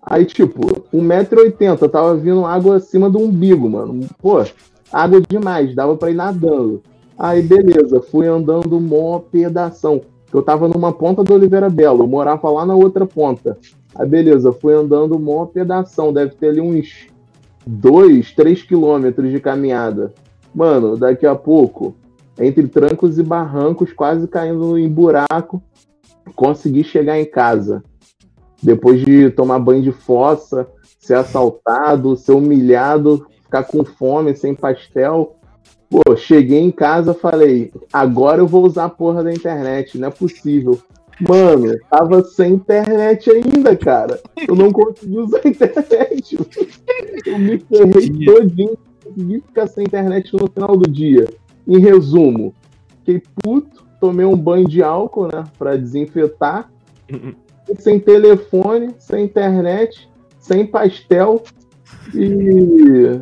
Aí, 0.00 0.24
tipo, 0.24 0.60
1,80m, 0.92 1.88
tava 1.90 2.16
vindo 2.16 2.44
água 2.44 2.76
acima 2.76 3.10
do 3.10 3.18
umbigo, 3.18 3.68
mano. 3.68 4.08
Pô, 4.20 4.44
água 4.92 5.20
demais, 5.20 5.74
dava 5.74 5.96
pra 5.96 6.10
ir 6.10 6.14
nadando. 6.14 6.82
Aí, 7.18 7.42
beleza, 7.42 8.00
fui 8.00 8.26
andando 8.26 8.80
mó 8.80 9.18
pedação. 9.18 10.00
Eu 10.32 10.42
tava 10.42 10.66
numa 10.66 10.92
ponta 10.92 11.22
do 11.22 11.34
Oliveira 11.34 11.68
Belo, 11.68 12.04
eu 12.04 12.08
morava 12.08 12.50
lá 12.50 12.64
na 12.64 12.74
outra 12.74 13.04
ponta. 13.04 13.58
Aí, 13.94 14.08
beleza, 14.08 14.52
fui 14.52 14.72
andando 14.72 15.18
mó 15.18 15.44
pedação, 15.46 16.12
deve 16.12 16.34
ter 16.34 16.48
ali 16.48 16.60
uns 16.60 17.06
2, 17.66 18.32
3 18.32 18.62
quilômetros 18.62 19.30
de 19.30 19.38
caminhada. 19.38 20.12
Mano, 20.54 20.96
daqui 20.96 21.26
a 21.26 21.34
pouco, 21.34 21.94
entre 22.38 22.66
trancos 22.66 23.18
e 23.18 23.22
barrancos, 23.22 23.92
quase 23.92 24.26
caindo 24.26 24.78
em 24.78 24.88
buraco, 24.88 25.62
consegui 26.34 26.82
chegar 26.82 27.18
em 27.18 27.24
casa. 27.24 27.82
Depois 28.62 29.04
de 29.04 29.28
tomar 29.30 29.58
banho 29.58 29.82
de 29.82 29.92
fossa, 29.92 30.66
ser 30.98 31.14
assaltado, 31.14 32.16
ser 32.16 32.32
humilhado, 32.32 33.26
ficar 33.42 33.64
com 33.64 33.84
fome, 33.84 34.34
sem 34.36 34.54
pastel. 34.54 35.36
Pô, 35.92 36.16
cheguei 36.16 36.58
em 36.58 36.70
casa, 36.70 37.12
falei, 37.12 37.70
agora 37.92 38.40
eu 38.40 38.46
vou 38.46 38.64
usar 38.64 38.86
a 38.86 38.88
porra 38.88 39.22
da 39.22 39.30
internet, 39.30 39.98
não 39.98 40.08
é 40.08 40.10
possível. 40.10 40.80
Mano, 41.20 41.78
tava 41.90 42.24
sem 42.24 42.54
internet 42.54 43.30
ainda, 43.30 43.76
cara. 43.76 44.18
Eu 44.48 44.54
não 44.54 44.72
consegui 44.72 45.18
usar 45.18 45.42
a 45.44 45.48
internet. 45.48 46.38
Eu 47.26 47.38
me 47.38 47.58
ferrei 47.58 48.24
todinho, 48.24 48.78
consegui 49.04 49.40
ficar 49.40 49.66
sem 49.66 49.84
internet 49.84 50.32
no 50.32 50.50
final 50.50 50.78
do 50.78 50.90
dia. 50.90 51.28
Em 51.68 51.78
resumo, 51.78 52.54
fiquei 53.00 53.22
puto, 53.42 53.84
tomei 54.00 54.24
um 54.24 54.36
banho 54.36 54.66
de 54.66 54.82
álcool, 54.82 55.26
né, 55.26 55.44
pra 55.58 55.76
desinfetar. 55.76 56.72
sem 57.78 58.00
telefone, 58.00 58.94
sem 58.98 59.26
internet, 59.26 60.08
sem 60.38 60.66
pastel 60.66 61.42
e 62.14 63.20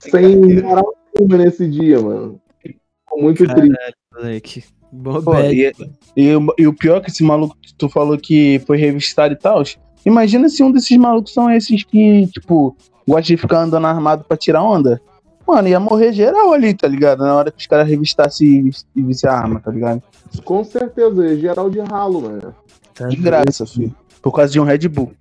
sem 0.00 0.36
moral 0.62 0.95
nenhuma 1.18 1.36
nesse 1.44 1.68
dia, 1.68 2.00
mano. 2.00 2.40
Ficou 2.60 3.22
muito 3.22 3.44
triste. 3.46 3.68
Caralho, 3.72 3.94
moleque. 4.14 4.64
Bom 4.92 5.20
Pô, 5.20 5.38
e, 5.40 5.72
e 6.16 6.34
o- 6.36 6.54
e 6.58 6.66
o 6.66 6.72
pior 6.72 6.98
é 6.98 7.00
que 7.00 7.10
esse 7.10 7.22
maluco 7.22 7.56
que 7.60 7.74
tu 7.74 7.88
falou 7.88 8.16
que 8.16 8.60
foi 8.66 8.76
revistado 8.78 9.34
e 9.34 9.36
tal. 9.36 9.62
Imagina 10.04 10.48
se 10.48 10.62
um 10.62 10.70
desses 10.70 10.96
malucos 10.96 11.32
são 11.34 11.50
esses 11.50 11.82
que, 11.82 12.26
tipo, 12.28 12.76
gosta 13.06 13.22
de 13.24 13.36
ficar 13.36 13.62
andando 13.62 13.86
armado 13.86 14.24
pra 14.24 14.36
tirar 14.36 14.62
onda. 14.62 15.00
Mano, 15.46 15.68
ia 15.68 15.78
morrer 15.80 16.12
geral 16.12 16.52
ali, 16.52 16.72
tá 16.74 16.88
ligado? 16.88 17.20
Na 17.24 17.34
hora 17.34 17.50
que 17.50 17.58
os 17.58 17.66
caras 17.66 17.88
revistassem 17.88 18.46
e 18.48 18.62
vis- 18.62 18.86
e 18.94 19.02
vissem 19.02 19.28
a 19.28 19.32
arma, 19.34 19.60
tá 19.60 19.70
ligado? 19.70 20.02
Com 20.44 20.62
certeza, 20.64 21.36
geral 21.36 21.68
de 21.68 21.80
ralo, 21.80 22.20
mano. 22.22 22.54
Tá 22.94 23.08
De 23.08 23.16
graça, 23.16 23.66
filho. 23.66 23.94
Por 24.22 24.32
causa 24.32 24.52
de 24.52 24.58
um 24.60 24.64
Red 24.64 24.88
Bull. 24.88 25.12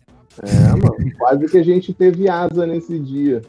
É, 0.41 0.69
mano. 0.71 0.95
Quase 1.17 1.45
que 1.47 1.57
a 1.57 1.63
gente 1.63 1.93
teve 1.93 2.29
asa 2.29 2.65
nesse 2.65 2.97
dia. 2.99 3.41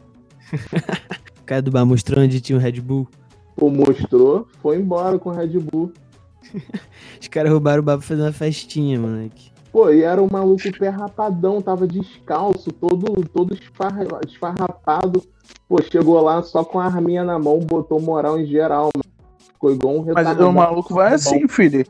O 1.47 1.49
cara 1.49 1.61
do 1.61 1.71
bar 1.71 1.85
mostrou 1.85 2.21
onde 2.25 2.41
tinha 2.41 2.57
o 2.57 2.61
Red 2.61 2.81
Bull. 2.81 3.07
Pô, 3.55 3.69
mostrou, 3.69 4.45
foi 4.61 4.75
embora 4.75 5.17
com 5.17 5.29
o 5.29 5.31
Red 5.31 5.57
Bull. 5.59 5.93
Os 7.21 7.29
caras 7.29 7.49
roubaram 7.53 7.79
o 7.81 7.85
bar 7.85 7.97
pra 7.97 8.05
fazer 8.05 8.21
uma 8.21 8.33
festinha, 8.33 8.99
moleque. 8.99 9.49
Pô, 9.71 9.89
e 9.89 10.01
era 10.03 10.21
um 10.21 10.27
maluco 10.29 10.61
pé 10.77 10.89
rapadão, 10.89 11.61
tava 11.61 11.87
descalço, 11.87 12.69
todo, 12.73 13.23
todo 13.29 13.53
esfarra- 13.53 14.05
esfarrapado. 14.27 15.23
Pô, 15.69 15.81
chegou 15.81 16.19
lá 16.19 16.43
só 16.43 16.65
com 16.65 16.81
a 16.81 16.85
arminha 16.85 17.23
na 17.23 17.39
mão, 17.39 17.59
botou 17.59 18.01
moral 18.01 18.37
em 18.37 18.45
geral, 18.45 18.89
mano. 18.93 19.05
Ficou 19.53 19.71
igual 19.71 19.93
um 19.93 19.97
Mas 19.99 20.07
retardado. 20.07 20.49
o 20.49 20.53
maluco 20.53 20.93
vai 20.93 21.13
assim, 21.13 21.47
filho. 21.47 21.85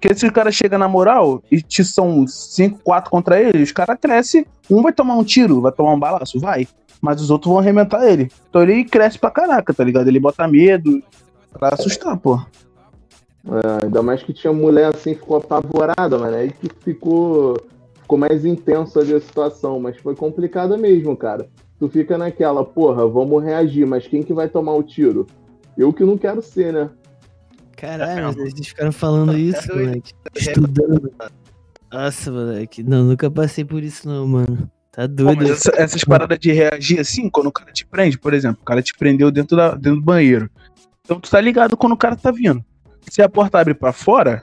Porque 0.00 0.14
se 0.14 0.26
o 0.26 0.32
cara 0.32 0.50
chega 0.50 0.78
na 0.78 0.88
moral 0.88 1.42
e 1.52 1.60
te 1.60 1.84
são 1.84 2.26
5, 2.26 2.80
4 2.82 3.10
contra 3.10 3.38
ele, 3.38 3.62
os 3.62 3.70
caras 3.70 3.98
crescem. 4.00 4.46
Um 4.70 4.80
vai 4.80 4.94
tomar 4.94 5.14
um 5.14 5.22
tiro, 5.22 5.60
vai 5.60 5.70
tomar 5.70 5.92
um 5.92 5.98
balaço, 5.98 6.40
vai. 6.40 6.66
Mas 7.02 7.20
os 7.20 7.30
outros 7.30 7.52
vão 7.52 7.60
arrebentar 7.60 8.10
ele. 8.10 8.30
Então 8.48 8.62
ele 8.62 8.82
cresce 8.84 9.18
pra 9.18 9.30
caraca, 9.30 9.74
tá 9.74 9.84
ligado? 9.84 10.08
Ele 10.08 10.18
bota 10.18 10.48
medo 10.48 11.02
pra 11.52 11.74
assustar, 11.74 12.16
pô. 12.16 12.40
É, 13.46 13.84
ainda 13.84 14.02
mais 14.02 14.22
que 14.22 14.32
tinha 14.32 14.52
mulher 14.54 14.94
assim, 14.94 15.14
ficou 15.14 15.36
apavorada, 15.36 16.16
mano. 16.18 16.34
Aí 16.34 16.50
que 16.50 16.70
ficou, 16.82 17.60
ficou 18.00 18.16
mais 18.16 18.46
intenso 18.46 18.98
ali 18.98 19.12
a 19.12 19.20
situação. 19.20 19.78
Mas 19.78 19.98
foi 19.98 20.16
complicada 20.16 20.78
mesmo, 20.78 21.14
cara. 21.14 21.46
Tu 21.78 21.88
fica 21.90 22.16
naquela, 22.16 22.64
porra, 22.64 23.06
vamos 23.06 23.44
reagir, 23.44 23.86
mas 23.86 24.06
quem 24.06 24.22
que 24.22 24.32
vai 24.32 24.48
tomar 24.48 24.72
o 24.74 24.82
tiro? 24.82 25.26
Eu 25.76 25.92
que 25.92 26.04
não 26.04 26.16
quero 26.16 26.40
ser, 26.40 26.72
né? 26.72 26.90
Caralho, 27.80 28.26
mas 28.26 28.36
eles 28.36 28.66
ficaram 28.68 28.92
falando 28.92 29.36
isso, 29.36 29.66
doido. 29.68 29.86
moleque. 29.88 30.12
Estudando. 30.36 31.12
Nossa, 31.92 32.30
moleque. 32.30 32.82
Não, 32.82 33.04
nunca 33.04 33.30
passei 33.30 33.64
por 33.64 33.82
isso 33.82 34.08
não, 34.08 34.26
mano. 34.26 34.70
Tá 34.92 35.06
doido. 35.06 35.36
mas 35.38 35.50
essa- 35.50 35.72
essas 35.76 36.04
paradas 36.04 36.38
de 36.38 36.52
reagir 36.52 36.98
assim, 37.00 37.28
quando 37.30 37.46
o 37.46 37.52
cara 37.52 37.72
te 37.72 37.86
prende, 37.86 38.18
por 38.18 38.34
exemplo, 38.34 38.58
o 38.60 38.64
cara 38.64 38.82
te 38.82 38.92
prendeu 38.96 39.30
dentro, 39.30 39.56
da, 39.56 39.70
dentro 39.74 39.96
do 40.00 40.04
banheiro. 40.04 40.50
Então 41.04 41.18
tu 41.18 41.30
tá 41.30 41.40
ligado 41.40 41.76
quando 41.76 41.92
o 41.92 41.96
cara 41.96 42.16
tá 42.16 42.30
vindo. 42.30 42.64
Se 43.08 43.22
a 43.22 43.28
porta 43.28 43.58
abre 43.58 43.72
pra 43.74 43.92
fora, 43.92 44.42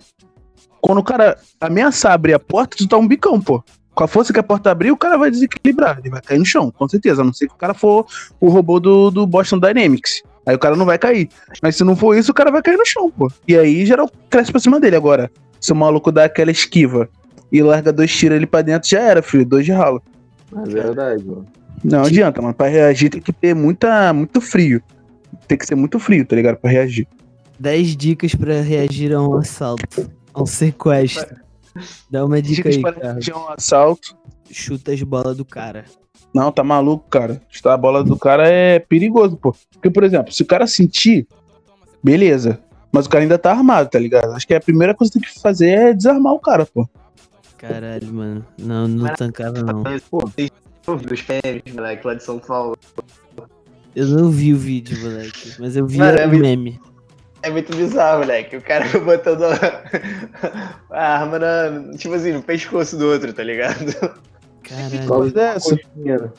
quando 0.82 0.98
o 1.00 1.04
cara 1.04 1.38
ameaçar 1.60 2.14
abrir 2.14 2.34
a 2.34 2.40
porta, 2.40 2.76
tu 2.78 2.88
tá 2.88 2.98
um 2.98 3.08
bicão, 3.08 3.40
pô. 3.40 3.64
Com 3.94 4.04
a 4.04 4.08
força 4.08 4.32
que 4.32 4.40
a 4.40 4.44
porta 4.44 4.70
abrir, 4.72 4.92
o 4.92 4.98
cara 4.98 5.18
vai 5.18 5.32
desequilibrar. 5.32 6.00
Ele 6.00 6.10
vai 6.10 6.22
cair 6.22 6.38
no 6.40 6.46
chão, 6.46 6.70
com 6.72 6.88
certeza. 6.88 7.22
A 7.22 7.26
não 7.26 7.34
ser 7.34 7.48
que 7.48 7.54
o 7.54 7.58
cara 7.58 7.74
for 7.74 8.06
o 8.40 8.50
robô 8.50 8.80
do, 8.80 9.10
do 9.10 9.26
Boston 9.26 9.60
Dynamics. 9.60 10.22
Aí 10.48 10.56
o 10.56 10.60
cara 10.60 10.76
não 10.78 10.86
vai 10.86 10.98
cair. 10.98 11.30
Mas 11.62 11.76
se 11.76 11.84
não 11.84 11.96
for 11.96 12.18
isso, 12.18 12.32
o 12.32 12.34
cara 12.34 12.50
vai 12.50 12.62
cair 12.62 12.78
no 12.78 12.86
chão, 12.86 13.12
pô. 13.12 13.30
E 13.48 13.58
aí 13.58 13.86
geral 13.86 14.10
cresce 14.30 14.50
pra 14.50 14.62
cima 14.62 14.80
dele. 14.80 14.96
Agora, 14.96 15.30
se 15.60 15.74
o 15.74 15.76
maluco 15.76 16.12
dá 16.12 16.24
aquela 16.24 16.50
esquiva 16.50 17.10
e 17.52 17.62
larga 17.62 17.92
dois 17.92 18.16
tiros 18.16 18.38
ali 18.38 18.46
pra 18.46 18.62
dentro, 18.62 18.90
já 18.90 19.02
era, 19.02 19.22
filho. 19.22 19.46
Dois 19.46 19.66
de 19.66 19.74
ralo. 19.74 20.02
É 20.56 20.70
verdade, 20.70 21.26
mano. 21.26 21.46
Não 21.84 22.04
adianta, 22.04 22.42
mano. 22.42 22.54
Pra 22.54 22.68
reagir 22.68 23.10
tem 23.10 23.22
que 23.22 23.34
ter 23.34 23.54
muita, 23.54 24.14
muito 24.14 24.40
frio. 24.40 24.82
Tem 25.48 25.58
que 25.58 25.66
ser 25.66 25.76
muito 25.76 26.00
frio, 26.00 26.26
tá 26.26 26.36
ligado? 26.36 26.56
Pra 26.58 26.72
reagir. 26.72 27.08
10 27.60 27.98
dicas 27.98 28.34
pra 28.34 28.62
reagir 28.62 29.14
a 29.14 29.22
um 29.22 29.36
assalto. 29.36 30.10
A 30.34 30.42
um 30.44 30.46
sequestro. 30.46 31.36
Dá 32.10 32.26
uma 32.26 32.42
dica 32.42 32.70
Dicas 32.70 32.76
aí, 32.76 32.82
para 32.82 32.94
cara. 32.94 33.14
reagir 33.14 33.34
a 33.34 33.38
um 33.38 33.50
assalto. 33.50 34.16
Chuta 34.50 34.94
as 34.94 35.04
bolas 35.04 35.36
do 35.36 35.44
cara. 35.44 35.84
Não, 36.38 36.52
tá 36.52 36.64
maluco, 36.64 37.06
cara. 37.10 37.42
Chutar 37.50 37.74
a 37.74 37.78
bola 37.78 38.04
do 38.04 38.16
cara 38.18 38.48
é 38.48 38.78
perigoso, 38.78 39.36
pô. 39.38 39.56
Porque, 39.72 39.90
por 39.90 40.04
exemplo, 40.04 40.32
se 40.32 40.44
o 40.44 40.46
cara 40.46 40.68
sentir, 40.68 41.28
beleza. 42.04 42.60
Mas 42.92 43.08
o 43.08 43.10
cara 43.10 43.24
ainda 43.24 43.38
tá 43.40 43.52
armado, 43.52 43.90
tá 43.90 43.98
ligado? 43.98 44.34
Acho 44.34 44.46
que 44.46 44.54
a 44.54 44.60
primeira 44.62 44.94
coisa 44.94 45.12
que 45.12 45.20
tem 45.20 45.28
que 45.34 45.40
fazer 45.42 45.70
é 45.70 45.94
desarmar 45.94 46.34
o 46.34 46.40
cara, 46.40 46.66
pô. 46.66 46.88
Caralho, 47.58 48.14
mano. 48.14 48.46
Não, 48.60 48.88
não 48.88 49.14
tancava 49.16 49.64
não. 49.64 49.82
Pô, 50.12 50.20
eu 50.38 50.98
vi 50.98 51.14
os 51.14 51.26
memes, 51.28 51.74
moleque, 51.74 52.06
lá 52.08 52.14
de 52.14 52.24
São 52.24 52.38
Paulo. 52.38 52.78
Eu 53.96 54.06
não 54.08 54.30
vi 54.30 54.54
o 54.54 54.58
vídeo, 54.58 54.96
moleque. 55.02 55.54
Mas 55.60 55.76
eu 55.76 55.88
vi 55.88 55.98
Mano, 55.98 56.20
é 56.20 56.26
o 56.26 56.30
muito- 56.30 56.42
meme. 56.44 56.80
É 57.42 57.50
muito 57.50 57.76
bizarro, 57.76 58.20
moleque. 58.20 58.58
O 58.58 58.62
cara 58.62 58.86
botando 59.00 59.44
a, 59.44 59.84
a 60.92 61.20
arma 61.20 61.40
na, 61.40 61.98
tipo 61.98 62.14
assim, 62.14 62.32
no 62.32 62.44
pescoço 62.44 62.96
do 62.98 63.08
outro, 63.08 63.34
tá 63.34 63.44
ligado? 63.44 63.92
Caralho. 64.68 65.32
Dessa. 65.32 65.76
né? 65.96 66.32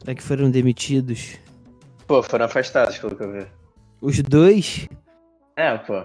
Será 0.00 0.14
que 0.14 0.22
foram 0.22 0.50
demitidos? 0.50 1.36
Pô, 2.06 2.22
foram 2.22 2.44
afastados, 2.46 2.98
pelo 2.98 3.16
que 3.16 3.22
eu 3.22 3.32
vi. 3.32 3.46
Os 4.00 4.20
dois? 4.22 4.88
É, 5.56 5.76
pô. 5.78 6.04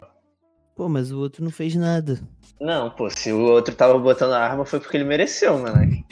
Pô, 0.75 0.89
mas 0.89 1.11
o 1.11 1.19
outro 1.19 1.43
não 1.43 1.51
fez 1.51 1.75
nada. 1.75 2.19
Não, 2.59 2.89
pô, 2.89 3.09
se 3.09 3.31
o 3.31 3.39
outro 3.41 3.75
tava 3.75 3.97
botando 3.99 4.33
a 4.33 4.39
arma 4.39 4.65
foi 4.65 4.79
porque 4.79 4.97
ele 4.97 5.03
mereceu, 5.03 5.57
moleque. 5.57 6.03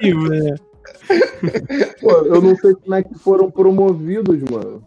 Tipo, 0.00 0.28
né? 0.28 0.54
Pô, 2.00 2.10
eu 2.10 2.40
não 2.40 2.56
sei 2.56 2.74
como 2.74 2.94
é 2.94 3.02
que 3.02 3.14
foram 3.18 3.50
promovidos, 3.50 4.42
mano. 4.50 4.82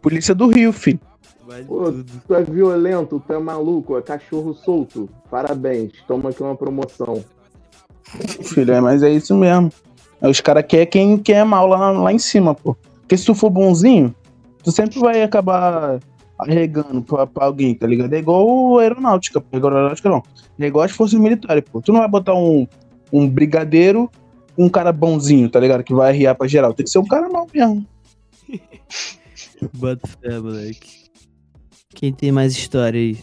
Polícia 0.00 0.34
do 0.34 0.48
Rio, 0.48 0.72
filho. 0.72 1.00
Vale 1.46 1.64
Pô, 1.64 1.84
tudo. 1.92 2.22
tu 2.26 2.34
é 2.34 2.42
violento, 2.42 3.22
tu 3.26 3.32
é 3.32 3.38
maluco, 3.38 3.98
é 3.98 4.02
cachorro 4.02 4.54
solto. 4.54 5.08
Parabéns, 5.30 5.92
toma 6.06 6.30
aqui 6.30 6.42
uma 6.42 6.56
promoção. 6.56 7.24
Filho, 8.44 8.72
é, 8.72 8.80
mas 8.80 9.02
é 9.02 9.10
isso 9.10 9.34
mesmo. 9.36 9.72
Os 10.20 10.40
caras 10.40 10.64
querem 10.66 10.86
quem 10.86 11.18
quer 11.18 11.44
mal 11.44 11.66
lá, 11.66 11.90
lá 11.90 12.12
em 12.12 12.18
cima, 12.18 12.54
pô. 12.54 12.76
Porque 13.00 13.16
se 13.16 13.26
tu 13.26 13.34
for 13.34 13.50
bonzinho, 13.50 14.14
tu 14.62 14.70
sempre 14.70 14.98
vai 15.00 15.22
acabar 15.22 15.98
arregando 16.38 17.02
pra, 17.02 17.26
pra 17.26 17.46
alguém, 17.46 17.74
tá 17.74 17.86
ligado? 17.86 18.12
É 18.12 18.18
igual 18.18 18.78
a 18.78 18.82
aeronáutica, 18.82 19.40
pô. 19.40 19.56
Igual 19.56 19.72
aeronáutica 19.72 20.08
não. 20.08 20.22
É 20.58 20.66
igual 20.66 20.84
as 20.84 20.92
forças 20.92 21.18
militares, 21.18 21.64
pô. 21.70 21.80
Tu 21.80 21.92
não 21.92 22.00
vai 22.00 22.08
botar 22.08 22.34
um, 22.34 22.66
um 23.12 23.28
brigadeiro, 23.28 24.10
um 24.56 24.68
cara 24.68 24.92
bonzinho, 24.92 25.48
tá 25.48 25.58
ligado? 25.58 25.82
Que 25.82 25.94
vai 25.94 26.10
arriar 26.10 26.34
pra 26.34 26.46
geral. 26.46 26.72
Tem 26.72 26.84
que 26.84 26.90
ser 26.90 26.98
um 26.98 27.06
cara 27.06 27.28
mal 27.28 27.46
mesmo. 27.52 27.86
Bota 29.74 30.06
fé, 30.06 30.38
moleque. 30.38 31.02
Quem 31.94 32.12
tem 32.12 32.32
mais 32.32 32.52
história 32.52 32.98
aí? 33.00 33.18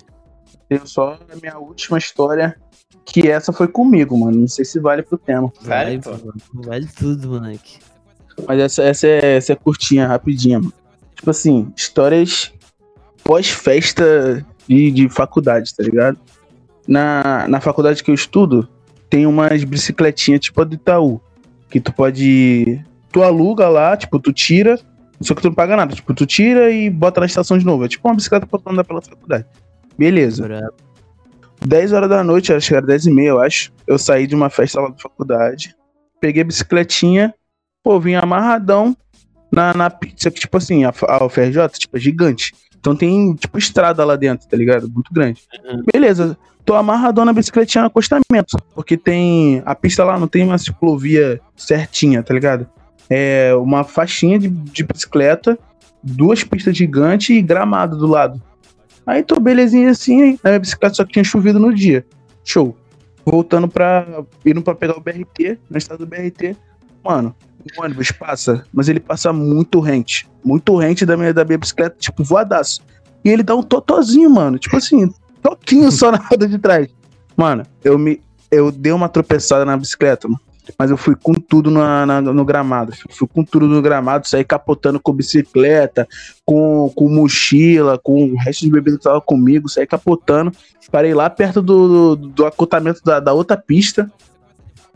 Tenho 0.67 0.87
só 0.87 1.17
a 1.29 1.35
minha 1.35 1.57
última 1.57 1.97
história, 1.97 2.55
que 3.11 3.27
essa 3.29 3.51
foi 3.51 3.67
comigo, 3.67 4.17
mano. 4.17 4.41
Não 4.41 4.47
sei 4.47 4.63
se 4.65 4.79
vale 4.79 5.03
pro 5.03 5.17
tema. 5.17 5.51
Vale, 5.61 5.97
Vale, 5.97 6.19
pô. 6.21 6.33
vale 6.61 6.87
tudo, 6.97 7.29
moleque. 7.29 7.79
Mas 8.47 8.59
essa, 8.59 8.83
essa, 8.83 9.07
é, 9.07 9.37
essa 9.37 9.53
é 9.53 9.55
curtinha, 9.55 10.07
rapidinha, 10.07 10.59
mano. 10.59 10.73
Tipo 11.15 11.29
assim, 11.31 11.71
histórias 11.75 12.53
pós-festa 13.23 14.45
de, 14.67 14.91
de 14.91 15.09
faculdade, 15.09 15.75
tá 15.75 15.83
ligado? 15.83 16.17
Na, 16.87 17.47
na 17.47 17.59
faculdade 17.59 18.03
que 18.03 18.09
eu 18.09 18.15
estudo, 18.15 18.67
tem 19.09 19.25
umas 19.25 19.63
bicicletinhas 19.63 20.39
tipo 20.41 20.61
a 20.61 20.63
do 20.63 20.75
Itaú. 20.75 21.21
Que 21.69 21.79
tu 21.79 21.93
pode. 21.93 22.83
Tu 23.11 23.21
aluga 23.21 23.67
lá, 23.69 23.97
tipo, 23.97 24.19
tu 24.19 24.31
tira, 24.31 24.79
só 25.21 25.35
que 25.35 25.41
tu 25.41 25.49
não 25.49 25.55
paga 25.55 25.75
nada. 25.75 25.93
Tipo, 25.93 26.13
tu 26.13 26.25
tira 26.25 26.71
e 26.71 26.89
bota 26.89 27.19
na 27.19 27.25
estação 27.25 27.57
de 27.57 27.65
novo. 27.65 27.85
É 27.85 27.87
tipo 27.87 28.07
uma 28.07 28.15
bicicleta 28.15 28.47
pra 28.47 28.59
tu 28.59 28.69
andar 28.69 28.83
pela 28.83 29.01
faculdade. 29.01 29.45
Beleza. 29.97 30.43
Brabo. 30.43 30.73
10 31.65 31.93
horas 31.93 32.09
da 32.09 32.23
noite, 32.23 32.53
acho 32.53 32.69
que 32.69 32.75
era 32.75 32.85
10 32.85 33.07
e 33.07 33.11
meia, 33.11 33.29
eu 33.29 33.39
acho. 33.39 33.71
Eu 33.85 33.97
saí 33.97 34.25
de 34.25 34.35
uma 34.35 34.49
festa 34.49 34.79
lá 34.79 34.89
da 34.89 34.97
faculdade. 34.97 35.75
Peguei 36.19 36.41
a 36.41 36.45
bicicletinha. 36.45 37.33
Pô, 37.83 37.99
vim 37.99 38.15
amarradão 38.15 38.95
na, 39.51 39.73
na 39.73 39.89
pizza, 39.89 40.29
que 40.29 40.39
tipo 40.39 40.57
assim, 40.57 40.83
a, 40.83 40.93
a 41.07 41.25
UFRJ, 41.25 41.67
tipo, 41.77 41.97
é 41.97 41.99
gigante. 41.99 42.53
Então 42.79 42.95
tem, 42.95 43.33
tipo, 43.35 43.57
estrada 43.57 44.05
lá 44.05 44.15
dentro, 44.15 44.47
tá 44.47 44.55
ligado? 44.55 44.89
Muito 44.89 45.13
grande. 45.13 45.41
Uhum. 45.65 45.83
Beleza. 45.91 46.37
Tô 46.63 46.75
amarradão 46.75 47.25
na 47.25 47.33
bicicletinha 47.33 47.83
no 47.83 47.87
acostamento. 47.87 48.57
Porque 48.73 48.95
tem. 48.95 49.61
A 49.65 49.75
pista 49.75 50.03
lá 50.03 50.19
não 50.19 50.27
tem 50.27 50.43
uma 50.43 50.57
ciclovia 50.57 51.41
certinha, 51.55 52.21
tá 52.23 52.33
ligado? 52.33 52.67
É 53.09 53.53
uma 53.55 53.83
faixinha 53.83 54.37
de, 54.37 54.47
de 54.47 54.83
bicicleta, 54.83 55.57
duas 56.03 56.43
pistas 56.43 56.77
gigantes 56.77 57.29
e 57.31 57.41
gramado 57.41 57.97
do 57.97 58.07
lado. 58.07 58.41
Aí 59.09 59.23
tô 59.23 59.39
belezinha 59.39 59.89
assim, 59.89 60.37
a 60.43 60.49
minha 60.49 60.59
bicicleta 60.59 60.93
só 60.93 61.03
tinha 61.03 61.23
chovido 61.23 61.59
no 61.59 61.73
dia. 61.73 62.05
Show. 62.43 62.77
Voltando 63.25 63.67
pra. 63.67 64.05
indo 64.45 64.61
pra 64.61 64.75
pegar 64.75 64.95
o 64.95 65.01
BRT, 65.01 65.57
na 65.67 65.79
estrada 65.79 66.05
do 66.05 66.07
BRT. 66.07 66.55
Mano, 67.03 67.35
o 67.75 67.81
ônibus 67.81 68.11
passa, 68.11 68.63
mas 68.71 68.87
ele 68.87 68.99
passa 68.99 69.33
muito 69.33 69.79
rente. 69.79 70.29
Muito 70.45 70.77
rente 70.77 71.07
da 71.07 71.17
minha, 71.17 71.33
da 71.33 71.43
minha 71.43 71.57
bicicleta, 71.57 71.95
tipo, 71.97 72.23
voadaço. 72.23 72.81
E 73.25 73.29
ele 73.29 73.41
dá 73.41 73.55
um 73.55 73.63
totozinho, 73.63 74.29
mano. 74.29 74.59
Tipo 74.59 74.77
assim, 74.77 75.11
toquinho 75.41 75.91
só 75.91 76.11
na 76.11 76.19
roda 76.19 76.47
de 76.47 76.59
trás. 76.59 76.87
Mano, 77.35 77.63
eu 77.83 77.97
me. 77.97 78.21
Eu 78.51 78.71
dei 78.71 78.91
uma 78.91 79.09
tropeçada 79.09 79.65
na 79.65 79.75
bicicleta, 79.75 80.27
mano. 80.27 80.39
Mas 80.77 80.91
eu 80.91 80.97
fui 80.97 81.15
com 81.15 81.33
tudo 81.33 81.71
na, 81.71 82.05
na- 82.05 82.21
no 82.21 82.45
gramado. 82.45 82.93
Fui 83.09 83.27
com 83.27 83.43
tudo 83.43 83.67
no 83.67 83.81
gramado, 83.81 84.27
saí 84.27 84.43
capotando 84.43 84.99
com 84.99 85.11
bicicleta, 85.13 86.07
com, 86.45 86.91
com 86.95 87.09
mochila, 87.09 87.97
com 87.97 88.25
o 88.31 88.37
resto 88.37 88.65
de 88.65 88.71
bebida 88.71 88.97
que 88.97 89.03
tava 89.03 89.19
comigo, 89.21 89.67
saí 89.69 89.87
capotando. 89.87 90.51
Parei 90.91 91.13
lá 91.13 91.29
perto 91.29 91.61
do, 91.61 92.15
do, 92.15 92.27
do 92.29 92.45
acotamento 92.45 93.01
da, 93.03 93.19
da 93.19 93.31
outra 93.33 93.55
pista. 93.55 94.11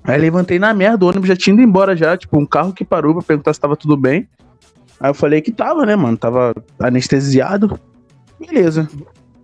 Aí 0.03 0.19
levantei 0.19 0.57
na 0.59 0.73
merda, 0.73 1.05
o 1.05 1.07
ônibus 1.09 1.27
já 1.29 1.35
tinha 1.35 1.53
ido 1.53 1.61
embora 1.61 1.95
já, 1.95 2.17
tipo, 2.17 2.37
um 2.37 2.45
carro 2.45 2.73
que 2.73 2.83
parou 2.83 3.13
pra 3.13 3.23
perguntar 3.23 3.53
se 3.53 3.59
tava 3.59 3.75
tudo 3.77 3.95
bem. 3.95 4.27
Aí 4.99 5.09
eu 5.09 5.13
falei 5.13 5.41
que 5.41 5.51
tava, 5.51 5.85
né, 5.85 5.95
mano? 5.95 6.17
Tava 6.17 6.53
anestesiado. 6.79 7.79
Beleza. 8.39 8.87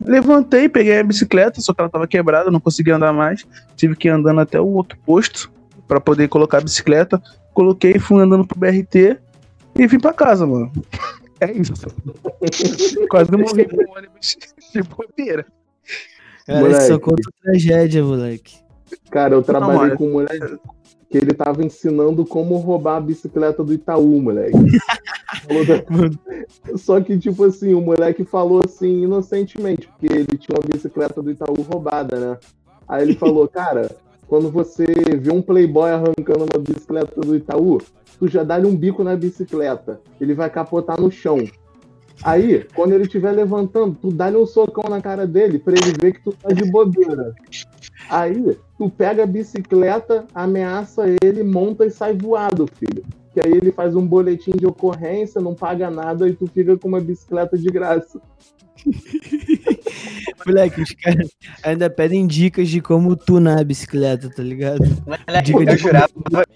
Levantei, 0.03 0.67
peguei 0.69 0.99
a 0.99 1.03
bicicleta, 1.03 1.59
só 1.61 1.73
que 1.73 1.81
ela 1.81 1.89
tava 1.89 2.07
quebrada, 2.07 2.49
não 2.49 2.59
conseguia 2.59 2.95
andar 2.95 3.13
mais. 3.13 3.45
Tive 3.75 3.95
que 3.95 4.07
ir 4.07 4.11
andando 4.11 4.39
até 4.41 4.59
o 4.59 4.67
outro 4.67 4.97
posto 5.05 5.51
pra 5.89 5.99
poder 5.99 6.29
colocar 6.29 6.59
a 6.59 6.61
bicicleta. 6.61 7.21
Coloquei, 7.53 7.97
fui 7.99 8.21
andando 8.21 8.45
pro 8.47 8.57
BRT 8.59 9.17
e 9.75 9.87
vim 9.87 9.99
pra 9.99 10.13
casa, 10.13 10.45
mano. 10.45 10.71
É 11.41 11.51
isso. 11.51 11.73
Quase 13.09 13.31
morri 13.31 13.67
no 13.71 13.97
ônibus 13.97 14.37
de 14.71 14.83
bobeira. 14.83 15.45
Cara, 16.45 16.59
Moleque. 16.61 16.77
isso 16.83 16.87
só 16.93 16.99
conta 16.99 17.29
tragédia, 17.41 18.03
moleque. 18.03 18.57
Cara, 19.09 19.33
eu 19.35 19.41
trabalhei 19.41 19.81
olha. 19.81 19.95
com 19.97 20.07
um 20.07 20.11
moleque 20.13 20.57
que 21.09 21.17
ele 21.17 21.33
tava 21.33 21.65
ensinando 21.65 22.23
como 22.23 22.55
roubar 22.57 22.97
a 22.97 23.01
bicicleta 23.01 23.63
do 23.63 23.73
Itaú, 23.73 24.21
moleque. 24.21 24.51
Da- 24.53 25.83
Só 26.77 27.01
que, 27.01 27.17
tipo 27.17 27.43
assim, 27.45 27.73
o 27.73 27.81
moleque 27.81 28.23
falou 28.23 28.61
assim, 28.63 29.03
inocentemente, 29.03 29.87
porque 29.87 30.07
ele 30.07 30.37
tinha 30.37 30.57
uma 30.57 30.67
bicicleta 30.67 31.21
do 31.21 31.31
Itaú 31.31 31.61
roubada, 31.61 32.19
né? 32.19 32.37
Aí 32.87 33.03
ele 33.03 33.15
falou, 33.15 33.47
cara, 33.47 33.95
quando 34.29 34.51
você 34.51 34.85
vê 35.19 35.31
um 35.31 35.41
playboy 35.41 35.89
arrancando 35.89 36.45
uma 36.45 36.59
bicicleta 36.59 37.19
do 37.19 37.35
Itaú, 37.35 37.79
tu 38.19 38.27
já 38.27 38.43
dá-lhe 38.43 38.67
um 38.67 38.75
bico 38.75 39.03
na 39.03 39.15
bicicleta. 39.15 39.99
Ele 40.21 40.35
vai 40.35 40.51
capotar 40.51 41.01
no 41.01 41.11
chão. 41.11 41.39
Aí, 42.23 42.65
quando 42.75 42.93
ele 42.93 43.03
estiver 43.03 43.31
levantando, 43.31 43.97
tu 43.99 44.11
dá-lhe 44.11 44.37
um 44.37 44.45
socão 44.45 44.87
na 44.87 45.01
cara 45.01 45.25
dele 45.25 45.57
pra 45.57 45.73
ele 45.73 45.93
ver 45.99 46.13
que 46.13 46.23
tu 46.23 46.31
tá 46.31 46.49
de 46.49 46.69
bobeira. 46.69 47.33
Aí, 48.07 48.55
tu 48.77 48.89
pega 48.89 49.23
a 49.23 49.27
bicicleta, 49.27 50.25
ameaça 50.35 51.05
ele, 51.23 51.43
monta 51.43 51.85
e 51.85 51.89
sai 51.89 52.13
voado, 52.13 52.67
filho. 52.67 53.03
Que 53.33 53.39
aí 53.39 53.51
ele 53.51 53.71
faz 53.71 53.95
um 53.95 54.05
boletim 54.05 54.51
de 54.51 54.67
ocorrência, 54.67 55.41
não 55.41 55.55
paga 55.55 55.89
nada 55.89 56.27
e 56.27 56.33
tu 56.33 56.45
fica 56.45 56.77
com 56.77 56.87
uma 56.87 57.01
bicicleta 57.01 57.57
de 57.57 57.67
graça. 57.69 58.21
Moleque, 60.45 60.81
os 60.81 60.91
caras 60.91 61.29
ainda 61.63 61.89
pedem 61.89 62.25
dicas 62.25 62.69
de 62.69 62.81
como 62.81 63.15
tunar 63.15 63.59
a 63.59 63.63
bicicleta, 63.63 64.29
tá 64.29 64.41
ligado? 64.41 64.79
Moleque, 65.05 65.51
eu 65.53 65.65
de- 65.65 65.77
jurava, 65.77 66.09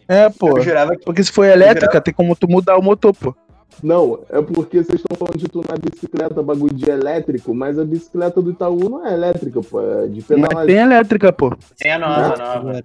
É, 0.08 0.30
pô. 0.30 0.58
eu 0.58 0.64
jurava 0.64 0.96
que 0.96 1.04
Porque 1.06 1.24
se 1.24 1.32
for 1.32 1.46
elétrica, 1.46 2.00
tem 2.02 2.14
como 2.14 2.36
tu 2.36 2.48
mudar 2.50 2.78
o 2.78 2.82
motor, 2.82 3.14
pô. 3.14 3.36
Não, 3.82 4.20
é 4.30 4.42
porque 4.42 4.84
vocês 4.84 5.00
estão 5.02 5.18
falando 5.18 5.38
de 5.38 5.48
tunar 5.50 5.78
bicicleta, 5.80 6.42
bagulho 6.44 6.74
de 6.74 6.90
elétrico, 6.90 7.54
mas 7.54 7.78
a 7.80 7.84
bicicleta 7.84 8.42
do 8.42 8.52
Itaú 8.52 8.88
não 8.90 9.06
é 9.06 9.14
elétrica, 9.14 9.62
pô, 9.62 9.82
é 9.82 10.08
de 10.08 10.16
Mas 10.18 10.26
pedalar. 10.28 10.66
tem 10.66 10.76
elétrica, 10.78 11.34
pô. 11.34 11.54
tem 11.78 11.92
a 11.92 12.00
nova, 12.00 12.22
Não, 12.22 12.38
nova. 12.38 12.60
Agora. 12.60 12.84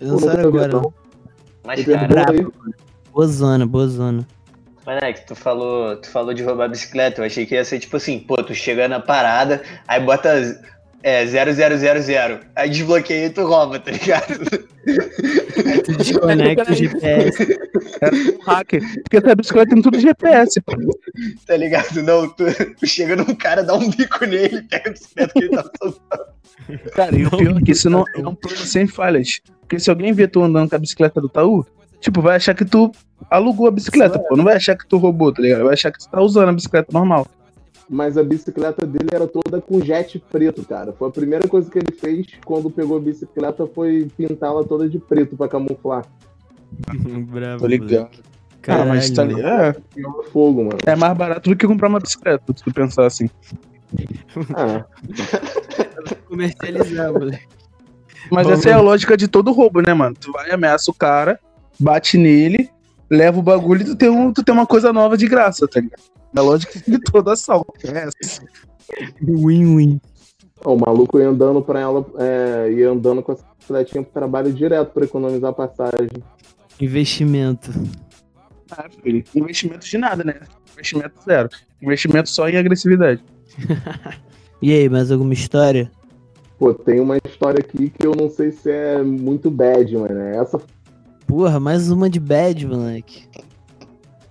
Lançaram 0.00 0.48
agora. 0.48 0.68
não. 0.68 0.94
Mais 1.64 1.84
Me 1.84 1.92
cara. 1.92 2.34
Boa 3.12 3.26
zona, 3.26 3.66
boa 3.66 3.88
zona. 3.88 4.26
Moleque, 4.86 5.26
tu 5.26 5.34
falou, 5.34 5.96
tu 5.96 6.08
falou 6.08 6.32
de 6.32 6.44
roubar 6.44 6.68
bicicleta. 6.68 7.20
Eu 7.20 7.26
achei 7.26 7.44
que 7.44 7.54
ia 7.54 7.64
ser 7.64 7.80
tipo 7.80 7.96
assim, 7.96 8.20
pô, 8.20 8.36
tu 8.42 8.54
chega 8.54 8.86
na 8.86 9.00
parada, 9.00 9.60
aí 9.88 10.00
bota 10.00 10.30
é, 11.02 11.26
0000, 11.26 12.40
aí 12.54 12.70
desbloqueia 12.70 13.26
e 13.26 13.30
tu 13.30 13.44
rouba, 13.44 13.80
tá 13.80 13.90
ligado? 13.90 14.44
Tu 15.84 15.96
desconecta 15.96 16.70
o 16.70 16.74
GPS. 16.74 17.58
Um 18.38 18.42
hacker. 18.44 18.82
Porque 19.02 19.16
essa 19.16 19.34
bicicleta 19.34 19.74
tem 19.74 19.82
tudo 19.82 19.98
GPS, 19.98 20.60
pô. 20.60 20.72
Tá 21.46 21.56
ligado? 21.56 22.02
Não, 22.02 22.28
tu, 22.28 22.44
tu 22.78 22.86
chega 22.86 23.16
num 23.16 23.34
cara, 23.34 23.64
dá 23.64 23.74
um 23.74 23.90
bico 23.90 24.24
nele, 24.24 24.62
pega 24.62 24.90
a 24.90 24.92
bicicleta 24.92 25.32
que 25.32 25.38
ele 25.40 25.48
tá 25.50 25.64
soltando. 25.82 26.36
Cara, 26.94 27.16
e 27.16 27.26
o 27.26 27.30
pior 27.30 27.58
é 27.58 27.60
que 27.60 27.72
isso 27.72 27.90
não 27.90 28.04
é 28.14 28.20
um 28.20 28.34
plano 28.34 28.58
sem 28.58 28.86
falhas. 28.86 29.40
Porque 29.60 29.80
se 29.80 29.90
alguém 29.90 30.12
vê 30.12 30.28
tu 30.28 30.42
andando 30.42 30.70
com 30.70 30.76
a 30.76 30.78
bicicleta 30.78 31.20
do 31.20 31.28
Taú, 31.28 31.66
tipo, 32.06 32.20
vai 32.22 32.36
achar 32.36 32.54
que 32.54 32.64
tu 32.64 32.92
alugou 33.28 33.66
a 33.66 33.70
bicicleta, 33.72 34.16
pô. 34.18 34.36
Não 34.36 34.44
vai 34.44 34.54
achar 34.54 34.76
que 34.76 34.86
tu 34.86 34.96
roubou, 34.96 35.32
tá 35.32 35.42
ligado? 35.42 35.64
Vai 35.64 35.74
achar 35.74 35.90
que 35.90 35.98
tu 35.98 36.08
tá 36.08 36.20
usando 36.20 36.48
a 36.50 36.52
bicicleta 36.52 36.88
normal. 36.92 37.26
Mas 37.90 38.16
a 38.16 38.22
bicicleta 38.22 38.86
dele 38.86 39.08
era 39.12 39.26
toda 39.26 39.60
com 39.60 39.80
jet 39.80 40.18
preto, 40.30 40.64
cara. 40.64 40.92
Foi 40.92 41.08
a 41.08 41.10
primeira 41.10 41.48
coisa 41.48 41.68
que 41.68 41.78
ele 41.78 41.92
fez 41.92 42.26
quando 42.44 42.70
pegou 42.70 42.96
a 42.96 43.00
bicicleta 43.00 43.66
foi 43.66 44.08
pintá-la 44.16 44.62
toda 44.62 44.88
de 44.88 45.00
preto 45.00 45.36
pra 45.36 45.48
camuflar. 45.48 46.04
Bravo. 47.28 47.58
Tô 47.60 47.66
ligado. 47.66 48.08
Cara, 48.62 48.84
mas 48.84 49.10
tá 49.10 49.22
ali. 49.22 49.40
É, 49.40 49.74
fogo, 50.32 50.64
mano. 50.64 50.78
é 50.86 50.94
mais 50.96 51.16
barato 51.16 51.50
do 51.50 51.56
que 51.56 51.66
comprar 51.66 51.88
uma 51.88 52.00
bicicleta, 52.00 52.44
se 52.56 52.62
tu 52.64 52.72
pensar 52.72 53.06
assim. 53.06 53.28
Ah, 54.54 54.84
Comercializar, 56.28 57.12
moleque. 57.12 57.46
Mas 58.30 58.44
Vamos- 58.46 58.58
essa 58.60 58.70
é 58.70 58.72
a 58.72 58.80
lógica 58.80 59.16
de 59.16 59.28
todo 59.28 59.52
roubo, 59.52 59.80
né, 59.80 59.94
mano? 59.94 60.16
Tu 60.20 60.32
vai, 60.32 60.50
ameaça 60.50 60.90
o 60.90 60.94
cara, 60.94 61.38
bate 61.78 62.16
nele, 62.16 62.70
leva 63.10 63.38
o 63.38 63.42
bagulho 63.42 63.82
e 63.82 63.84
tu 63.84 63.96
tem, 63.96 64.08
um, 64.08 64.32
tu 64.32 64.42
tem 64.42 64.54
uma 64.54 64.66
coisa 64.66 64.92
nova 64.92 65.16
de 65.16 65.26
graça, 65.26 65.66
tá 65.68 65.80
ligado? 65.80 66.02
É 66.34 66.38
a 66.38 66.42
lógica 66.42 66.78
de 66.78 66.98
todo 66.98 67.30
assalto. 67.30 67.72
É 67.84 68.08
essa. 68.08 68.42
Win-win. 69.22 70.00
o 70.64 70.76
maluco 70.76 71.18
ia 71.18 71.28
andando 71.28 71.62
pra 71.62 71.80
ela, 71.80 72.04
é, 72.18 72.72
ia 72.72 72.90
andando 72.90 73.22
com 73.22 73.32
essa 73.32 73.44
bicicletinha 73.58 74.02
pro 74.02 74.12
trabalho 74.12 74.52
direto 74.52 74.92
pra 74.92 75.04
economizar 75.04 75.52
passagem. 75.52 76.22
Investimento. 76.80 77.70
Ah, 78.70 78.86
filho, 79.02 79.24
investimento 79.34 79.86
de 79.86 79.98
nada, 79.98 80.24
né? 80.24 80.40
Investimento 80.72 81.14
zero. 81.24 81.48
Investimento 81.80 82.28
só 82.28 82.48
em 82.48 82.56
agressividade. 82.56 83.22
E 84.62 84.72
aí, 84.72 84.88
mais 84.88 85.12
alguma 85.12 85.34
história? 85.34 85.90
Pô, 86.58 86.72
tem 86.72 86.98
uma 86.98 87.18
história 87.18 87.60
aqui 87.60 87.90
que 87.90 88.06
eu 88.06 88.14
não 88.14 88.30
sei 88.30 88.50
se 88.50 88.70
é 88.70 89.02
muito 89.02 89.50
bad, 89.50 89.94
mano. 89.94 90.18
Essa, 90.18 90.58
Porra, 91.26 91.58
mais 91.58 91.90
uma 91.90 92.08
de 92.08 92.20
bad, 92.20 92.66
moleque. 92.66 93.24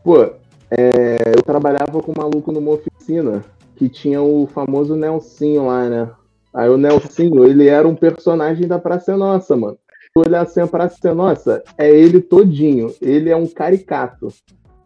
pô, 0.04 0.24
é, 0.72 1.34
eu 1.36 1.44
trabalhava 1.44 2.02
com 2.02 2.12
um 2.12 2.16
maluco 2.18 2.52
numa 2.52 2.72
oficina 2.72 3.44
que 3.76 3.90
tinha 3.90 4.22
o 4.22 4.48
famoso 4.48 4.96
Nelsinho 4.96 5.68
lá, 5.68 5.90
né? 5.90 6.10
Aí 6.54 6.70
o 6.70 6.78
Nelsinho, 6.78 7.46
ele 7.46 7.68
era 7.68 7.86
um 7.86 7.96
personagem 7.96 8.66
da 8.68 8.80
Praça 8.80 9.18
Nossa, 9.18 9.56
mano. 9.58 9.78
Se 10.18 10.26
olhar 10.26 10.44
assim 10.44 10.62
a 10.62 10.68
Praça 10.68 11.14
Nossa, 11.14 11.62
é 11.78 11.90
ele 11.90 12.22
todinho. 12.22 12.94
Ele 13.02 13.30
é 13.30 13.36
um 13.36 13.46
caricato. 13.46 14.30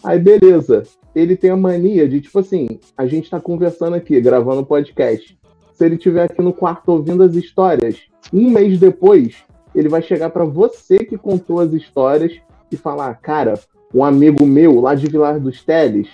Aí, 0.04 0.18
beleza. 0.18 0.84
Ele 1.14 1.36
tem 1.36 1.52
a 1.52 1.58
mania 1.58 2.10
de, 2.10 2.22
tipo 2.22 2.40
assim, 2.40 2.80
a 2.98 3.06
gente 3.06 3.30
tá 3.30 3.40
conversando 3.40 3.96
aqui, 3.96 4.20
gravando 4.20 4.66
podcast. 4.66 5.38
se 5.74 5.86
ele 5.86 5.96
estiver 5.96 6.24
aqui 6.24 6.42
no 6.42 6.54
quarto 6.54 6.90
ouvindo 6.90 7.22
as 7.22 7.36
histórias, 7.36 7.98
um 8.34 8.50
mês 8.50 8.80
depois, 8.80 9.44
ele 9.74 9.90
vai 9.90 10.02
chegar 10.02 10.30
para 10.30 10.46
você 10.46 11.00
que 11.00 11.18
contou 11.18 11.60
as 11.60 11.72
histórias 11.74 12.34
e 12.72 12.78
falar: 12.78 13.16
cara, 13.16 13.60
um 13.94 14.04
amigo 14.04 14.46
meu 14.46 14.80
lá 14.80 14.96
de 14.96 15.08
Vilar 15.08 15.40
dos 15.40 15.64
Teles 15.64 16.08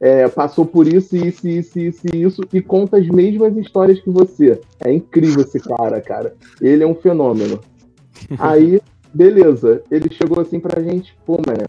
é, 0.00 0.26
passou 0.28 0.64
por 0.64 0.88
isso, 0.88 1.14
isso, 1.14 1.46
isso, 1.46 1.78
isso, 1.78 2.06
isso, 2.14 2.42
e 2.52 2.62
conta 2.62 2.96
as 2.96 3.06
mesmas 3.06 3.54
histórias 3.56 4.00
que 4.00 4.08
você. 4.10 4.58
É 4.82 4.90
incrível 4.90 5.42
esse 5.42 5.60
cara, 5.60 6.00
cara. 6.00 6.34
Ele 6.60 6.82
é 6.82 6.86
um 6.86 6.94
fenômeno. 6.94 7.60
Aí, 8.38 8.80
beleza. 9.12 9.82
Ele 9.90 10.10
chegou 10.10 10.40
assim 10.40 10.58
pra 10.58 10.82
gente, 10.82 11.14
pô, 11.26 11.34
mano, 11.34 11.68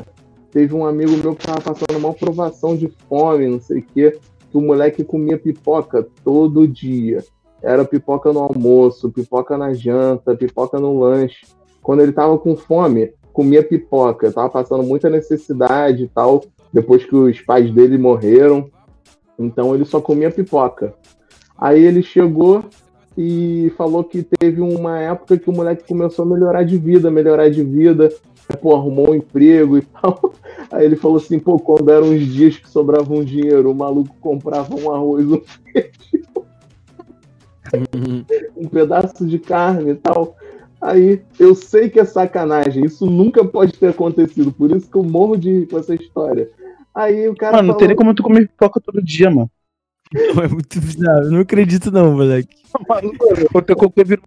teve 0.49 0.73
um 0.73 0.85
amigo 0.85 1.11
meu 1.17 1.35
que 1.35 1.45
tava 1.45 1.59
passando 1.59 1.97
uma 1.97 2.13
provação 2.13 2.75
de 2.75 2.87
fome, 3.09 3.49
não 3.49 3.59
sei 3.59 3.79
o 3.79 3.83
quê, 3.83 4.17
que 4.49 4.57
o 4.57 4.61
moleque 4.61 5.03
comia 5.03 5.37
pipoca 5.37 6.07
todo 6.23 6.67
dia. 6.67 7.21
Era 7.61 7.85
pipoca 7.85 8.31
no 8.33 8.39
almoço, 8.39 9.11
pipoca 9.11 9.57
na 9.57 9.73
janta, 9.73 10.35
pipoca 10.35 10.79
no 10.79 10.99
lanche. 10.99 11.45
Quando 11.81 12.01
ele 12.01 12.11
tava 12.11 12.37
com 12.37 12.55
fome, 12.55 13.13
comia 13.31 13.63
pipoca. 13.63 14.31
Tava 14.31 14.49
passando 14.49 14.83
muita 14.83 15.09
necessidade 15.09 16.03
e 16.03 16.07
tal 16.07 16.43
depois 16.71 17.03
que 17.05 17.15
os 17.15 17.41
pais 17.41 17.71
dele 17.71 17.97
morreram. 17.97 18.69
Então 19.37 19.73
ele 19.75 19.85
só 19.85 19.99
comia 19.99 20.31
pipoca. 20.31 20.93
Aí 21.57 21.83
ele 21.83 22.01
chegou 22.01 22.63
e 23.17 23.71
falou 23.77 24.03
que 24.03 24.23
teve 24.23 24.61
uma 24.61 24.99
época 24.99 25.37
que 25.37 25.49
o 25.49 25.53
moleque 25.53 25.87
começou 25.87 26.25
a 26.25 26.27
melhorar 26.27 26.63
de 26.63 26.77
vida, 26.77 27.11
melhorar 27.11 27.49
de 27.49 27.63
vida, 27.63 28.09
pô, 28.61 28.75
arrumou 28.75 29.11
um 29.11 29.15
emprego 29.15 29.77
e 29.77 29.81
tal. 30.01 30.33
Aí 30.71 30.85
ele 30.85 30.95
falou 30.95 31.17
assim, 31.17 31.37
pô, 31.37 31.59
quando 31.59 31.89
eram 31.89 32.07
uns 32.07 32.25
dias 32.25 32.57
que 32.57 32.69
sobrava 32.69 33.13
um 33.13 33.23
dinheiro, 33.23 33.71
o 33.71 33.75
maluco 33.75 34.15
comprava 34.19 34.73
um 34.75 34.93
arroz, 34.93 35.25
um 35.29 35.41
peixe, 35.73 36.23
um 38.55 38.67
pedaço 38.67 39.25
de 39.25 39.39
carne 39.39 39.91
e 39.91 39.95
tal. 39.95 40.35
Aí 40.81 41.21
eu 41.39 41.53
sei 41.53 41.89
que 41.89 41.99
é 41.99 42.05
sacanagem, 42.05 42.85
isso 42.85 43.05
nunca 43.05 43.45
pode 43.45 43.73
ter 43.73 43.89
acontecido, 43.89 44.51
por 44.51 44.75
isso 44.75 44.89
que 44.89 44.97
eu 44.97 45.03
morro 45.03 45.37
de 45.37 45.51
rir 45.51 45.67
com 45.67 45.77
essa 45.77 45.93
história. 45.93 46.49
Aí 46.93 47.29
o 47.29 47.35
cara. 47.35 47.57
Mano, 47.57 47.67
não 47.67 47.73
falou, 47.73 47.79
tem 47.79 47.87
nem 47.89 47.97
como 47.97 48.13
tu 48.15 48.23
comer 48.23 48.47
pipoca 48.47 48.81
todo 48.81 49.03
dia, 49.03 49.29
mano. 49.29 49.49
Não, 50.13 50.43
é 50.43 50.47
muito 50.47 50.81
bizarro. 50.81 51.25
Eu 51.25 51.31
não 51.31 51.39
acredito, 51.39 51.91
não, 51.91 52.13
moleque. 52.13 52.55
O 53.53 53.61
teu 53.61 53.75
cocô 53.75 54.03
virou. 54.03 54.25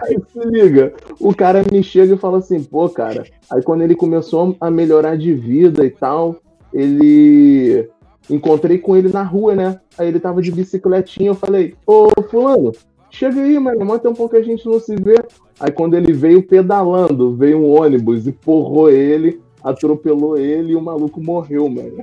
Aí 0.00 0.16
se 0.30 0.40
liga, 0.46 0.92
o 1.20 1.34
cara 1.34 1.64
me 1.72 1.82
chega 1.82 2.14
e 2.14 2.18
fala 2.18 2.38
assim, 2.38 2.62
pô, 2.62 2.88
cara. 2.88 3.24
Aí 3.50 3.62
quando 3.62 3.82
ele 3.82 3.94
começou 3.94 4.56
a 4.60 4.70
melhorar 4.70 5.16
de 5.16 5.32
vida 5.32 5.86
e 5.86 5.90
tal, 5.90 6.36
ele. 6.72 7.88
Encontrei 8.30 8.78
com 8.78 8.96
ele 8.96 9.08
na 9.08 9.22
rua, 9.22 9.54
né? 9.54 9.80
Aí 9.96 10.08
ele 10.08 10.20
tava 10.20 10.42
de 10.42 10.50
bicicletinha, 10.50 11.30
eu 11.30 11.34
falei, 11.34 11.74
ô 11.86 12.10
fulano, 12.30 12.72
chega 13.10 13.40
aí, 13.40 13.58
mano, 13.58 13.84
mó 13.84 13.98
tempo 13.98 14.28
que 14.28 14.36
a 14.36 14.42
gente 14.42 14.66
não 14.66 14.78
se 14.78 14.94
vê. 14.96 15.16
Aí 15.58 15.70
quando 15.70 15.94
ele 15.94 16.12
veio 16.12 16.42
pedalando, 16.42 17.34
veio 17.34 17.58
um 17.58 17.70
ônibus 17.70 18.26
e 18.26 18.32
porrou 18.32 18.90
ele, 18.90 19.40
atropelou 19.62 20.36
ele 20.36 20.72
e 20.72 20.76
o 20.76 20.82
maluco 20.82 21.20
morreu, 21.20 21.68
mano. 21.68 21.96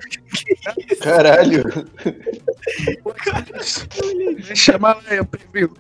Caralho. 1.00 1.64
Chama 4.56 4.94
lá, 4.94 5.16
eu 5.16 5.26
prefiro. 5.26 5.74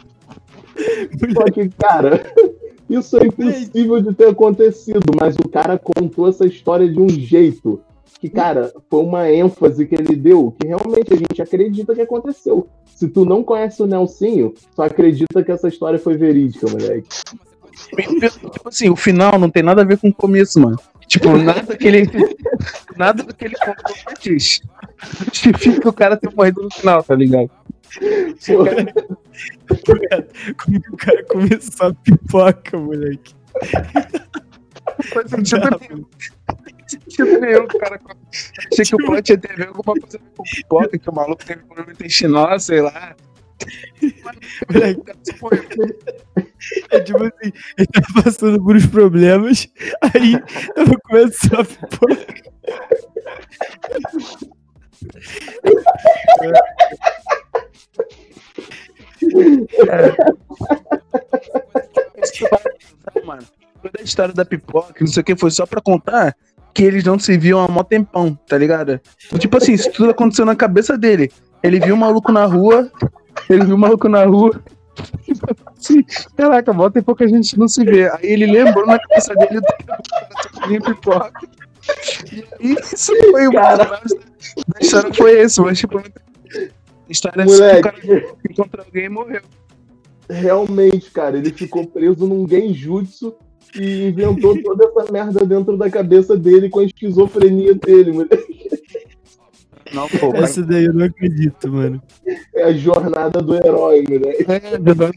Só 1.33 1.45
que, 1.45 1.69
cara, 1.69 2.25
isso 2.89 3.17
é 3.17 3.25
impossível 3.25 4.01
de 4.01 4.13
ter 4.13 4.27
acontecido, 4.29 5.11
mas 5.19 5.35
o 5.35 5.49
cara 5.49 5.77
contou 5.77 6.27
essa 6.27 6.45
história 6.45 6.87
de 6.87 6.99
um 6.99 7.09
jeito 7.09 7.81
que, 8.25 8.29
cara, 8.29 8.73
foi 8.89 9.03
uma 9.03 9.29
ênfase 9.31 9.85
que 9.85 9.93
ele 9.93 10.15
deu 10.15 10.55
que 10.59 10.67
realmente 10.67 11.13
a 11.13 11.15
gente 11.15 11.41
acredita 11.41 11.93
que 11.93 12.01
aconteceu. 12.01 12.67
Se 12.95 13.07
tu 13.07 13.23
não 13.23 13.43
conhece 13.43 13.83
o 13.83 13.85
Nelsinho, 13.85 14.53
só 14.75 14.83
acredita 14.83 15.43
que 15.43 15.51
essa 15.51 15.67
história 15.67 15.99
foi 15.99 16.17
verídica, 16.17 16.67
moleque. 16.67 17.07
Tipo 18.51 18.69
assim, 18.69 18.89
o 18.89 18.95
final 18.95 19.37
não 19.37 19.49
tem 19.49 19.61
nada 19.61 19.83
a 19.83 19.85
ver 19.85 19.99
com 19.99 20.09
o 20.09 20.13
começo, 20.13 20.59
mano. 20.59 20.79
Tipo, 21.07 21.37
nada 21.37 21.77
que 21.77 21.87
ele. 21.87 22.09
Nada 22.97 23.21
do 23.21 23.35
que 23.35 23.45
ele 23.45 23.55
contou 23.57 23.95
antes 24.09 24.61
justifica 25.21 25.89
o 25.89 25.93
cara 25.93 26.15
ter 26.15 26.33
morrido 26.33 26.63
no 26.63 26.71
final, 26.73 27.03
tá 27.03 27.13
ligado? 27.13 27.51
Como 30.63 30.79
o 30.93 30.97
cara 30.97 31.23
começou 31.25 31.87
a 31.87 31.93
pipoca, 31.93 32.77
moleque. 32.77 33.35
Não 34.97 35.03
faz 35.13 35.29
sentido 35.29 35.79
nenhum. 35.81 36.05
Sentido 37.03 37.39
nenhum, 37.39 37.67
cara. 37.67 37.99
Achei 38.71 38.85
que 38.85 38.95
o 38.95 39.05
plot 39.05 39.29
ia 39.29 39.37
ter 39.37 39.67
alguma 39.67 39.99
coisa 39.99 40.19
com 40.35 40.43
pipoca, 40.43 40.97
que 40.97 41.09
o 41.09 41.13
maluco 41.13 41.45
teve 41.45 41.63
problema 41.63 41.91
intestinal, 41.91 42.59
sei 42.59 42.81
lá. 42.81 43.15
Só 45.23 45.49
é 46.91 46.99
tipo 46.99 47.23
assim, 47.23 47.51
ele 47.77 47.87
tá 47.87 48.01
passando 48.23 48.61
por 48.61 48.75
uns 48.75 48.85
problemas, 48.87 49.67
aí 50.01 50.33
eu 50.75 50.99
começo 51.01 51.55
a 51.55 51.63
pipoca. 51.63 52.25
mano. 63.25 63.43
Toda 63.81 63.99
a 63.99 64.03
história 64.03 64.33
da 64.33 64.45
pipoca, 64.45 64.95
não 64.99 65.07
sei 65.07 65.21
o 65.21 65.23
que, 65.23 65.35
foi 65.35 65.51
só 65.51 65.65
pra 65.65 65.81
contar 65.81 66.35
que 66.75 66.83
eles 66.83 67.05
não 67.05 67.17
se 67.17 67.37
viam 67.37 67.61
há 67.61 67.69
mó 67.69 67.83
tempão, 67.83 68.37
tá 68.45 68.57
ligado? 68.57 68.99
Então, 69.25 69.39
tipo 69.39 69.55
assim, 69.55 69.71
isso 69.71 69.89
tudo 69.93 70.09
aconteceu 70.09 70.45
na 70.45 70.57
cabeça 70.57 70.97
dele. 70.97 71.31
Ele 71.63 71.79
viu 71.79 71.95
um 71.95 71.97
maluco 71.97 72.33
na 72.33 72.45
rua, 72.45 72.91
ele 73.49 73.63
viu 73.63 73.75
um 73.75 73.79
maluco 73.79 74.09
na 74.09 74.25
rua. 74.25 74.61
e 75.25 75.31
Assim, 75.79 76.03
caraca, 76.35 76.73
mó 76.73 76.89
tempo 76.89 77.15
que 77.15 77.23
a 77.23 77.27
gente 77.27 77.57
não 77.57 77.67
se 77.69 77.83
vê. 77.85 78.09
Aí 78.09 78.25
ele 78.29 78.45
lembrou 78.45 78.85
na 78.85 78.99
cabeça 78.99 79.33
dele 79.35 79.61
do 79.61 80.83
pipoca. 80.83 81.47
E 82.59 82.73
isso 82.73 83.13
foi 83.31 83.47
o 83.47 83.51
Cara. 83.53 83.85
da 83.85 84.79
história 84.81 85.13
foi 85.13 85.39
esse, 85.39 85.61
mas 85.61 85.79
tipo, 85.79 85.99
a 85.99 86.01
história 87.07 87.41
é 87.41 87.45
assim, 87.45 87.57
que 87.57 87.77
o 87.77 87.81
cara 87.81 87.97
moleque, 88.03 88.35
encontrou 88.49 88.85
alguém 88.85 89.05
e 89.05 89.09
morreu. 89.09 89.41
realmente, 90.29 91.11
cara, 91.11 91.37
ele 91.37 91.51
ficou 91.51 91.85
preso 91.85 92.27
num 92.27 92.47
genjutsu 92.47 93.35
e 93.73 94.07
inventou 94.09 94.61
toda 94.61 94.85
essa 94.85 95.11
merda 95.11 95.45
dentro 95.45 95.77
da 95.77 95.89
cabeça 95.89 96.37
dele 96.37 96.69
com 96.69 96.79
a 96.79 96.83
esquizofrenia 96.85 97.73
dele, 97.75 98.11
moleque. 98.11 98.69
Não, 99.93 100.07
pô, 100.09 100.31
cara. 100.31 100.43
Essa 100.43 100.63
daí 100.63 100.85
eu 100.85 100.93
não 100.93 101.05
acredito, 101.05 101.71
mano. 101.71 102.01
É 102.53 102.63
a 102.63 102.73
jornada 102.73 103.41
do 103.41 103.55
herói, 103.55 104.03
moleque. 104.09 104.45
É, 104.49 104.77
verdade, 104.77 105.13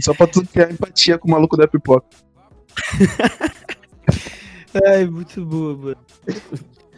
só 0.00 0.14
pra 0.14 0.26
tu 0.26 0.46
ter 0.46 0.70
empatia 0.70 1.18
com 1.18 1.28
o 1.28 1.30
maluco 1.30 1.56
da 1.56 1.66
pipoca. 1.66 2.06
Ai, 4.86 5.06
muito 5.06 5.44
boa, 5.44 5.76
mano. 5.76 5.96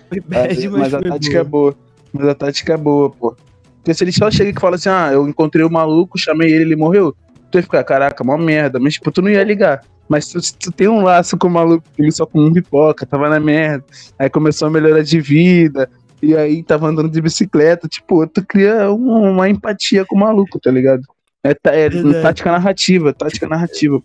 Foi 0.09 0.21
bad, 0.21 0.69
mas, 0.69 0.81
mas 0.81 0.95
a 0.95 1.03
tática 1.03 1.39
é 1.39 1.45
boa. 1.45 1.73
boa. 1.73 1.89
Mas 2.13 2.29
a 2.29 2.35
tática 2.35 2.75
é 2.75 2.77
boa, 2.77 3.11
pô. 3.11 3.37
Porque 3.77 3.95
se 3.95 4.05
ele 4.05 4.13
só 4.13 4.31
chega 4.31 4.51
e 4.51 4.61
fala 4.61 4.77
assim, 4.77 4.89
ah, 4.89 5.11
eu 5.13 5.29
encontrei 5.29 5.65
o 5.65 5.71
maluco, 5.71 6.19
chamei 6.19 6.51
ele, 6.51 6.65
ele 6.65 6.77
morreu, 6.77 7.15
tu 7.51 7.59
ia 7.59 7.63
ficar, 7.63 7.85
caraca, 7.85 8.25
mó 8.25 8.37
merda. 8.37 8.81
Mas, 8.81 8.95
tipo, 8.95 9.11
tu 9.13 9.23
não 9.23 9.31
ia 9.31 9.45
ligar. 9.45 9.85
Mas 10.09 10.27
se 10.27 10.33
tu, 10.33 10.59
tu 10.59 10.73
tem 10.73 10.89
um 10.89 11.03
laço 11.03 11.37
com 11.37 11.49
o 11.49 11.51
maluco, 11.51 11.85
ele 11.99 12.11
só 12.11 12.25
com 12.25 12.41
um 12.41 12.53
pipoca, 12.53 13.05
tava 13.05 13.29
na 13.29 13.39
merda, 13.39 13.85
aí 14.19 14.31
começou 14.31 14.69
a 14.69 14.71
melhorar 14.71 15.03
de 15.03 15.21
vida, 15.21 15.89
e 16.23 16.35
aí 16.35 16.63
tava 16.63 16.89
andando 16.89 17.11
de 17.11 17.21
bicicleta, 17.21 17.87
tipo, 17.87 18.27
tu 18.27 18.45
cria 18.45 18.91
um- 18.91 19.31
uma 19.33 19.49
empatia 19.49 20.05
com 20.07 20.17
o 20.17 20.21
maluco, 20.21 20.59
tá 20.59 20.71
ligado? 20.71 21.03
É, 21.45 21.55
tá- 21.55 21.75
é 21.75 21.89
Verdade. 21.89 22.23
tática 22.23 22.51
narrativa, 22.53 23.13
tática 23.13 23.47
narrativa. 23.47 24.03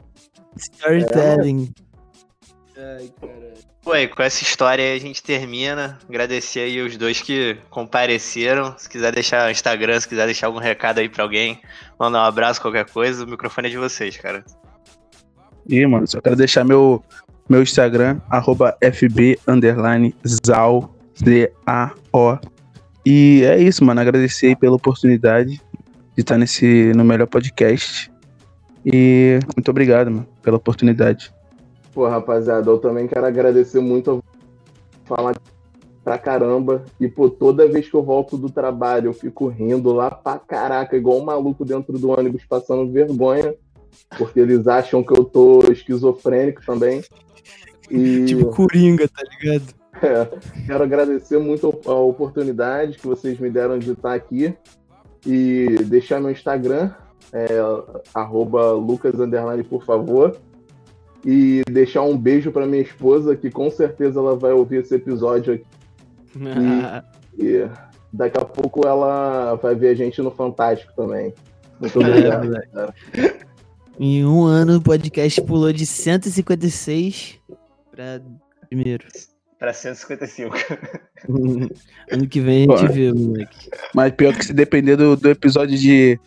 Storytelling. 0.58 1.72
Ai, 2.78 3.10
caralho. 3.20 3.44
Pô, 3.84 3.94
e 3.96 4.08
com 4.08 4.24
essa 4.24 4.44
história 4.44 4.84
aí 4.84 4.96
a 4.96 5.00
gente 5.00 5.22
termina. 5.22 6.00
Agradecer 6.08 6.62
aí 6.62 6.82
os 6.82 6.96
dois 6.96 7.20
que 7.22 7.58
compareceram. 7.70 8.74
Se 8.78 8.88
quiser 8.88 9.12
deixar 9.14 9.48
o 9.48 9.52
Instagram, 9.52 10.00
se 10.00 10.08
quiser 10.08 10.26
deixar 10.26 10.48
algum 10.48 10.60
recado 10.60 11.00
aí 11.00 11.10
pra 11.10 11.24
alguém, 11.24 11.60
mandar 12.00 12.20
um 12.24 12.26
abraço, 12.26 12.62
qualquer 12.62 12.86
coisa, 12.86 13.26
o 13.26 13.28
microfone 13.28 13.68
é 13.68 13.72
de 13.72 13.78
vocês, 13.78 14.16
cara. 14.16 14.46
E, 15.68 15.86
mano, 15.86 16.08
só 16.08 16.20
quero 16.22 16.36
deixar 16.36 16.64
meu, 16.64 17.04
meu 17.48 17.62
Instagram, 17.62 18.20
arroba 18.30 18.76
FB 18.82 19.40
underline 19.48 20.16
Zao, 20.46 20.94
Z-A-O. 21.18 22.38
E 23.06 23.44
é 23.44 23.62
isso, 23.62 23.84
mano. 23.84 24.02
Agradecer 24.02 24.56
pela 24.58 24.76
oportunidade 24.76 25.62
de 26.16 26.22
estar 26.22 26.38
nesse, 26.38 26.94
no 26.94 27.04
melhor 27.04 27.28
podcast. 27.28 28.12
E 28.86 29.40
muito 29.56 29.70
obrigado, 29.70 30.12
mano, 30.12 30.28
pela 30.42 30.58
oportunidade. 30.58 31.34
Pô, 31.94 32.08
rapaziada, 32.08 32.70
eu 32.70 32.80
também 32.80 33.08
quero 33.08 33.26
agradecer 33.26 33.80
muito 33.80 34.24
a 35.06 35.08
falar 35.08 35.36
pra 36.04 36.18
caramba. 36.18 36.84
E, 37.00 37.08
pô, 37.08 37.30
toda 37.30 37.68
vez 37.68 37.90
que 37.90 37.96
eu 37.96 38.04
volto 38.04 38.38
do 38.38 38.50
trabalho, 38.50 39.10
eu 39.10 39.14
fico 39.14 39.48
rindo 39.48 39.94
lá 39.94 40.12
pra 40.12 40.38
caraca, 40.38 40.98
igual 40.98 41.20
um 41.20 41.26
maluco 41.26 41.64
dentro 41.64 41.98
do 41.98 42.10
ônibus 42.10 42.44
passando 42.46 42.92
vergonha, 42.92 43.56
porque 44.18 44.40
eles 44.40 44.68
acham 44.68 45.04
que 45.04 45.12
eu 45.14 45.24
tô 45.24 45.72
esquizofrênico 45.72 46.66
também. 46.66 47.04
E 47.90 48.26
Tipo 48.26 48.48
Coringa, 48.48 49.08
tá 49.08 49.24
ligado? 49.24 49.74
é, 50.02 50.28
quero 50.66 50.84
agradecer 50.84 51.38
muito 51.38 51.80
a 51.86 51.94
oportunidade 51.94 52.98
que 52.98 53.08
vocês 53.08 53.40
me 53.40 53.50
deram 53.50 53.78
de 53.80 53.92
estar 53.92 54.14
aqui 54.14 54.54
e 55.26 55.68
deixar 55.86 56.20
meu 56.20 56.32
Instagram, 56.32 56.92
é, 57.32 57.48
arroba 58.14 58.72
Lucas 58.74 59.14
por 59.70 59.86
favor. 59.86 60.38
E 61.26 61.62
deixar 61.70 62.02
um 62.02 62.18
beijo 62.18 62.52
para 62.52 62.66
minha 62.66 62.82
esposa, 62.82 63.34
que 63.34 63.50
com 63.50 63.72
certeza 63.72 64.20
ela 64.20 64.36
vai 64.36 64.52
ouvir 64.52 64.82
esse 64.82 64.94
episódio 64.96 65.54
aqui. 65.54 65.66
E 67.36 67.68
daqui 68.12 68.38
a 68.40 68.46
pouco 68.46 68.86
ela 68.88 69.56
vai 69.56 69.74
ver 69.74 69.90
a 69.90 69.96
gente 69.96 70.22
no 70.22 70.30
Fantástico 70.30 70.94
também. 70.96 71.34
Muito 71.80 72.00
É, 72.00 72.08
obrigado. 72.08 72.44
moleque. 72.46 72.68
cara. 72.72 72.94
Em 74.00 74.26
um 74.26 74.44
ano 74.44 74.78
o 74.78 74.82
podcast 74.82 75.42
pulou 75.44 75.72
de 75.72 75.86
156 75.86 77.36
pra 77.92 78.20
primeiro. 78.68 79.06
Pra 79.60 79.72
155. 79.74 80.56
ano 82.12 82.28
que 82.28 82.40
vem 82.42 82.66
a 82.70 82.76
gente 82.78 82.88
Pô. 82.88 82.94
vê, 82.94 83.14
moleque. 83.14 83.70
Mas 83.94 84.12
pior 84.14 84.36
que 84.36 84.46
se 84.46 84.54
depender 84.54 84.96
do, 84.98 85.16
do 85.16 85.30
episódio 85.30 85.78
de, 85.78 86.20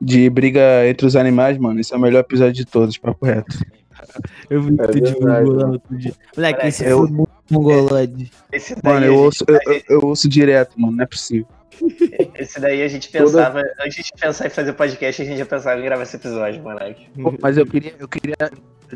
de 0.00 0.28
briga 0.28 0.86
entre 0.88 1.06
os 1.06 1.16
animais, 1.16 1.56
mano, 1.58 1.80
esse 1.80 1.94
é 1.94 1.96
o 1.96 2.00
melhor 2.00 2.20
episódio 2.20 2.52
de 2.52 2.64
todos, 2.66 2.98
papo 2.98 3.24
reto. 3.24 3.56
Eu 4.50 4.60
vi 4.62 4.74
É 4.78 4.86
que 4.88 5.00
tu 5.00 5.00
verdade, 5.00 5.00
divulgou 5.14 5.54
lá 5.54 5.60
mano. 5.62 5.72
outro 5.74 5.96
dia. 5.96 6.12
Moleque, 6.36 6.58
Moleque, 6.58 6.66
esse 6.66 6.84
eu- 6.84 6.98
foi 6.98 7.10
muito 7.10 7.30
mongolode. 7.50 8.30
Esse 8.52 8.74
daí, 8.74 8.92
Mano, 8.92 9.06
eu 9.06 9.12
gente- 9.12 9.22
ouço, 9.22 9.44
eu, 9.48 9.58
eu- 9.72 9.82
eu 9.88 10.00
ouço 10.04 10.28
direto, 10.28 10.78
mano, 10.78 10.96
não 10.96 11.04
é 11.04 11.06
possível. 11.06 11.46
Esse 12.36 12.60
daí 12.60 12.82
a 12.82 12.88
gente 12.88 13.08
pensava, 13.08 13.62
antes 13.80 14.04
de 14.04 14.12
pensar 14.20 14.46
em 14.46 14.50
fazer 14.50 14.72
podcast, 14.72 15.22
a 15.22 15.24
gente 15.24 15.38
já 15.38 15.46
pensava 15.46 15.80
em 15.80 15.84
gravar 15.84 16.02
esse 16.02 16.16
episódio, 16.16 16.62
moleque. 16.62 17.06
Mas 17.40 17.56
eu 17.56 17.66
queria, 17.66 17.94
eu 17.98 18.08
queria, 18.08 18.36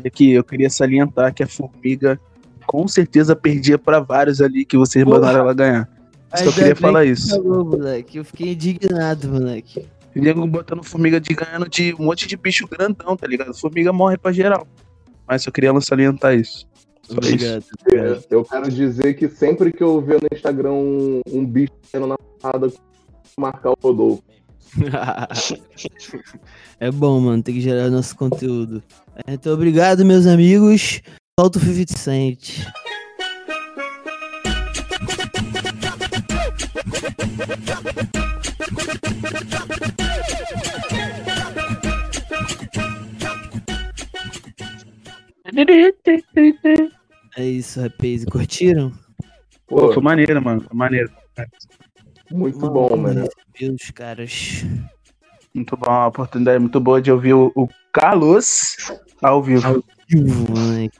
aqui, 0.05 0.31
eu 0.31 0.43
queria 0.43 0.69
salientar 0.69 1.33
que 1.33 1.43
a 1.43 1.47
formiga 1.47 2.19
com 2.65 2.87
certeza 2.87 3.35
perdia 3.35 3.77
pra 3.77 3.99
vários 3.99 4.41
ali 4.41 4.65
que 4.65 4.77
vocês 4.77 5.03
Porra. 5.03 5.17
mandaram 5.17 5.39
ela 5.39 5.53
ganhar. 5.53 5.89
Só 6.35 6.43
Ainda 6.43 6.51
queria 6.53 6.73
bem 6.73 6.81
falar 6.81 7.03
que 7.05 7.11
isso. 7.11 7.29
Falou, 7.29 7.65
moleque. 7.65 8.17
Eu 8.17 8.25
fiquei 8.25 8.51
indignado, 8.51 9.29
moleque. 9.29 9.87
Nego 10.13 10.45
botando 10.47 10.83
formiga 10.83 11.21
de 11.21 11.33
ganhando 11.33 11.69
de 11.69 11.93
um 11.93 12.05
monte 12.05 12.27
de 12.27 12.35
bicho 12.35 12.67
grandão, 12.67 13.15
tá 13.15 13.27
ligado? 13.27 13.53
Formiga 13.53 13.93
morre 13.93 14.17
pra 14.17 14.31
geral. 14.31 14.67
Mas 15.27 15.45
eu 15.45 15.51
queria 15.51 15.79
salientar 15.79 16.35
isso. 16.35 16.67
Só 17.03 17.19
isso. 17.19 17.33
Obrigado. 17.33 17.65
obrigado. 17.81 18.23
Eu 18.29 18.43
quero 18.43 18.69
dizer 18.69 19.13
que 19.13 19.29
sempre 19.29 19.71
que 19.71 19.83
eu 19.83 20.01
ver 20.01 20.21
no 20.21 20.27
Instagram 20.33 20.71
um, 20.71 21.21
um 21.31 21.45
bicho 21.45 21.73
sendo 21.83 22.07
na 22.07 22.17
marcar 23.37 23.71
o 23.71 23.77
Rodolfo. 23.81 24.23
é 26.79 26.91
bom, 26.91 27.19
mano. 27.19 27.43
Tem 27.43 27.55
que 27.55 27.61
gerar 27.61 27.89
nosso 27.89 28.15
conteúdo. 28.15 28.83
Então, 29.27 29.53
obrigado, 29.53 30.05
meus 30.05 30.25
amigos. 30.25 31.01
Solta 31.39 31.59
o 31.59 31.61
50 31.61 31.97
Cent. 31.97 32.65
É 47.35 47.43
isso, 47.43 47.81
rapaz. 47.81 48.25
Curtiram? 48.25 48.91
Pô, 49.67 49.75
Pô, 49.75 49.93
foi 49.93 50.03
maneiro, 50.03 50.43
mano. 50.43 50.61
Foi 50.61 50.77
maneiro. 50.77 51.11
Muito 52.31 52.69
bom, 52.69 52.95
mano. 52.95 53.27
Meus 53.59 53.91
caras. 53.91 54.65
Muito 55.53 55.75
bom, 55.75 55.89
uma 55.89 56.07
oportunidade 56.07 56.59
muito 56.59 56.79
boa 56.79 57.01
de 57.01 57.11
ouvir 57.11 57.33
o, 57.33 57.51
o 57.55 57.67
Carlos 57.91 58.75
ao 59.21 59.41
vivo. 59.41 59.83
Moleque. 60.49 60.97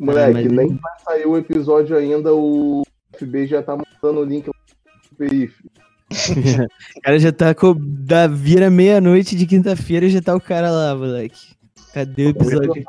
Moleque, 0.00 0.48
mas- 0.48 0.52
nem 0.52 0.76
vai 0.76 0.98
sair 1.04 1.26
o 1.26 1.36
episódio 1.36 1.96
ainda, 1.96 2.34
o 2.34 2.82
FB 3.16 3.46
já 3.46 3.62
tá 3.62 3.76
mandando 3.76 4.20
o 4.20 4.24
link. 4.24 4.48
O 4.48 4.54
cara 7.02 7.18
já 7.18 7.32
tá 7.32 7.54
com. 7.54 7.74
Da 7.78 8.26
vira 8.26 8.70
meia-noite 8.70 9.36
de 9.36 9.46
quinta-feira 9.46 10.06
e 10.06 10.10
já 10.10 10.22
tá 10.22 10.34
o 10.34 10.40
cara 10.40 10.70
lá, 10.70 10.94
moleque. 10.94 11.56
Cadê 11.92 12.26
o 12.26 12.30
episódio? 12.30 12.84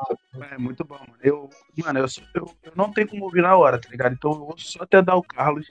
É 0.52 0.58
muito 0.58 0.84
bom, 0.84 0.98
mano. 0.98 1.14
Eu, 1.22 1.50
mano, 1.78 1.98
eu, 1.98 2.06
eu, 2.34 2.50
eu 2.62 2.72
não 2.76 2.92
tenho 2.92 3.08
como 3.08 3.24
ouvir 3.24 3.42
na 3.42 3.56
hora, 3.56 3.78
tá 3.78 3.88
ligado? 3.90 4.12
Então 4.12 4.30
eu 4.32 4.42
ouço 4.42 4.72
só 4.72 4.82
até 4.84 5.02
dar 5.02 5.16
o 5.16 5.22
Carlos. 5.22 5.66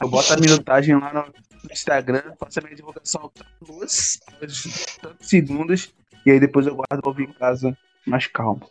Eu 0.00 0.08
boto 0.08 0.32
a 0.32 0.36
minutagem 0.36 0.98
lá 0.98 1.12
no, 1.12 1.32
Instagram, 1.70 2.22
faço 2.38 2.58
a 2.58 2.62
minha 2.62 2.74
divulgação 2.74 3.22
ao 3.22 3.30
Carlos, 3.30 4.18
tantos 4.40 5.28
segundos, 5.28 5.92
e 6.24 6.30
aí 6.30 6.40
depois 6.40 6.66
eu 6.66 6.74
guardo 6.74 7.06
ouvir 7.06 7.28
em 7.28 7.32
casa 7.32 7.76
mais 8.06 8.26
calmo. 8.26 8.68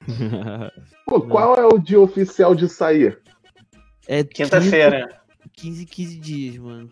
Pô, 1.06 1.22
qual 1.22 1.56
é 1.56 1.66
o 1.66 1.78
dia 1.78 1.98
oficial 1.98 2.54
de 2.54 2.68
sair? 2.68 3.18
É 4.06 4.22
Quinta-feira. 4.22 5.20
15, 5.54 5.86
15 5.86 6.16
dias, 6.18 6.56
mano. 6.58 6.90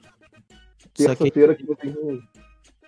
Só 0.97 1.15
que 1.15 1.31
Terça-feira 1.31 1.55
que 1.55 1.69
eu 1.69 1.77
tenho. 1.77 2.23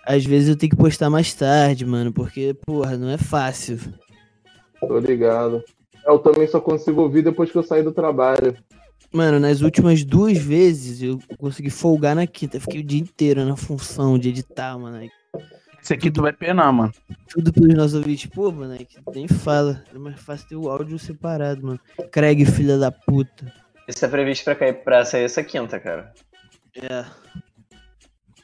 às 0.05 0.25
vezes 0.25 0.49
eu 0.49 0.57
tenho 0.57 0.71
que 0.71 0.75
postar 0.75 1.09
mais 1.09 1.33
tarde, 1.33 1.85
mano, 1.85 2.11
porque, 2.11 2.55
porra, 2.65 2.97
não 2.97 3.09
é 3.09 3.17
fácil. 3.17 3.79
Tô 4.79 4.97
ligado. 4.99 5.63
Eu 6.05 6.17
também 6.19 6.47
só 6.47 6.59
consigo 6.59 7.01
ouvir 7.01 7.21
depois 7.21 7.51
que 7.51 7.57
eu 7.57 7.63
sair 7.63 7.83
do 7.83 7.91
trabalho. 7.91 8.57
Mano, 9.11 9.39
nas 9.39 9.61
últimas 9.61 10.03
duas 10.03 10.37
vezes 10.37 11.01
eu 11.01 11.19
consegui 11.37 11.69
folgar 11.69 12.15
na 12.15 12.27
quinta. 12.27 12.59
Fiquei 12.59 12.81
o 12.81 12.83
dia 12.83 12.99
inteiro 12.99 13.43
na 13.43 13.55
função 13.55 14.19
de 14.19 14.29
editar, 14.29 14.77
mano. 14.77 15.09
Esse 15.81 15.93
aqui 15.93 16.11
tu 16.11 16.21
vai 16.21 16.33
penar, 16.33 16.71
mano. 16.71 16.91
Tudo 17.27 17.51
pelos 17.51 17.73
nossos 17.73 17.95
ouvintes. 17.95 18.29
Pô, 18.29 18.51
mano, 18.51 18.75
é 18.75 18.79
que 18.79 18.97
nem 19.13 19.27
fala. 19.27 19.83
É 19.93 19.97
mais 19.97 20.19
fácil 20.19 20.47
ter 20.47 20.55
o 20.55 20.69
áudio 20.69 20.99
separado, 20.99 21.65
mano. 21.65 21.79
Craig, 22.11 22.45
filha 22.45 22.77
da 22.77 22.91
puta. 22.91 23.51
Isso 23.87 24.05
é 24.05 24.07
previsto 24.07 24.43
pra, 24.43 24.55
cair, 24.55 24.73
pra 24.83 25.03
sair 25.03 25.23
essa 25.23 25.43
quinta, 25.43 25.79
cara. 25.79 26.13
É. 26.75 27.05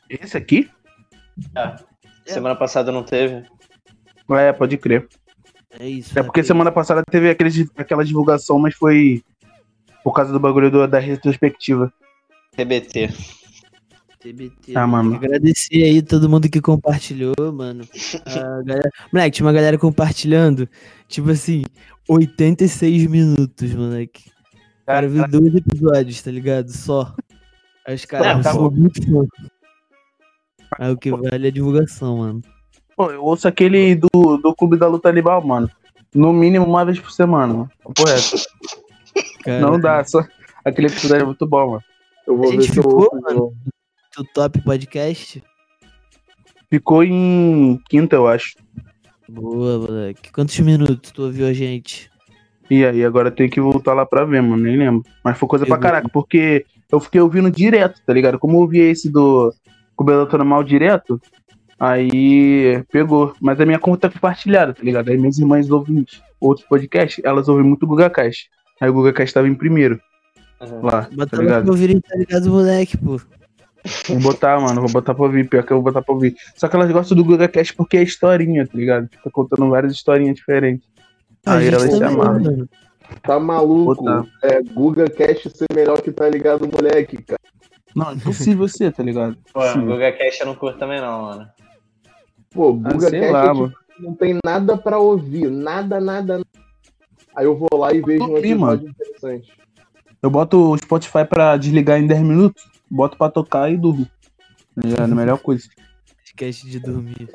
Esse 0.10 0.38
aqui? 0.38 0.70
É. 1.56 1.76
Semana 2.26 2.56
passada 2.56 2.92
não 2.92 3.04
teve. 3.04 3.46
É, 4.32 4.52
pode 4.52 4.78
crer. 4.78 5.08
É 5.80 5.88
isso. 5.88 6.18
É 6.18 6.24
porque 6.24 6.42
semana 6.42 6.72
passada 6.72 7.04
teve 7.04 7.30
aquele, 7.30 7.70
aquela 7.78 8.04
divulgação, 8.04 8.58
mas 8.58 8.74
foi 8.74 9.22
por 10.06 10.14
causa 10.14 10.32
do 10.32 10.40
bagulho 10.40 10.70
do- 10.70 10.88
da 10.88 11.00
retrospectiva. 11.00 11.92
TBT. 12.56 13.10
TBT. 14.20 14.74
Ah, 14.78 14.86
mano. 14.86 15.16
Agradecer 15.16 15.84
aí 15.84 16.00
todo 16.04 16.30
mundo 16.30 16.48
que 16.48 16.62
compartilhou, 16.62 17.34
mano. 17.52 17.84
A 18.28 18.62
galera... 18.62 18.90
Moleque, 19.12 19.36
tinha 19.38 19.46
uma 19.48 19.52
galera 19.54 19.80
compartilhando, 19.80 20.70
tipo 21.08 21.32
assim, 21.32 21.64
86 22.08 23.08
minutos, 23.08 23.74
moleque. 23.74 24.30
O 24.84 24.86
cara 24.86 25.08
viu 25.10 25.28
dois 25.28 25.56
episódios, 25.56 26.22
tá 26.22 26.30
ligado? 26.30 26.70
Só. 26.70 27.12
Aí 27.88 27.96
os 27.96 28.06
caras 28.06 28.44
tá 28.44 28.54
são 28.54 28.70
muito 28.70 29.02
fã. 29.04 29.26
Aí 30.78 30.92
o 30.92 30.98
que 30.98 31.10
vale 31.10 31.48
é 31.48 31.50
a 31.50 31.52
divulgação, 31.52 32.18
mano. 32.18 32.42
Pô, 32.96 33.10
eu 33.10 33.24
ouço 33.24 33.48
aquele 33.48 33.96
do, 33.96 34.38
do 34.38 34.54
Clube 34.56 34.78
da 34.78 34.88
Luta 34.88 35.10
Animal, 35.10 35.44
mano. 35.44 35.68
No 36.14 36.32
mínimo 36.32 36.64
uma 36.66 36.86
vez 36.86 37.00
por 37.00 37.12
semana, 37.12 37.54
mano. 37.54 37.72
Cara, 39.44 39.60
Não 39.62 39.80
dá, 39.80 40.04
só. 40.04 40.24
Aquele 40.64 40.88
episódio 40.88 41.24
é 41.24 41.26
muito 41.26 41.46
bom, 41.48 41.72
mano. 41.72 41.84
Eu 42.28 42.36
vou 42.38 42.48
A 42.48 42.52
ver 42.52 42.62
gente 42.62 42.74
se 42.74 42.80
eu 42.80 42.84
ficou, 42.84 43.10
de 43.14 43.22
mano. 43.22 43.54
do 44.18 44.24
top 44.34 44.62
podcast. 44.64 45.44
Ficou 46.70 47.04
em 47.04 47.80
quinta, 47.90 48.16
eu 48.16 48.28
acho. 48.28 48.56
Boa, 49.30 49.78
moleque. 49.80 50.32
Quantos 50.32 50.60
minutos 50.60 51.12
tu 51.12 51.24
ouviu 51.24 51.48
a 51.48 51.54
gente? 51.54 52.10
E 52.70 52.84
aí, 52.84 53.06
agora 53.06 53.30
tem 53.30 53.48
que 53.50 53.62
voltar 53.62 53.94
lá 53.94 54.06
pra 54.06 54.26
ver, 54.26 54.42
mano. 54.42 54.64
Nem 54.64 54.76
lembro. 54.78 55.04
Mas 55.24 55.38
foi 55.38 55.48
coisa 55.48 55.66
pra 55.66 55.76
Eu- 55.76 55.80
caraca, 55.80 56.10
porque 56.10 56.66
eu 56.92 57.00
fiquei 57.00 57.22
ouvindo 57.22 57.52
direto, 57.52 58.02
tá 58.06 58.12
ligado? 58.12 58.40
Como 58.40 58.56
eu 58.58 58.62
ouvi 58.62 58.80
esse 58.80 59.10
do 59.10 59.54
Luta 60.00 60.36
Animal 60.36 60.64
direto, 60.64 61.22
aí 61.80 62.84
pegou. 62.92 63.34
Mas 63.40 63.60
a 63.62 63.66
minha 63.66 63.80
conta 63.80 64.08
é 64.08 64.10
compartilhada, 64.10 64.74
tá 64.74 64.82
ligado? 64.84 65.10
Aí 65.10 65.18
minhas 65.18 65.38
irmãs 65.38 65.70
ouvem 65.70 66.04
outros 66.40 66.68
podcasts, 66.68 67.24
elas 67.24 67.48
ouvem 67.48 67.64
muito 67.66 67.84
o 67.84 67.88
GugaCast. 67.88 68.50
Aí 68.82 68.90
o 68.90 68.94
GugaCast 68.94 69.34
tava 69.34 69.48
em 69.48 69.56
primeiro 69.56 70.00
Uhum. 70.62 70.82
lá, 70.86 71.04
tá 71.04 71.10
Bota 71.16 71.36
lá 71.36 71.42
ligado? 71.44 71.64
pra 71.64 71.72
ouvirem, 71.72 72.00
tá 72.00 72.16
ligado, 72.18 72.50
moleque, 72.50 72.98
pô. 72.98 73.20
Vou 74.08 74.20
botar, 74.20 74.60
mano, 74.60 74.82
vou 74.82 74.90
botar 74.92 75.14
pra 75.14 75.26
ouvir, 75.26 75.48
pior 75.48 75.64
que 75.64 75.72
eu 75.72 75.78
vou 75.78 75.84
botar 75.84 76.02
pra 76.02 76.14
ouvir. 76.14 76.36
Só 76.56 76.68
que 76.68 76.76
elas 76.76 76.92
gostam 76.92 77.16
do 77.16 77.24
GugaCast 77.24 77.76
porque 77.76 77.98
é 77.98 78.04
historinha, 78.04 78.66
tá 78.66 78.76
ligado? 78.78 79.08
Fica 79.12 79.30
contando 79.30 79.70
várias 79.70 79.94
historinhas 79.94 80.36
diferentes. 80.36 80.88
A 81.46 81.56
Aí 81.56 81.68
elas 81.68 81.84
se 81.84 82.00
mano. 82.00 82.68
Tá 83.22 83.40
maluco? 83.40 83.96
Botar. 83.96 84.26
É 84.42 84.64
Guga 84.64 85.08
Cast 85.10 85.50
ser 85.56 85.68
melhor 85.76 86.02
que 86.02 86.12
tá 86.12 86.28
ligado, 86.28 86.68
moleque, 86.68 87.18
cara. 87.22 87.40
Não, 87.96 88.14
impossível 88.14 88.68
ser, 88.68 88.92
tá 88.92 89.04
ligado? 89.04 89.38
Pô, 89.54 89.60
o 89.60 89.64
Impossível. 89.64 89.88
Guga 89.94 90.12
Cash 90.14 90.40
eu 90.40 90.46
não 90.48 90.56
curto 90.56 90.80
também 90.80 91.00
não, 91.00 91.22
mano. 91.22 91.48
Pô, 92.52 92.70
Ah, 92.84 92.94
Guga 92.94 93.10
sei 93.10 93.20
Cast 93.20 93.32
lá, 93.34 93.40
é, 93.44 93.48
tipo, 93.50 93.60
mano. 93.62 93.74
não 94.00 94.16
tem 94.16 94.40
nada 94.44 94.76
pra 94.78 94.98
ouvir. 94.98 95.52
Nada, 95.52 96.00
nada, 96.00 96.34
nada. 96.40 96.46
Aí 97.36 97.46
eu 97.46 97.58
vou 97.58 97.68
lá 97.80 97.94
e 97.94 98.02
vejo 98.02 98.24
um 98.24 98.38
episódio 98.38 98.90
interessante. 98.90 99.52
Eu 100.22 100.30
boto 100.30 100.72
o 100.72 100.78
Spotify 100.78 101.26
pra 101.28 101.58
desligar 101.58 102.00
em 102.00 102.08
10 102.08 102.22
minutos, 102.22 102.64
boto 102.90 103.18
pra 103.18 103.30
tocar 103.30 103.72
e 103.72 103.78
durmo. 103.78 104.08
Já 104.86 104.98
é 104.98 105.04
a 105.04 105.08
melhor 105.08 105.38
coisa. 105.40 105.68
Podcast 106.18 106.70
de 106.70 106.80
dormir. 106.80 107.30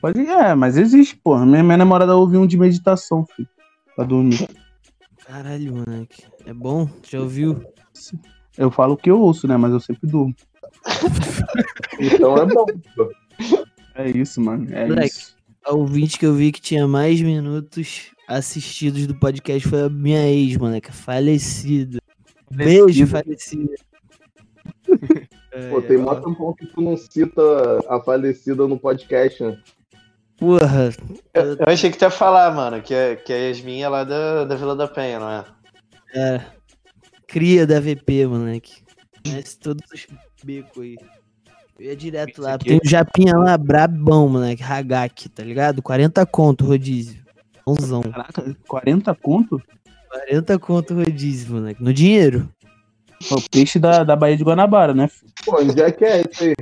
Pode, 0.00 0.20
é, 0.20 0.54
mas 0.54 0.76
existe, 0.76 1.16
porra. 1.16 1.46
Minha, 1.46 1.62
minha 1.62 1.78
namorada 1.78 2.14
ouve 2.14 2.36
um 2.36 2.46
de 2.46 2.58
meditação, 2.58 3.24
filho. 3.34 3.48
Pra 3.96 4.04
dormir. 4.04 4.48
Caralho, 5.24 5.76
moleque. 5.76 6.24
É 6.44 6.52
bom? 6.52 6.88
Já 7.08 7.20
ouviu? 7.20 7.64
Eu 8.58 8.70
falo 8.70 8.94
o 8.94 8.96
que 8.96 9.10
eu 9.10 9.20
ouço, 9.20 9.48
né? 9.48 9.56
Mas 9.56 9.72
eu 9.72 9.80
sempre 9.80 10.06
durmo. 10.06 10.34
Então 11.98 12.36
é 12.36 12.46
bom. 12.46 12.66
pô. 12.94 13.10
É 13.94 14.10
isso, 14.10 14.40
mano. 14.40 14.66
É 14.72 14.86
Moleque. 14.86 15.06
isso. 15.06 15.36
A 15.64 15.72
ouvinte 15.72 16.18
que 16.18 16.26
eu 16.26 16.34
vi 16.34 16.52
que 16.52 16.60
tinha 16.60 16.86
mais 16.86 17.20
minutos 17.22 18.13
assistidos 18.28 19.06
do 19.06 19.14
podcast 19.14 19.68
foi 19.68 19.82
a 19.82 19.88
minha 19.88 20.26
ex, 20.28 20.56
moleque. 20.56 20.92
Falecida. 20.92 21.98
Beijo, 22.50 23.06
falecida. 23.06 23.74
Pô, 25.70 25.80
tem 25.82 25.96
mó 25.98 26.14
tempão 26.16 26.52
que 26.52 26.66
tu 26.66 26.80
não 26.80 26.96
cita 26.96 27.40
a 27.88 28.00
falecida 28.00 28.66
no 28.66 28.78
podcast, 28.78 29.42
né? 29.42 29.58
Porra, 30.36 30.90
Eu, 31.32 31.54
eu 31.54 31.66
achei 31.68 31.90
que 31.92 31.96
tu 31.98 32.02
ia 32.02 32.10
falar, 32.10 32.52
mano, 32.52 32.82
que, 32.82 32.92
a- 32.92 33.14
que 33.14 33.32
a 33.32 33.36
Yasmin 33.36 33.82
é 33.82 33.88
lá 33.88 34.02
da, 34.02 34.44
da 34.44 34.56
Vila 34.56 34.74
da 34.74 34.88
Penha, 34.88 35.20
não 35.20 35.30
é? 35.30 35.44
é. 36.12 36.44
Cria 37.28 37.64
da 37.66 37.78
VP, 37.80 38.26
moleque. 38.26 38.82
Conhece 39.24 39.56
todos 39.58 39.84
os 39.92 40.06
becos 40.44 40.82
aí. 40.82 40.96
Eu 41.78 41.86
ia 41.86 41.96
direto 41.96 42.32
Isso 42.32 42.42
lá. 42.42 42.54
aqui 42.54 42.66
Tem 42.66 42.76
um 42.84 42.88
japinha 42.88 43.36
lá, 43.36 43.56
brabão, 43.56 44.28
moleque. 44.28 44.62
Hagak, 44.62 45.28
tá 45.28 45.42
ligado? 45.44 45.80
40 45.82 46.26
conto 46.26 46.64
rodízio. 46.64 47.23
Bonzão. 47.66 48.02
Caraca, 48.02 48.56
40 48.68 49.14
conto? 49.14 49.62
40 50.10 50.58
conto 50.58 50.94
rodízio, 50.94 51.54
moleque. 51.54 51.82
No 51.82 51.92
dinheiro. 51.92 52.48
É 53.30 53.34
o 53.34 53.40
peixe 53.50 53.78
da, 53.78 54.04
da 54.04 54.14
Baía 54.14 54.36
de 54.36 54.44
Guanabara, 54.44 54.92
né? 54.92 55.08
Pô, 55.44 55.60
onde 55.60 55.80
é 55.80 55.90
que 55.90 56.04
é 56.04 56.20
isso 56.22 56.44
aí? 56.44 56.54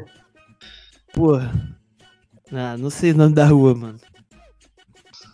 Porra. 1.12 1.52
Ah, 2.52 2.76
não 2.76 2.90
sei 2.90 3.12
o 3.12 3.16
nome 3.16 3.34
da 3.34 3.46
rua, 3.46 3.74
mano. 3.74 3.98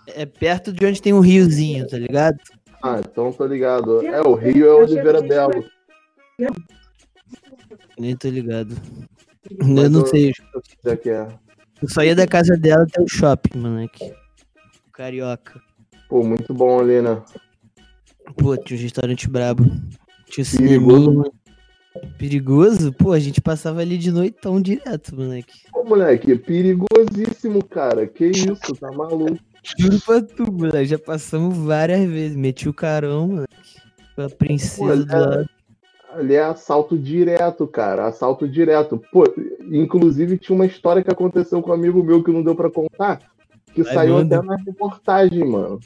É 0.06 0.24
perto 0.24 0.72
de 0.72 0.86
onde 0.86 1.02
tem 1.02 1.12
um 1.12 1.20
riozinho, 1.20 1.86
tá 1.86 1.98
ligado? 1.98 2.38
Ah, 2.82 3.00
então 3.00 3.32
tô 3.32 3.44
ligado. 3.44 4.04
É, 4.06 4.22
o 4.22 4.34
Rio 4.34 4.66
é 4.66 4.74
Oliveira 4.74 5.20
Belo. 5.20 5.64
Nem 7.98 8.16
tô 8.16 8.28
ligado. 8.28 8.74
Eu 9.60 9.90
não 9.90 10.00
eu- 10.00 10.06
sei. 10.06 10.32
É 10.84 10.96
que 10.96 11.10
é? 11.10 11.28
Eu 11.82 11.88
só 11.88 12.02
ia 12.02 12.14
da 12.14 12.26
casa 12.26 12.56
dela 12.56 12.84
até 12.84 13.00
o 13.02 13.08
shopping, 13.08 13.58
moleque. 13.58 14.12
Carioca. 14.98 15.60
Pô, 16.08 16.24
muito 16.24 16.52
bom 16.52 16.80
ali, 16.80 17.00
né? 17.00 17.22
Pô, 18.36 18.56
tinha 18.56 18.76
um 18.76 18.82
restaurante 18.82 19.28
brabo. 19.28 19.62
Tinha 20.26 20.44
um 20.44 20.56
Perigoso. 20.58 21.04
cineminha. 21.04 21.32
Perigoso? 22.18 22.92
Pô, 22.92 23.12
a 23.12 23.20
gente 23.20 23.40
passava 23.40 23.80
ali 23.80 23.96
de 23.96 24.10
noitão 24.10 24.60
direto, 24.60 25.14
moleque. 25.14 25.52
Pô, 25.70 25.84
moleque, 25.84 26.36
perigosíssimo, 26.36 27.64
cara. 27.64 28.08
Que 28.08 28.26
isso, 28.26 28.74
tá 28.80 28.90
maluco. 28.90 29.38
Juro 29.78 30.00
pra 30.00 30.20
tu, 30.20 30.50
moleque. 30.50 30.86
Já 30.86 30.98
passamos 30.98 31.56
várias 31.56 32.04
vezes. 32.10 32.36
Meti 32.36 32.68
o 32.68 32.74
carão, 32.74 33.28
moleque. 33.28 33.76
A 34.16 34.28
princesa 34.28 34.96
Pô, 34.96 35.04
do 35.04 35.12
lado. 35.12 35.50
Ali 36.12 36.34
é 36.34 36.42
assalto 36.42 36.98
direto, 36.98 37.68
cara. 37.68 38.08
Assalto 38.08 38.48
direto. 38.48 39.00
Pô, 39.12 39.22
inclusive 39.70 40.38
tinha 40.38 40.56
uma 40.56 40.66
história 40.66 41.04
que 41.04 41.10
aconteceu 41.10 41.62
com 41.62 41.70
um 41.70 41.74
amigo 41.74 42.02
meu 42.02 42.24
que 42.24 42.32
não 42.32 42.42
deu 42.42 42.56
pra 42.56 42.68
contar, 42.68 43.20
que 43.78 43.84
Vai, 43.84 43.94
saiu 43.94 44.14
manda. 44.14 44.38
até 44.38 44.46
na 44.46 44.56
reportagem, 44.56 45.44
mano. 45.44 45.78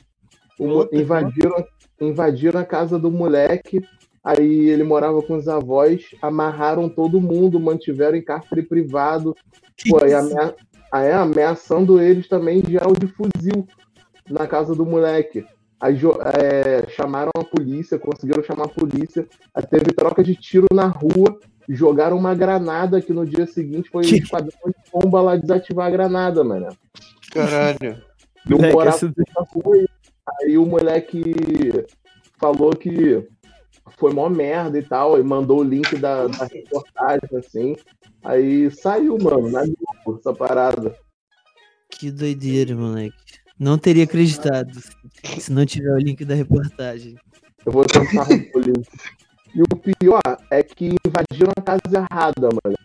O 0.58 0.88
invadiram, 0.92 1.64
invadiram 2.00 2.58
a 2.60 2.64
casa 2.64 2.98
do 2.98 3.10
moleque, 3.10 3.80
aí 4.24 4.70
ele 4.70 4.82
morava 4.82 5.20
com 5.22 5.36
os 5.36 5.46
avós, 5.48 6.06
amarraram 6.22 6.88
todo 6.88 7.20
mundo, 7.20 7.60
mantiveram 7.60 8.16
em 8.16 8.22
cárcere 8.22 8.62
privado, 8.62 9.36
pô, 9.88 10.02
aí 10.02 10.14
amea- 10.14 10.54
aí 10.90 11.12
ameaçando 11.12 12.00
eles 12.00 12.28
também 12.28 12.62
de 12.62 12.78
arma 12.78 12.94
de 12.94 13.06
fuzil 13.08 13.66
na 14.28 14.46
casa 14.46 14.74
do 14.74 14.86
moleque. 14.86 15.44
Aí 15.80 15.98
é, 16.34 16.88
chamaram 16.90 17.32
a 17.36 17.44
polícia, 17.44 17.98
conseguiram 17.98 18.42
chamar 18.42 18.66
a 18.66 18.68
polícia, 18.68 19.26
aí 19.54 19.66
teve 19.66 19.92
troca 19.92 20.22
de 20.22 20.34
tiro 20.36 20.66
na 20.72 20.86
rua, 20.86 21.38
jogaram 21.68 22.16
uma 22.16 22.34
granada 22.34 23.00
que 23.00 23.12
no 23.12 23.24
dia 23.26 23.46
seguinte 23.46 23.88
foi 23.90 24.02
Que- 24.04 24.16
esquadrão 24.16 24.50
de 24.66 24.90
bomba 24.92 25.20
lá 25.20 25.36
desativar 25.36 25.86
a 25.86 25.90
granada, 25.90 26.42
mano. 26.44 26.68
Caralho. 27.30 28.02
Eu 28.48 28.56
Moleque, 28.56 28.72
morava 28.74 28.96
essa- 28.96 29.12
rua 29.54 29.76
e 29.78 29.86
aí 30.42 30.58
o 30.58 30.66
moleque 30.66 31.22
falou 32.40 32.70
que 32.74 33.24
foi 33.98 34.12
mó 34.12 34.28
merda 34.28 34.78
e 34.78 34.82
tal, 34.82 35.18
e 35.18 35.22
mandou 35.22 35.60
o 35.60 35.64
link 35.64 35.96
da, 35.96 36.26
da 36.26 36.44
reportagem, 36.46 37.38
assim. 37.38 37.76
Aí 38.24 38.70
saiu, 38.70 39.16
mano, 39.18 39.50
na 39.50 39.62
Globo, 39.62 40.18
essa 40.18 40.32
parada. 40.34 40.96
Que 41.90 42.10
doideira, 42.10 42.74
moleque. 42.74 43.14
Não 43.58 43.78
teria 43.78 44.04
acreditado 44.04 44.72
se 45.38 45.52
não 45.52 45.64
tiver 45.64 45.92
o 45.92 45.98
link 45.98 46.24
da 46.24 46.34
reportagem. 46.34 47.16
Eu 47.64 47.70
vou 47.70 47.84
tentar 47.84 48.26
o 48.28 48.58
link. 48.58 48.88
E 49.54 49.60
o 49.62 49.76
pior 49.76 50.20
é 50.50 50.62
que 50.62 50.94
invadiram 51.06 51.52
a 51.56 51.60
casa 51.60 51.82
errada, 51.94 52.48
mano. 52.64 52.76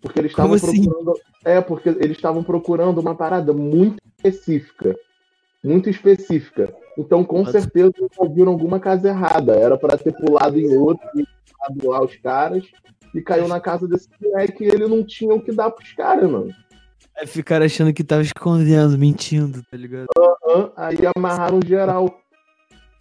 Porque 0.00 0.18
eles 0.18 0.32
estavam 0.32 0.54
assim? 0.54 0.84
procurando. 0.84 1.20
É, 1.44 1.60
porque 1.60 1.88
eles 1.88 2.16
estavam 2.16 2.42
procurando 2.42 2.98
uma 3.00 3.14
parada 3.14 3.52
muito 3.52 3.96
específica. 4.18 4.94
Muito 5.62 5.88
específica. 5.88 6.74
Então, 6.98 7.24
com 7.24 7.44
Pode- 7.44 7.52
certeza, 7.52 7.92
invadiram 7.98 8.52
alguma 8.52 8.78
casa 8.80 9.08
errada. 9.08 9.54
Era 9.54 9.78
pra 9.78 9.96
ter 9.96 10.12
pulado 10.12 10.58
em 10.58 10.76
outro 10.76 11.06
e 11.14 11.20
matado 11.58 11.88
lá 11.88 12.02
os 12.04 12.16
caras. 12.16 12.64
E 13.14 13.22
caiu 13.22 13.46
na 13.46 13.60
casa 13.60 13.86
desse 13.86 14.08
moleque 14.20 14.64
e 14.64 14.66
ele 14.68 14.88
não 14.88 15.04
tinha 15.04 15.32
o 15.32 15.40
que 15.40 15.52
dar 15.52 15.70
pros 15.70 15.92
caras, 15.92 16.28
mano. 16.28 16.52
Aí 17.16 17.26
ficaram 17.28 17.64
achando 17.64 17.94
que 17.94 18.02
tava 18.02 18.22
escondendo, 18.22 18.98
mentindo, 18.98 19.62
tá 19.70 19.76
ligado? 19.76 20.06
Hã? 20.18 20.72
Aí 20.76 20.96
amarraram 21.16 21.60
geral. 21.64 22.20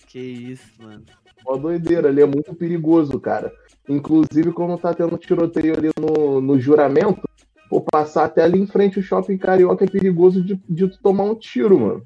Que 0.08 0.20
isso, 0.20 0.70
mano. 0.80 1.04
Uma 1.46 1.58
doideira, 1.58 2.10
ali 2.10 2.22
é 2.22 2.26
muito 2.26 2.54
perigoso, 2.56 3.20
cara. 3.20 3.52
Inclusive, 3.88 4.52
quando 4.54 4.78
tá 4.78 4.94
tendo 4.94 5.18
tiroteio 5.18 5.76
ali 5.78 5.90
no, 6.00 6.40
no 6.40 6.60
juramento, 6.60 7.22
pô, 7.70 7.82
passar 7.82 8.26
até 8.26 8.44
ali 8.44 8.60
em 8.60 8.68
frente 8.68 9.00
o 9.00 9.04
shopping 9.04 9.38
carioca 9.38 9.84
é 9.84 9.88
perigoso 9.90 10.42
de, 10.42 10.60
de 10.70 10.88
tu 10.88 10.98
tomar 11.02 11.24
um 11.26 11.36
tiro, 11.36 11.80
mano. 11.80 12.04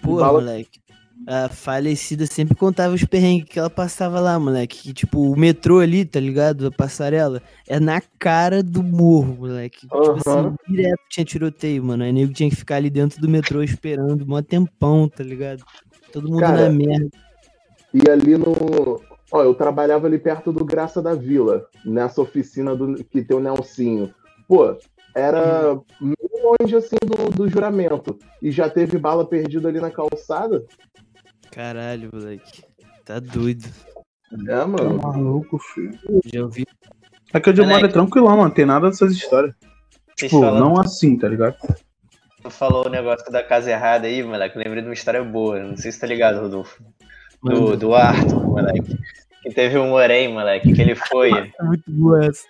Pô, 0.00 0.16
Bala- 0.16 0.40
moleque. 0.40 0.80
A 1.26 1.48
falecida 1.48 2.24
sempre 2.26 2.54
contava 2.54 2.94
os 2.94 3.04
perrengues 3.04 3.48
que 3.50 3.58
ela 3.58 3.68
passava 3.68 4.20
lá, 4.20 4.38
moleque. 4.38 4.78
Que, 4.78 4.94
tipo, 4.94 5.32
o 5.32 5.36
metrô 5.36 5.80
ali, 5.80 6.04
tá 6.04 6.20
ligado? 6.20 6.68
A 6.68 6.70
passarela, 6.70 7.42
é 7.66 7.80
na 7.80 8.00
cara 8.18 8.62
do 8.62 8.82
morro, 8.82 9.34
moleque. 9.40 9.80
Tipo 9.80 9.96
Aham. 9.96 10.16
assim, 10.16 10.56
direto 10.68 11.00
tinha 11.10 11.24
tiroteio, 11.26 11.84
mano. 11.84 12.04
Aí 12.04 12.12
nego 12.12 12.32
tinha 12.32 12.48
que 12.48 12.56
ficar 12.56 12.76
ali 12.76 12.88
dentro 12.88 13.20
do 13.20 13.28
metrô 13.28 13.62
esperando 13.62 14.26
mó 14.26 14.40
tempão, 14.40 15.08
tá 15.08 15.24
ligado? 15.24 15.64
Todo 16.12 16.30
mundo 16.30 16.40
Cara, 16.40 16.68
na 16.68 16.70
merda. 16.70 17.10
E 17.94 18.08
ali 18.10 18.36
no. 18.36 19.00
Ó, 19.30 19.42
eu 19.42 19.54
trabalhava 19.54 20.06
ali 20.06 20.18
perto 20.18 20.52
do 20.52 20.64
Graça 20.64 21.02
da 21.02 21.14
Vila, 21.14 21.66
nessa 21.84 22.20
oficina 22.22 22.74
do, 22.74 22.94
que 23.04 23.22
tem 23.22 23.36
o 23.36 23.40
Nelsinho. 23.40 24.12
Pô, 24.46 24.76
era 25.14 25.78
meio 26.00 26.16
longe 26.60 26.74
assim 26.76 26.96
do, 27.04 27.30
do 27.30 27.48
juramento. 27.48 28.18
E 28.40 28.50
já 28.50 28.70
teve 28.70 28.96
bala 28.98 29.26
perdida 29.26 29.68
ali 29.68 29.80
na 29.80 29.90
calçada. 29.90 30.64
Caralho, 31.50 32.08
moleque. 32.12 32.62
Tá 33.04 33.18
doido. 33.20 33.66
É, 34.46 34.56
Tá 34.56 34.66
mano. 34.66 34.98
maluco, 35.02 35.58
filho. 35.58 35.98
Já 36.24 36.42
ouvi. 36.42 36.66
Aqui 37.32 37.50
onde 37.50 37.60
eu 37.60 37.64
moro 37.64 37.76
é 37.76 37.80
Moleque. 37.80 37.94
tranquilão, 37.94 38.36
mano. 38.36 38.50
Tem 38.54 38.64
nada 38.66 38.88
dessas 38.88 39.12
histórias. 39.12 39.54
Vocês 40.16 40.30
Tipo, 40.30 40.40
falam- 40.42 40.60
não 40.60 40.80
assim, 40.80 41.16
tá 41.18 41.28
ligado? 41.28 41.56
Tu 42.42 42.50
falou 42.50 42.86
o 42.86 42.90
negócio 42.90 43.30
da 43.30 43.42
casa 43.42 43.70
errada 43.70 44.06
aí, 44.06 44.22
moleque. 44.22 44.56
Eu 44.56 44.62
lembrei 44.62 44.82
de 44.82 44.88
uma 44.88 44.94
história 44.94 45.22
boa. 45.22 45.58
Não 45.62 45.76
sei 45.76 45.92
se 45.92 46.00
tá 46.00 46.06
ligado, 46.06 46.40
Rodolfo. 46.40 46.82
Do, 47.42 47.76
do 47.76 47.94
Arthur, 47.94 48.46
moleque. 48.46 48.98
Que 49.42 49.50
teve 49.50 49.78
um 49.78 49.90
Morém, 49.90 50.28
moleque, 50.28 50.72
que 50.72 50.80
ele 50.80 50.94
foi. 50.94 51.30
é 51.58 51.62
muito 51.62 51.84
boa 51.88 52.24
essa. 52.24 52.44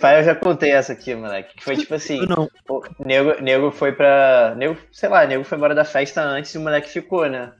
Pai, 0.00 0.20
eu 0.20 0.24
já 0.24 0.34
contei 0.34 0.72
essa 0.72 0.92
aqui, 0.92 1.14
moleque. 1.14 1.56
Que 1.56 1.64
foi 1.64 1.76
tipo 1.76 1.94
assim. 1.94 2.26
Não. 2.26 2.48
O 2.68 2.82
nego, 3.04 3.40
nego 3.42 3.70
foi 3.70 3.92
pra. 3.92 4.54
Nego, 4.56 4.76
sei 4.92 5.08
lá, 5.08 5.26
nego 5.26 5.44
foi 5.44 5.56
embora 5.56 5.74
da 5.74 5.84
festa 5.84 6.20
antes 6.22 6.54
e 6.54 6.58
o 6.58 6.60
moleque 6.60 6.88
ficou, 6.88 7.28
né? 7.28 7.52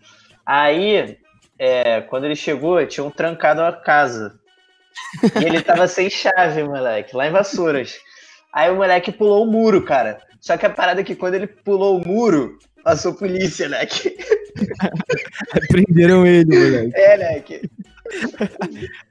Aí, 0.44 1.18
é, 1.58 2.00
quando 2.02 2.24
ele 2.24 2.36
chegou, 2.36 2.84
tinham 2.86 3.10
trancado 3.10 3.62
a 3.62 3.72
casa. 3.72 4.38
E 5.40 5.44
ele 5.44 5.62
tava 5.62 5.86
sem 5.86 6.10
chave, 6.10 6.64
moleque, 6.64 7.14
lá 7.14 7.26
em 7.26 7.30
Vassouras. 7.30 7.98
Aí 8.52 8.70
o 8.70 8.76
moleque 8.76 9.12
pulou 9.12 9.44
o 9.44 9.50
muro, 9.50 9.84
cara. 9.84 10.18
Só 10.40 10.56
que 10.56 10.66
a 10.66 10.70
parada 10.70 11.00
é 11.00 11.04
que 11.04 11.14
quando 11.14 11.34
ele 11.34 11.46
pulou 11.46 11.96
o 11.96 12.06
muro, 12.06 12.58
passou 12.88 13.12
polícia, 13.12 13.68
né? 13.68 13.84
Que- 13.84 14.16
Prenderam 15.68 16.26
ele, 16.26 16.46
moleque. 16.46 16.96
É, 16.96 17.18
né? 17.18 17.40
Que... 17.40 17.70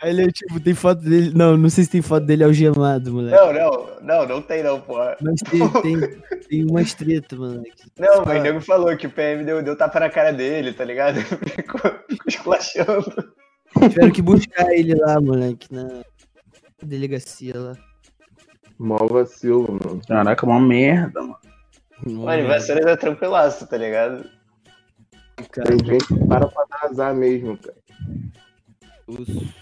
Aí 0.02 0.10
ele, 0.10 0.32
tipo, 0.32 0.60
tem 0.60 0.74
foto 0.74 1.02
dele. 1.02 1.32
Não, 1.36 1.56
não 1.56 1.70
sei 1.70 1.84
se 1.84 1.92
tem 1.92 2.02
foto 2.02 2.26
dele 2.26 2.44
algemado, 2.44 3.14
moleque. 3.14 3.38
Não, 3.38 3.54
não, 3.54 3.88
não, 4.02 4.28
não 4.28 4.42
tem 4.42 4.64
não, 4.64 4.82
porra. 4.82 5.16
Mas 5.22 5.40
tem, 5.42 5.70
tem, 5.82 6.22
tem 6.50 6.66
umas 6.66 6.96
treta, 6.96 7.36
moleque. 7.36 7.84
Não, 8.00 8.26
mas 8.26 8.40
o 8.40 8.44
nego 8.44 8.62
falou 8.62 8.98
que 8.98 9.06
o 9.06 9.12
PM 9.12 9.44
deu, 9.44 9.62
deu 9.62 9.78
tapa 9.78 10.00
na 10.00 10.10
cara 10.10 10.34
dele, 10.34 10.74
tá 10.74 10.84
ligado? 10.84 11.22
Ficou, 11.22 11.80
ficou 12.10 12.28
esculachando. 12.28 13.34
Tiveram 13.80 14.12
que 14.12 14.24
buscar 14.24 14.72
ele 14.74 14.96
lá, 14.96 15.22
moleque, 15.22 15.72
na 15.72 16.02
delegacia 16.82 17.54
lá. 17.56 17.74
Mó 18.80 18.98
vacilo, 18.98 19.80
mano. 19.84 20.02
Caraca, 20.08 20.46
uma 20.46 20.60
merda, 20.60 21.22
mano. 21.22 21.47
Mano, 22.06 22.42
em 22.44 22.46
Vassouras 22.48 22.86
é 22.86 22.96
tranquilaço, 22.96 23.68
tá 23.68 23.78
ligado? 23.78 24.26
Cara, 25.52 25.70
Tem 25.76 25.86
gente 25.86 26.08
que 26.08 26.28
para 26.28 26.48
pra 26.48 26.66
dar 26.70 26.86
azar 26.90 27.16
mesmo, 27.16 27.58
cara. 27.58 27.78
osso. 29.08 29.54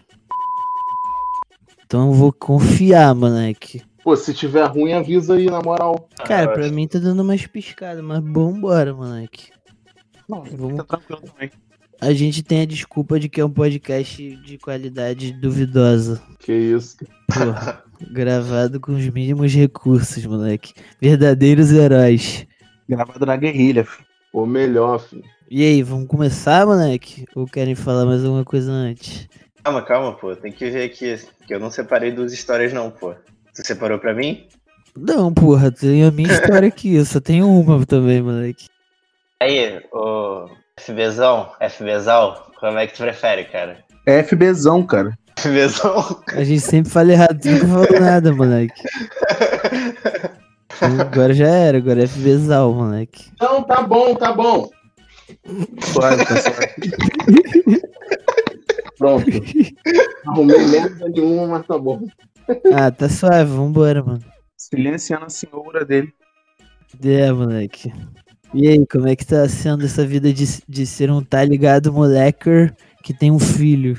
Então 1.86 2.08
eu 2.08 2.14
vou 2.14 2.34
confiar, 2.34 3.14
moleque. 3.14 3.82
Pô, 4.04 4.16
se 4.16 4.34
tiver 4.34 4.66
ruim, 4.66 4.94
avisa 4.94 5.36
aí, 5.36 5.46
na 5.48 5.62
moral. 5.62 6.08
Cara, 6.26 6.52
eu 6.52 6.54
pra 6.54 6.70
mim 6.70 6.88
tá 6.88 7.00
dando 7.00 7.22
umas 7.22 7.46
piscadas, 7.48 8.04
mas 8.04 8.22
vambora, 8.24 8.94
moleque. 8.94 9.50
Não, 10.28 10.44
Vamos- 10.44 10.78
tá 10.78 10.84
tranquilo 10.98 11.22
também. 11.22 11.52
A 12.02 12.12
gente 12.14 12.44
tem 12.44 12.62
a 12.62 12.66
desculpa 12.66 13.20
de 13.20 13.30
que 13.30 13.40
é 13.40 13.46
um 13.46 13.50
podcast 13.50 14.36
de 14.38 14.58
qualidade 14.58 15.32
duvidosa. 15.32 16.22
Que 16.40 16.52
isso. 16.54 16.98
Porra, 17.34 17.84
gravado 18.12 18.80
com 18.80 18.94
os 18.94 19.08
mínimos 19.10 19.54
recursos, 19.54 20.26
moleque. 20.26 20.74
Verdadeiros 21.02 21.72
heróis. 21.72 22.46
Gravado 22.88 23.26
na 23.26 23.36
guerrilha, 23.36 23.84
filho. 23.84 24.08
Ou 24.34 24.46
melhor, 24.46 25.00
filho. 25.00 25.24
E 25.50 25.64
aí, 25.64 25.84
vamos 25.84 26.08
começar, 26.08 26.66
moleque? 26.66 27.26
Ou 27.36 27.46
querem 27.46 27.76
falar 27.76 28.06
mais 28.06 28.24
alguma 28.24 28.44
coisa 28.44 28.72
antes? 28.72 29.28
Calma, 29.64 29.82
calma, 29.82 30.14
pô. 30.14 30.36
Tem 30.36 30.52
que 30.52 30.70
ver 30.70 30.86
aqui. 30.86 31.18
Que 31.48 31.54
eu 31.54 31.60
não 31.60 31.72
separei 31.72 32.12
duas 32.12 32.34
histórias, 32.34 32.74
não, 32.74 32.92
pô. 32.92 33.14
Tu 33.54 33.66
separou 33.66 34.00
pra 34.00 34.14
mim? 34.14 34.48
Não, 34.98 35.34
porra, 35.34 35.72
tem 35.72 36.04
a 36.04 36.12
minha 36.12 36.32
história 36.34 36.68
aqui, 36.68 36.96
eu 36.96 37.06
só 37.06 37.20
tenho 37.20 37.50
uma 37.50 37.86
também, 37.86 38.22
moleque. 38.22 38.68
Aí, 39.42 39.82
ô. 39.92 40.50
FBzão, 40.80 41.52
FBzão, 41.70 42.36
como 42.60 42.78
é 42.78 42.86
que 42.86 42.94
tu 42.94 43.04
prefere, 43.04 43.46
cara? 43.46 43.84
É 44.06 44.22
FBzão, 44.22 44.86
cara. 44.86 45.18
FBzão? 45.40 46.22
A 46.34 46.44
gente 46.44 46.62
sempre 46.62 46.92
fala 46.92 47.12
errado, 47.12 47.40
tu 47.40 47.50
nunca 47.50 47.68
falou 47.68 48.00
nada, 48.00 48.34
moleque. 48.34 48.82
Agora 50.82 51.34
já 51.34 51.48
era, 51.48 51.78
agora 51.78 52.04
é 52.04 52.08
FBzal, 52.08 52.74
moleque. 52.74 53.32
Não, 53.40 53.64
tá 53.64 53.82
bom, 53.82 54.14
tá 54.14 54.34
bom. 54.34 54.70
Suave, 55.82 56.26
tá 56.26 56.36
suave. 56.36 56.76
Pronto. 58.98 59.26
Arrumei 60.28 60.66
merda 60.68 61.08
nenhuma, 61.08 61.48
mas 61.48 61.66
tá 61.66 61.78
bom. 61.78 62.06
Ah, 62.74 62.92
tá 62.92 63.08
suave, 63.08 63.52
vambora, 63.52 64.04
mano. 64.04 64.20
Silenciando 64.58 65.26
a 65.26 65.30
senhora 65.30 65.86
dele. 65.86 66.14
É, 67.04 67.32
moleque. 67.32 67.94
E 68.54 68.68
aí, 68.68 68.86
como 68.88 69.08
é 69.08 69.16
que 69.16 69.26
tá 69.26 69.48
sendo 69.48 69.86
essa 69.86 70.06
vida 70.06 70.32
de, 70.34 70.46
de 70.68 70.86
ser 70.86 71.10
um 71.10 71.22
tá 71.22 71.44
ligado 71.44 71.92
moleque 71.92 72.72
que 73.04 73.14
tem 73.14 73.32
um 73.32 73.40
filho? 73.40 73.98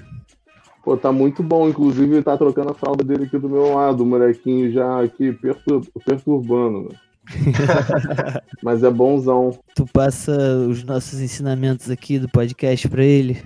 Pô, 0.87 0.97
tá 0.97 1.11
muito 1.11 1.43
bom. 1.43 1.69
Inclusive, 1.69 2.15
ele 2.15 2.23
tá 2.23 2.37
trocando 2.37 2.71
a 2.71 2.75
fralda 2.75 3.03
dele 3.03 3.25
aqui 3.25 3.37
do 3.37 3.49
meu 3.49 3.75
lado, 3.75 4.05
o 4.05 4.07
molequinho 4.07 4.71
já 4.71 5.03
aqui 5.03 5.33
pertur- 5.33 5.85
perturbando, 6.05 6.83
mano. 6.85 6.95
Mas 8.63 8.85
é 8.85 8.91
bonzão. 8.91 9.59
Tu 9.75 9.85
passa 9.93 10.31
os 10.31 10.85
nossos 10.85 11.21
ensinamentos 11.21 11.91
aqui 11.91 12.21
do 12.21 12.29
podcast 12.29 12.89
pra 12.89 13.03
ele? 13.03 13.43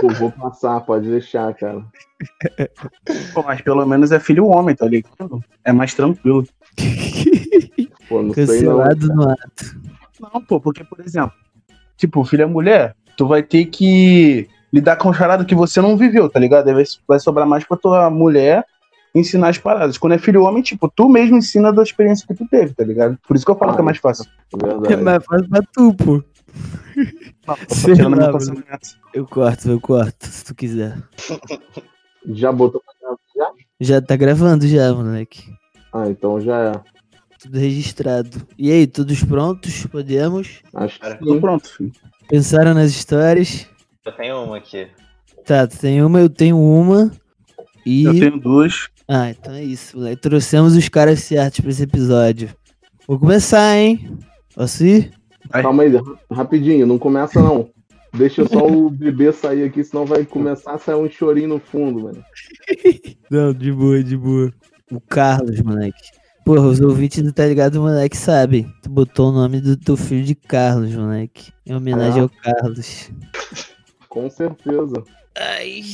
Pô, 0.00 0.08
vou 0.10 0.30
passar, 0.30 0.80
pode 0.82 1.10
deixar, 1.10 1.52
cara. 1.54 1.84
Pô, 3.34 3.42
mas 3.42 3.60
pelo 3.60 3.84
menos 3.84 4.12
é 4.12 4.20
filho 4.20 4.46
homem, 4.46 4.76
tá 4.76 4.86
ligado? 4.86 5.42
É 5.64 5.72
mais 5.72 5.92
tranquilo. 5.92 6.44
Pô, 8.08 8.22
não 8.22 8.32
sei 8.32 8.62
não. 8.62 8.78
Cancelado 8.78 9.06
no 9.08 9.28
ato. 9.28 9.80
Não, 10.20 10.40
pô, 10.40 10.60
porque, 10.60 10.84
por 10.84 11.00
exemplo, 11.00 11.32
tipo, 11.96 12.24
filho 12.24 12.44
é 12.44 12.46
mulher, 12.46 12.94
tu 13.16 13.26
vai 13.26 13.42
ter 13.42 13.66
que 13.66 14.48
lidar 14.72 14.96
com 14.96 15.12
charada 15.12 15.44
que 15.44 15.54
você 15.54 15.80
não 15.80 15.96
viveu, 15.96 16.28
tá 16.28 16.38
ligado? 16.38 16.68
Aí 16.68 16.74
vai, 16.74 16.84
vai 17.06 17.20
sobrar 17.20 17.46
mais 17.46 17.64
pra 17.64 17.76
tua 17.76 18.10
mulher 18.10 18.64
ensinar 19.14 19.48
as 19.48 19.58
paradas. 19.58 19.98
Quando 19.98 20.12
é 20.12 20.18
filho 20.18 20.42
homem, 20.42 20.62
tipo, 20.62 20.90
tu 20.94 21.08
mesmo 21.08 21.36
ensina 21.36 21.72
da 21.72 21.82
experiência 21.82 22.26
que 22.26 22.34
tu 22.34 22.46
teve, 22.48 22.74
tá 22.74 22.84
ligado? 22.84 23.18
Por 23.26 23.36
isso 23.36 23.44
que 23.44 23.50
eu 23.50 23.56
falo 23.56 23.74
que 23.74 23.80
é 23.80 23.84
mais 23.84 23.98
fácil. 23.98 24.26
É 24.54 24.66
Verdade. 24.66 25.02
mais 25.02 25.24
fácil 25.24 25.48
pra 25.48 25.60
tu, 25.72 25.94
pô. 25.94 26.24
Não, 27.46 27.54
tô 27.56 27.74
Sei 27.74 27.94
tirando 27.94 28.18
lá, 28.18 28.30
conhecimento. 28.30 28.98
Eu 29.14 29.26
corto, 29.26 29.70
eu 29.70 29.80
corto, 29.80 30.26
se 30.26 30.44
tu 30.44 30.54
quiser. 30.54 30.96
Já 32.30 32.52
botou 32.52 32.82
pra 32.84 32.94
gravar? 33.00 33.18
Já? 33.34 33.52
Já 33.80 34.02
tá 34.02 34.16
gravando 34.16 34.66
já, 34.66 34.92
moleque. 34.92 35.50
Ah, 35.92 36.08
então 36.08 36.40
já 36.40 36.58
é. 36.58 36.72
Tudo 37.40 37.58
registrado. 37.58 38.46
E 38.58 38.70
aí, 38.70 38.86
todos 38.86 39.22
prontos? 39.22 39.86
Podemos? 39.86 40.60
Acho 40.74 40.98
que 41.00 41.24
sim. 41.24 41.40
pronto, 41.40 41.68
filho. 41.68 41.92
Pensaram 42.28 42.74
nas 42.74 42.90
histórias? 42.90 43.66
Eu 44.08 44.12
tenho 44.12 44.44
uma 44.44 44.56
aqui. 44.56 44.88
Tá, 45.44 45.66
tu 45.66 45.78
tem 45.78 46.02
uma, 46.02 46.18
eu 46.20 46.28
tenho 46.30 46.58
uma. 46.58 47.10
E. 47.84 48.04
Eu 48.04 48.12
tenho 48.12 48.38
duas. 48.40 48.88
Ah, 49.06 49.30
então 49.30 49.52
é 49.54 49.62
isso, 49.62 49.96
moleque. 49.96 50.20
Trouxemos 50.22 50.74
os 50.76 50.88
caras 50.88 51.20
certos 51.20 51.60
pra 51.60 51.70
esse 51.70 51.82
episódio. 51.82 52.50
Vou 53.06 53.18
começar, 53.18 53.76
hein? 53.76 54.16
Posso 54.54 54.84
ir? 54.84 55.12
Calma 55.50 55.82
aí, 55.82 55.96
ra- 55.96 56.02
rapidinho, 56.30 56.86
não 56.86 56.98
começa 56.98 57.40
não. 57.40 57.70
Deixa 58.14 58.46
só 58.48 58.66
o 58.66 58.90
bebê 58.90 59.32
sair 59.32 59.64
aqui, 59.64 59.84
senão 59.84 60.04
vai 60.06 60.24
começar 60.24 60.72
a 60.74 60.78
sair 60.78 60.94
um 60.96 61.08
chorinho 61.10 61.48
no 61.50 61.58
fundo, 61.60 62.00
mano. 62.04 62.24
Não, 63.30 63.52
de 63.52 63.70
boa, 63.70 64.02
de 64.02 64.16
boa. 64.16 64.50
O 64.90 64.98
Carlos, 64.98 65.60
moleque. 65.60 66.08
Porra, 66.44 66.66
os 66.66 66.80
ouvintes 66.80 67.22
do 67.22 67.30
Tá 67.34 67.44
Ligado, 67.46 67.78
moleque, 67.80 68.16
sabem. 68.16 68.66
Tu 68.82 68.88
botou 68.88 69.28
o 69.28 69.32
nome 69.32 69.60
do 69.60 69.76
teu 69.76 69.94
filho 69.96 70.24
de 70.24 70.34
Carlos, 70.34 70.94
moleque. 70.94 71.52
Em 71.66 71.74
homenagem 71.74 72.20
Ah. 72.20 72.22
ao 72.22 72.28
Carlos. 72.30 73.10
Com 74.18 74.28
certeza. 74.28 75.04
Ai, 75.36 75.84